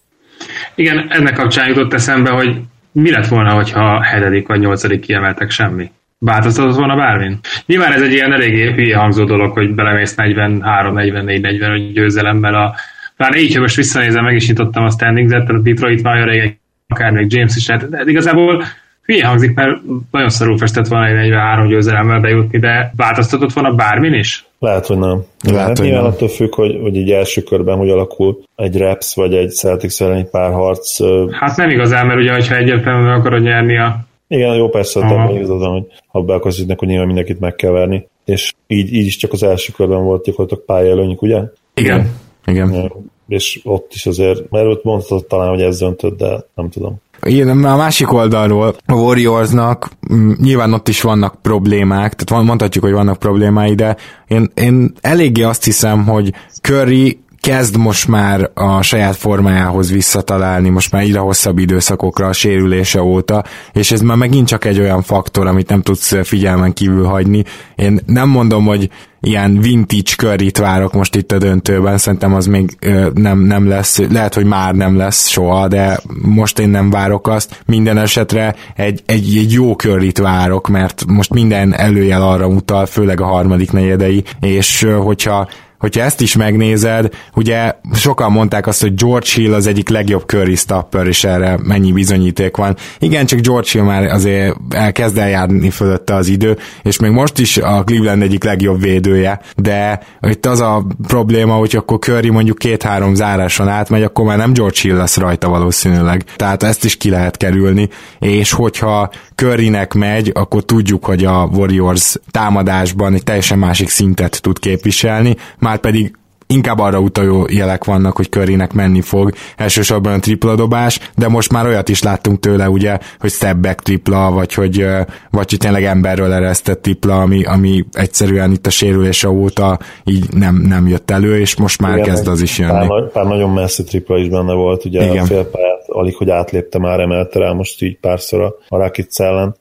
Igen, 0.74 1.06
ennek 1.10 1.34
kapcsán 1.34 1.68
jutott 1.68 1.92
eszembe, 1.92 2.30
hogy 2.30 2.56
mi 2.92 3.10
lett 3.10 3.26
volna, 3.26 3.54
hogyha 3.54 4.02
hetedik 4.02 4.48
vagy 4.48 4.60
nyolcadik 4.60 5.00
kiemeltek 5.00 5.50
semmi? 5.50 5.90
Változtatott 6.18 6.76
volna 6.76 6.96
bármin? 6.96 7.38
Nyilván 7.66 7.92
ez 7.92 8.02
egy 8.02 8.12
ilyen 8.12 8.32
eléggé 8.32 8.72
hülye 8.72 8.96
hangzó 8.96 9.24
dolog, 9.24 9.52
hogy 9.52 9.74
belemész 9.74 10.14
43, 10.14 10.94
44, 10.94 11.40
45 11.40 11.92
győzelemmel 11.92 12.54
a 12.54 12.74
bár 13.16 13.36
így, 13.36 13.54
ha 13.54 13.60
most 13.60 13.76
visszanézem, 13.76 14.24
meg 14.24 14.34
is 14.34 14.48
nyitottam 14.48 14.84
a 14.84 14.90
standings-et, 14.90 15.48
a 15.48 15.58
Detroit 15.58 16.02
már 16.02 16.28
régen, 16.28 16.60
akár 16.88 17.10
még 17.10 17.32
James 17.32 17.56
is 17.56 17.68
lehet, 17.68 17.88
de 17.88 18.02
igazából 18.06 18.64
hülye 19.02 19.26
hangzik, 19.26 19.54
mert 19.54 19.80
nagyon 20.10 20.28
szarul 20.28 20.58
festett 20.58 20.86
volna 20.86 21.06
egy 21.06 21.14
43 21.14 21.68
győzelemmel 21.68 22.20
bejutni, 22.20 22.58
de 22.58 22.92
változtatott 22.96 23.52
volna 23.52 23.74
bármin 23.74 24.14
is? 24.14 24.46
Lehet, 24.58 24.86
hogy 24.86 24.98
nem. 24.98 25.22
Lehet, 25.42 25.66
hát 25.66 25.78
hogy 25.78 25.86
nyilván 25.86 26.04
nem. 26.04 26.12
attól 26.12 26.28
függ, 26.28 26.54
hogy, 26.54 26.78
hogy 26.82 26.96
egy 26.96 27.10
első 27.10 27.42
körben 27.42 27.76
hogy 27.76 27.90
alakul 27.90 28.42
egy 28.56 28.78
Raps 28.78 29.14
vagy 29.14 29.34
egy 29.34 29.50
Celtics 29.50 30.00
elleni 30.00 30.26
párharc. 30.30 30.98
Hát 31.30 31.56
nem 31.56 31.70
igazán, 31.70 32.06
mert 32.06 32.18
ugye, 32.18 32.32
ha 32.32 32.56
egyértelműen 32.56 33.18
akarod 33.18 33.42
nyerni 33.42 33.78
a 33.78 34.07
igen, 34.28 34.54
jó, 34.54 34.68
persze, 34.68 35.00
te 35.00 35.30
igazad 35.34 35.62
hogy 35.62 35.86
ha 36.06 36.22
be 36.22 36.34
akarsz 36.34 36.64
akkor 36.68 36.88
nyilván 36.88 37.06
mindenkit 37.06 37.40
meg 37.40 37.54
kell 37.54 37.70
verni. 37.70 38.08
És 38.24 38.54
így, 38.66 38.92
így 38.92 39.06
is 39.06 39.16
csak 39.16 39.32
az 39.32 39.42
első 39.42 39.72
körben 39.76 40.04
volt 40.04 40.24
gyakorlatilag 40.24 40.64
pályaelőnyük, 40.64 41.22
ugye? 41.22 41.42
Igen. 41.74 42.10
Igen. 42.46 42.72
Ja, 42.72 42.92
és 43.28 43.60
ott 43.64 43.92
is 43.94 44.06
azért, 44.06 44.50
mert 44.50 44.66
ott 44.66 44.84
mondhatod 44.84 45.26
talán, 45.26 45.48
hogy 45.48 45.62
ez 45.62 45.78
döntött, 45.78 46.18
de 46.18 46.44
nem 46.54 46.68
tudom. 46.70 46.96
Igen, 47.22 47.48
a 47.64 47.76
másik 47.76 48.12
oldalról 48.12 48.74
a 48.86 48.94
Warriorsnak 48.94 49.90
mm, 50.12 50.30
nyilván 50.40 50.72
ott 50.72 50.88
is 50.88 51.00
vannak 51.00 51.42
problémák, 51.42 52.14
tehát 52.14 52.44
mondhatjuk, 52.44 52.84
hogy 52.84 52.92
vannak 52.92 53.18
problémái, 53.18 53.74
de 53.74 53.96
én, 54.28 54.50
én 54.54 54.92
eléggé 55.00 55.42
azt 55.42 55.64
hiszem, 55.64 56.04
hogy 56.04 56.32
Curry 56.62 57.18
kezd 57.48 57.76
most 57.76 58.08
már 58.08 58.50
a 58.54 58.82
saját 58.82 59.16
formájához 59.16 59.90
visszatalálni, 59.90 60.68
most 60.68 60.92
már 60.92 61.02
egyre 61.02 61.18
hosszabb 61.18 61.58
időszakokra 61.58 62.26
a 62.26 62.32
sérülése 62.32 63.02
óta, 63.02 63.44
és 63.72 63.92
ez 63.92 64.00
már 64.00 64.16
megint 64.16 64.46
csak 64.46 64.64
egy 64.64 64.78
olyan 64.78 65.02
faktor, 65.02 65.46
amit 65.46 65.68
nem 65.68 65.82
tudsz 65.82 66.26
figyelmen 66.26 66.72
kívül 66.72 67.04
hagyni. 67.04 67.44
Én 67.76 68.00
nem 68.06 68.28
mondom, 68.28 68.64
hogy 68.64 68.90
ilyen 69.20 69.60
vintage 69.60 70.14
körít 70.16 70.58
várok 70.58 70.92
most 70.92 71.16
itt 71.16 71.32
a 71.32 71.38
döntőben, 71.38 71.98
szerintem 71.98 72.34
az 72.34 72.46
még 72.46 72.76
nem, 73.14 73.38
nem 73.38 73.68
lesz, 73.68 73.98
lehet, 73.98 74.34
hogy 74.34 74.44
már 74.44 74.74
nem 74.74 74.96
lesz 74.96 75.28
soha, 75.28 75.68
de 75.68 76.00
most 76.22 76.58
én 76.58 76.68
nem 76.68 76.90
várok 76.90 77.28
azt. 77.28 77.62
Minden 77.66 77.98
esetre 77.98 78.54
egy, 78.76 79.02
egy, 79.06 79.36
egy 79.36 79.52
jó 79.52 79.76
körít 79.76 80.18
várok, 80.18 80.68
mert 80.68 81.04
most 81.06 81.32
minden 81.32 81.74
előjel 81.74 82.22
arra 82.22 82.46
utal, 82.46 82.86
főleg 82.86 83.20
a 83.20 83.26
harmadik 83.26 83.72
negyedei, 83.72 84.24
és 84.40 84.86
hogyha 85.02 85.48
hogyha 85.78 86.02
ezt 86.02 86.20
is 86.20 86.36
megnézed, 86.36 87.08
ugye 87.34 87.72
sokan 87.94 88.32
mondták 88.32 88.66
azt, 88.66 88.80
hogy 88.80 88.94
George 88.94 89.28
Hill 89.34 89.54
az 89.54 89.66
egyik 89.66 89.88
legjobb 89.88 90.22
curry 90.26 90.54
stopper, 90.54 91.06
és 91.06 91.24
erre 91.24 91.58
mennyi 91.62 91.92
bizonyíték 91.92 92.56
van. 92.56 92.76
Igen, 92.98 93.26
csak 93.26 93.40
George 93.40 93.68
Hill 93.72 93.82
már 93.82 94.04
azért 94.04 94.56
elkezd 94.70 95.18
eljárni 95.18 95.70
fölötte 95.70 96.14
az 96.14 96.28
idő, 96.28 96.56
és 96.82 96.98
még 96.98 97.10
most 97.10 97.38
is 97.38 97.56
a 97.56 97.82
Cleveland 97.84 98.22
egyik 98.22 98.44
legjobb 98.44 98.80
védője, 98.80 99.40
de 99.56 100.02
itt 100.20 100.46
az 100.46 100.60
a 100.60 100.86
probléma, 101.06 101.54
hogy 101.54 101.76
akkor 101.76 101.98
Curry 101.98 102.30
mondjuk 102.30 102.58
két-három 102.58 103.14
záráson 103.14 103.68
átmegy, 103.68 104.02
akkor 104.02 104.24
már 104.24 104.36
nem 104.36 104.52
George 104.52 104.78
Hill 104.80 104.96
lesz 104.96 105.16
rajta 105.16 105.48
valószínűleg. 105.48 106.24
Tehát 106.36 106.62
ezt 106.62 106.84
is 106.84 106.96
ki 106.96 107.10
lehet 107.10 107.36
kerülni, 107.36 107.88
és 108.18 108.52
hogyha 108.52 109.10
Currynek 109.38 109.94
megy, 109.94 110.30
akkor 110.34 110.64
tudjuk, 110.64 111.04
hogy 111.04 111.24
a 111.24 111.48
Warriors 111.52 112.16
támadásban 112.30 113.14
egy 113.14 113.22
teljesen 113.22 113.58
másik 113.58 113.88
szintet 113.88 114.40
tud 114.42 114.58
képviselni, 114.58 115.36
már 115.58 115.78
pedig 115.78 116.12
inkább 116.46 116.78
arra 116.78 116.98
utaló 116.98 117.46
jelek 117.50 117.84
vannak, 117.84 118.16
hogy 118.16 118.28
körének 118.28 118.72
menni 118.72 119.00
fog, 119.00 119.32
elsősorban 119.56 120.12
a 120.12 120.18
tripla 120.18 120.54
dobás, 120.54 121.00
de 121.16 121.28
most 121.28 121.52
már 121.52 121.66
olyat 121.66 121.88
is 121.88 122.02
láttunk 122.02 122.40
tőle, 122.40 122.70
ugye, 122.70 122.98
hogy 123.18 123.30
step 123.30 123.56
back 123.56 123.82
tripla, 123.82 124.30
vagy 124.30 124.54
hogy, 124.54 124.86
vagy 125.30 125.50
hogy 125.50 125.58
tényleg 125.58 125.84
emberről 125.84 126.32
eresztett 126.32 126.82
tripla, 126.82 127.20
ami, 127.20 127.44
ami 127.44 127.84
egyszerűen 127.92 128.52
itt 128.52 128.66
a 128.66 128.70
sérülése 128.70 129.30
óta 129.30 129.78
így 130.04 130.32
nem, 130.32 130.54
nem 130.54 130.88
jött 130.88 131.10
elő, 131.10 131.40
és 131.40 131.56
most 131.56 131.80
már 131.80 131.96
Igen, 131.96 132.08
kezd 132.08 132.28
az 132.28 132.42
is 132.42 132.58
jönni. 132.58 132.86
Pár, 132.86 133.10
pár 133.12 133.24
nagyon 133.24 133.50
messzi 133.50 133.84
tripla 133.84 134.18
is 134.18 134.28
benne 134.28 134.52
volt, 134.52 134.84
ugye 134.84 135.04
Igen. 135.04 135.22
a 135.22 135.26
félpályát 135.26 135.77
alig, 135.98 136.16
hogy 136.16 136.30
átlépte 136.30 136.78
már, 136.78 137.00
emelte 137.00 137.38
rá 137.38 137.52
most 137.52 137.82
így 137.82 137.98
párszor 137.98 138.40
a, 138.40 138.54
a 138.68 138.76
Rakic 138.76 139.20
ellen, 139.20 139.56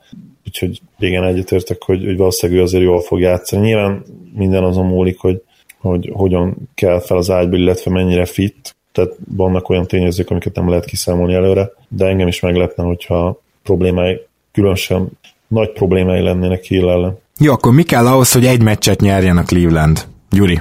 úgyhogy 0.46 0.82
igen, 1.00 1.24
egyetértek, 1.24 1.84
hogy, 1.84 2.06
hogy 2.06 2.18
valószínűleg 2.18 2.62
ő 2.62 2.64
azért 2.64 2.84
jól 2.84 3.02
fog 3.02 3.20
játszani. 3.20 3.66
Nyilván 3.66 4.04
minden 4.34 4.64
azon 4.64 4.86
múlik, 4.86 5.20
hogy 5.20 5.42
hogy 5.78 6.10
hogyan 6.14 6.70
kell 6.76 7.00
fel 7.00 7.18
az 7.18 7.30
ágyból, 7.30 7.60
illetve 7.60 7.92
mennyire 7.92 8.26
fit, 8.26 8.76
tehát 8.92 9.12
vannak 9.36 9.70
olyan 9.70 9.88
tényezők, 9.88 10.30
amiket 10.30 10.56
nem 10.56 10.70
lehet 10.70 10.86
kiszámolni 10.86 11.34
előre, 11.34 11.72
de 11.90 12.06
engem 12.06 12.28
is 12.28 12.40
meglepne, 12.40 12.84
hogyha 12.84 13.42
problémái, 13.64 14.20
különösen 14.52 15.10
nagy 15.48 15.72
problémái 15.72 16.22
lennének 16.22 16.64
Hill 16.64 16.90
ellen. 16.90 17.18
Jó, 17.40 17.52
akkor 17.52 17.74
mi 17.74 17.84
kell 17.84 18.08
ahhoz, 18.08 18.32
hogy 18.32 18.46
egy 18.46 18.62
meccset 18.62 19.02
nyerjen 19.02 19.38
a 19.38 19.44
Cleveland? 19.44 20.08
Gyuri? 20.30 20.60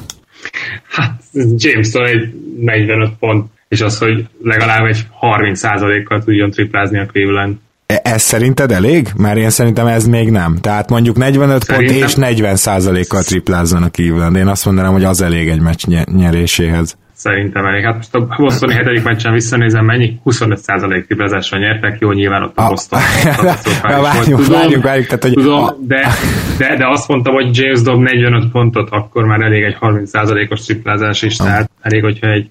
Hát 0.88 1.22
James-től 1.56 2.06
egy 2.06 2.34
45 2.60 3.10
pont, 3.18 3.50
és 3.68 3.80
az, 3.80 3.98
hogy 3.98 4.26
legalább 4.42 4.84
egy 4.84 5.06
30%-kal 5.20 6.22
tudjon 6.24 6.50
triplázni 6.50 6.98
a 6.98 7.06
Cleveland. 7.06 7.56
E, 7.86 8.00
ez 8.04 8.22
szerinted 8.22 8.72
elég? 8.72 9.08
Mert 9.16 9.36
én 9.36 9.50
szerintem 9.50 9.86
ez 9.86 10.06
még 10.06 10.30
nem. 10.30 10.56
Tehát 10.60 10.90
mondjuk 10.90 11.16
45 11.16 11.62
Szerintem... 11.62 11.96
pont 11.96 12.08
és 12.08 12.14
40 12.14 12.56
százalékkal 12.56 13.22
triplázzon 13.22 13.82
a 13.82 13.90
Cleveland. 13.90 14.36
Én 14.36 14.46
azt 14.46 14.64
mondanám, 14.64 14.92
hogy 14.92 15.04
az 15.04 15.20
elég 15.20 15.48
egy 15.48 15.60
meccs 15.60 15.84
nyeréséhez. 16.04 16.96
Szerintem 17.16 17.66
elég. 17.66 17.84
Hát 17.84 17.96
most 17.96 18.14
a 18.14 18.26
Boston 18.36 18.70
7. 18.70 19.04
meccsen 19.04 19.32
visszanézem, 19.32 19.84
mennyi? 19.84 20.20
25 20.22 20.58
százalék 20.58 21.06
triplázásra 21.06 21.58
nyertek, 21.58 21.98
jó, 22.00 22.12
nyilván 22.12 22.42
ott 22.42 22.56
a. 22.56 22.68
Boston. 22.68 23.00
várjunk, 23.82 24.42
tudom, 24.42 24.60
várjunk, 24.60 24.84
várjunk. 24.84 25.06
Tehát, 25.06 25.22
hogy 25.22 25.32
tudom, 25.32 25.64
a... 25.64 25.76
de, 25.80 26.08
de, 26.58 26.76
de 26.76 26.88
azt 26.88 27.08
mondtam, 27.08 27.34
hogy 27.34 27.58
James 27.58 27.82
dob 27.82 28.02
45 28.02 28.50
pontot, 28.50 28.88
akkor 28.90 29.24
már 29.24 29.40
elég 29.40 29.62
egy 29.62 29.76
30 29.78 30.10
százalékos 30.10 30.60
triplázás 30.60 31.22
is, 31.22 31.38
ah. 31.38 31.46
tehát 31.46 31.70
elég, 31.80 32.02
hogyha 32.02 32.30
egy... 32.30 32.50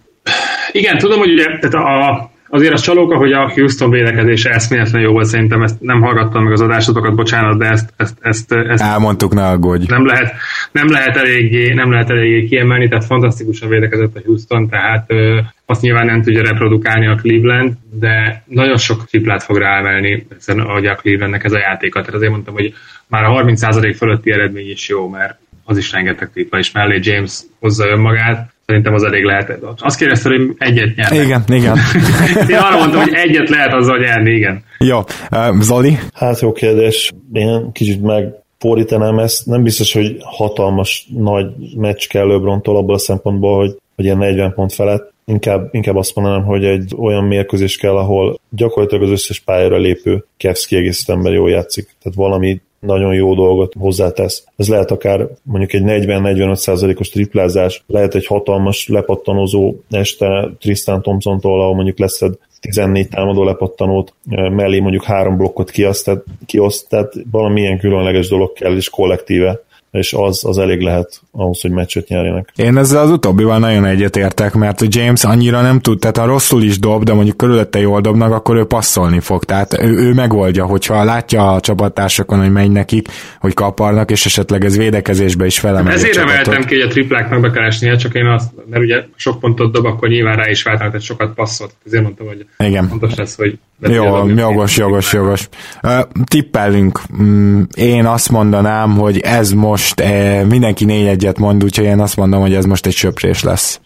Igen, 0.75 0.97
tudom, 0.97 1.19
hogy 1.19 1.31
ugye 1.31 1.45
tehát 1.59 1.73
a, 1.73 2.31
azért 2.49 2.73
az 2.73 2.81
csalóka, 2.81 3.17
hogy 3.17 3.31
a 3.31 3.51
Houston 3.53 3.89
védekezése 3.89 4.49
eszméletlen 4.49 5.01
jó 5.01 5.11
volt, 5.11 5.25
szerintem 5.25 5.61
ezt 5.61 5.81
nem 5.81 6.01
hallgattam 6.01 6.43
meg 6.43 6.51
az 6.51 6.61
adásotokat, 6.61 7.15
bocsánat, 7.15 7.57
de 7.57 7.65
ezt, 7.69 7.93
ezt, 7.97 8.17
ezt, 8.21 8.51
ezt 8.51 8.83
elmondtuk, 8.83 9.33
ne 9.33 9.47
aggódj. 9.47 9.85
Nem 9.87 10.05
lehet, 10.05 10.33
nem 10.71 10.91
lehet 10.91 11.17
eléggé, 11.17 11.73
nem 11.73 11.91
lehet 11.91 12.09
eléggé 12.09 12.45
kiemelni, 12.45 12.87
tehát 12.87 13.05
fantasztikusan 13.05 13.69
védekezett 13.69 14.15
a 14.15 14.21
Houston, 14.25 14.69
tehát 14.69 15.05
ö, 15.07 15.39
azt 15.65 15.81
nyilván 15.81 16.05
nem 16.05 16.21
tudja 16.21 16.41
reprodukálni 16.41 17.07
a 17.07 17.15
Cleveland, 17.15 17.73
de 17.99 18.43
nagyon 18.45 18.77
sok 18.77 19.05
triplát 19.05 19.43
fog 19.43 19.57
ráemelni, 19.57 20.27
ahogy 20.45 20.85
a 20.85 20.95
Clevelandnek 20.95 21.43
ez 21.43 21.53
a 21.53 21.59
játéka. 21.59 21.99
Tehát 21.99 22.15
azért 22.15 22.31
mondtam, 22.31 22.53
hogy 22.53 22.73
már 23.07 23.23
a 23.23 23.43
30% 23.43 23.93
fölötti 23.97 24.31
eredmény 24.31 24.69
is 24.69 24.89
jó, 24.89 25.09
mert 25.09 25.39
az 25.65 25.77
is 25.77 25.91
rengeteg 25.91 26.29
tripla, 26.31 26.57
és 26.57 26.71
mellé 26.71 26.99
James 27.01 27.39
hozza 27.59 27.87
önmagát, 27.87 28.54
Szerintem 28.65 28.93
az 28.93 29.03
elég 29.03 29.23
lehet. 29.23 29.59
Azt 29.77 29.97
kérdezte, 29.97 30.29
hogy 30.29 30.55
egyet 30.57 30.95
nyer. 30.95 31.11
Igen, 31.11 31.43
igen. 31.47 31.77
Én 32.49 32.55
arra 32.55 32.77
mondtam, 32.77 33.01
hogy 33.01 33.13
egyet 33.13 33.49
lehet 33.49 33.73
azzal 33.73 33.97
nyerni, 33.97 34.31
igen. 34.31 34.63
Jó. 34.79 34.97
Uh, 35.31 35.61
Zoli? 35.61 35.97
Hát 36.13 36.39
jó 36.39 36.51
kérdés. 36.51 37.13
Én 37.33 37.71
kicsit 37.71 38.01
meg 38.01 38.33
fordítanám 38.59 39.19
ezt. 39.19 39.45
Nem 39.45 39.63
biztos, 39.63 39.93
hogy 39.93 40.17
hatalmas 40.19 41.07
nagy 41.17 41.45
meccs 41.77 42.07
kell 42.07 42.27
LeBrontól 42.27 42.77
abból 42.77 42.95
a 42.95 42.99
szempontból, 42.99 43.57
hogy, 43.57 43.77
hogy 43.95 44.05
ilyen 44.05 44.17
40 44.17 44.53
pont 44.53 44.73
felett. 44.73 45.13
Inkább, 45.25 45.69
inkább 45.71 45.95
azt 45.95 46.15
mondanám, 46.15 46.43
hogy 46.43 46.65
egy 46.65 46.93
olyan 46.97 47.23
mérkőzés 47.23 47.77
kell, 47.77 47.97
ahol 47.97 48.39
gyakorlatilag 48.49 49.03
az 49.03 49.09
összes 49.09 49.39
pályára 49.39 49.77
lépő 49.77 50.25
Kevsz 50.37 50.65
kiegészítő 50.65 51.13
ember 51.13 51.33
jól 51.33 51.49
játszik. 51.49 51.83
Tehát 51.83 52.17
valami 52.17 52.61
nagyon 52.85 53.13
jó 53.13 53.33
dolgot 53.33 53.73
hozzátesz. 53.79 54.43
Ez 54.55 54.67
lehet 54.67 54.91
akár 54.91 55.27
mondjuk 55.43 55.73
egy 55.73 55.83
40-45%-os 55.85 57.09
triplázás, 57.09 57.83
lehet 57.87 58.15
egy 58.15 58.25
hatalmas 58.25 58.87
lepattanozó 58.87 59.75
este 59.89 60.49
Tristan 60.59 61.01
Thompson-tól, 61.01 61.61
ahol 61.61 61.75
mondjuk 61.75 61.99
leszed 61.99 62.33
14 62.59 63.09
támadó 63.09 63.43
lepattanót, 63.43 64.13
mellé 64.29 64.79
mondjuk 64.79 65.03
három 65.03 65.37
blokkot 65.37 65.71
kioszt, 65.71 66.05
tehát, 66.05 66.23
kioszt, 66.45 66.89
tehát 66.89 67.13
valamilyen 67.31 67.79
különleges 67.79 68.27
dolog 68.27 68.53
kell, 68.53 68.75
és 68.75 68.89
kollektíve 68.89 69.63
és 69.95 70.13
az, 70.13 70.45
az 70.45 70.57
elég 70.57 70.81
lehet 70.81 71.21
ahhoz, 71.31 71.61
hogy 71.61 71.71
meccset 71.71 72.07
nyerjenek. 72.07 72.49
Én 72.55 72.77
ezzel 72.77 73.01
az 73.01 73.09
utóbbival 73.09 73.59
nagyon 73.59 73.85
egyetértek, 73.85 74.53
mert 74.53 74.81
a 74.81 74.85
James 74.89 75.23
annyira 75.23 75.61
nem 75.61 75.79
tud, 75.79 75.99
tehát 75.99 76.17
ha 76.17 76.25
rosszul 76.25 76.63
is 76.63 76.79
dob, 76.79 77.03
de 77.03 77.13
mondjuk 77.13 77.37
körülötte 77.37 77.79
jól 77.79 78.01
dobnak, 78.01 78.31
akkor 78.31 78.55
ő 78.55 78.63
passzolni 78.63 79.19
fog, 79.19 79.43
tehát 79.43 79.81
ő, 79.81 79.97
ő 79.97 80.13
megoldja, 80.13 80.65
hogyha 80.65 81.03
látja 81.03 81.53
a 81.53 81.59
csapattársakon, 81.59 82.39
hogy 82.39 82.51
megy 82.51 82.71
nekik, 82.71 83.07
hogy 83.39 83.53
kaparnak, 83.53 84.11
és 84.11 84.25
esetleg 84.25 84.65
ez 84.65 84.77
védekezésbe 84.77 85.45
is 85.45 85.59
felemeli 85.59 85.95
Ezért 85.95 86.17
emeltem 86.17 86.63
ki, 86.63 86.75
hogy 86.75 86.83
a 86.83 86.87
tripláknak 86.87 87.41
be 87.41 87.51
kell 87.51 87.63
esnie, 87.63 87.95
csak 87.95 88.13
én 88.13 88.25
azt, 88.25 88.51
mert 88.69 88.83
ugye 88.83 89.03
sok 89.15 89.39
pontot 89.39 89.71
dob, 89.71 89.85
akkor 89.85 90.09
nyilván 90.09 90.35
rá 90.35 90.49
is 90.49 90.63
váltanak, 90.63 90.91
tehát 90.91 91.05
sokat 91.05 91.33
passzolt. 91.33 91.75
Ezért 91.85 92.03
mondtam, 92.03 92.27
hogy 92.27 92.45
Igen. 92.57 92.87
fontos 92.87 93.15
lesz, 93.15 93.35
hogy 93.35 93.57
jó, 93.79 94.27
jogos, 94.27 94.77
jogos, 94.77 95.13
jogos. 95.13 95.49
Uh, 95.83 95.99
tippelünk. 96.23 97.01
Mm, 97.21 97.61
én 97.75 98.05
azt 98.05 98.29
mondanám, 98.29 98.91
hogy 98.91 99.19
ez 99.19 99.51
most 99.51 100.01
uh, 100.01 100.43
mindenki 100.43 100.85
négy 100.85 101.07
egyet 101.07 101.37
mond, 101.37 101.63
úgyhogy 101.63 101.85
én 101.85 101.99
azt 101.99 102.15
mondom, 102.15 102.41
hogy 102.41 102.53
ez 102.53 102.65
most 102.65 102.85
egy 102.85 102.93
söprés 102.93 103.43
lesz. 103.43 103.79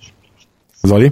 Zoli? 0.81 1.11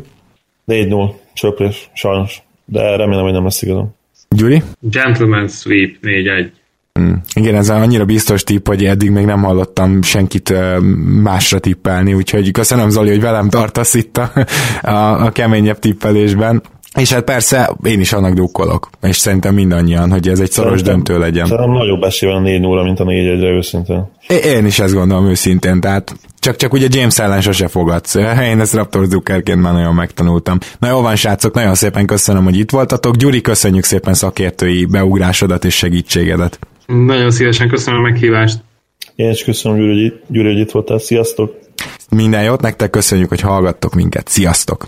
4-0, 0.68 1.12
söprés, 1.34 1.90
sajnos. 1.94 2.42
De 2.66 2.96
remélem, 2.96 3.24
hogy 3.24 3.34
nem 3.34 3.44
lesz 3.44 3.62
igazam. 3.62 3.96
Gyuri? 4.30 4.64
Gentleman 4.80 5.48
sweep 5.48 5.96
4-1. 6.02 6.50
Mm. 7.00 7.14
Igen, 7.34 7.56
ez 7.56 7.70
annyira 7.70 8.06
biztos 8.06 8.44
tipp, 8.44 8.68
hogy 8.68 8.86
eddig 8.86 9.10
még 9.10 9.26
nem 9.26 9.44
hallottam 9.44 10.02
senkit 10.02 10.54
másra 11.22 11.60
tippelni, 11.60 12.14
úgyhogy 12.14 12.52
köszönöm 12.52 12.90
Zoli, 12.90 13.10
hogy 13.10 13.22
velem 13.22 13.50
tartasz 13.50 13.94
itt 13.94 14.18
a, 14.18 14.32
a, 14.82 15.26
a 15.26 15.32
keményebb 15.32 15.80
tippelésben. 15.80 16.62
És 16.98 17.14
hát 17.14 17.24
persze 17.24 17.76
én 17.84 18.00
is 18.00 18.14
annak 18.14 18.34
dukkolok, 18.34 18.90
és 19.02 19.18
szerintem 19.18 19.54
mindannyian, 19.54 20.12
hogy 20.12 20.28
ez 20.28 20.40
egy 20.40 20.52
szoros 20.52 20.80
szerintem, 20.80 21.04
döntő 21.04 21.20
legyen. 21.20 21.46
Szerintem 21.46 21.72
nagyobb 21.72 22.04
esély 22.04 22.30
van 22.30 22.38
a 22.38 22.42
4 22.42 22.60
0 22.60 22.84
mint 22.84 23.00
a 23.00 23.04
4 23.04 23.28
1 23.28 23.40
re 23.40 23.50
őszintén. 23.50 24.12
Én 24.44 24.66
is 24.66 24.80
ezt 24.80 24.94
gondolom 24.94 25.26
őszintén, 25.26 25.80
tehát 25.80 26.16
csak, 26.40 26.56
csak 26.56 26.74
ugye 26.74 26.88
James 26.90 27.20
ellen 27.20 27.42
sose 27.42 27.68
fogadsz. 27.68 28.16
Én 28.52 28.60
ezt 28.60 28.74
Raptor 28.74 29.06
Zuckerként 29.06 29.62
már 29.62 29.74
nagyon 29.74 29.94
megtanultam. 29.94 30.58
Na 30.80 30.88
jó 30.88 31.02
van, 31.02 31.16
srácok, 31.16 31.54
nagyon 31.54 31.76
szépen 31.76 32.06
köszönöm, 32.06 32.44
hogy 32.44 32.58
itt 32.60 32.72
voltatok. 32.72 33.16
Gyuri, 33.16 33.42
köszönjük 33.42 33.84
szépen 33.84 34.14
szakértői 34.14 34.86
beugrásodat 34.86 35.66
és 35.66 35.76
segítségedet. 35.76 36.60
Nagyon 36.86 37.32
szívesen 37.32 37.70
köszönöm 37.70 38.00
a 38.00 38.04
meghívást. 38.04 38.60
Én 39.16 39.30
is 39.30 39.44
köszönöm, 39.44 39.78
Gyuri, 39.78 40.14
Gyuri, 40.28 40.48
hogy 40.48 40.60
itt 40.60 40.72
voltál. 40.72 41.00
Sziasztok! 41.00 41.56
Minden 42.10 42.44
jót 42.44 42.62
nektek, 42.62 42.90
köszönjük, 42.90 43.30
hogy 43.30 43.42
hallgattok 43.42 43.94
minket. 43.94 44.28
Sziasztok! 44.28 44.88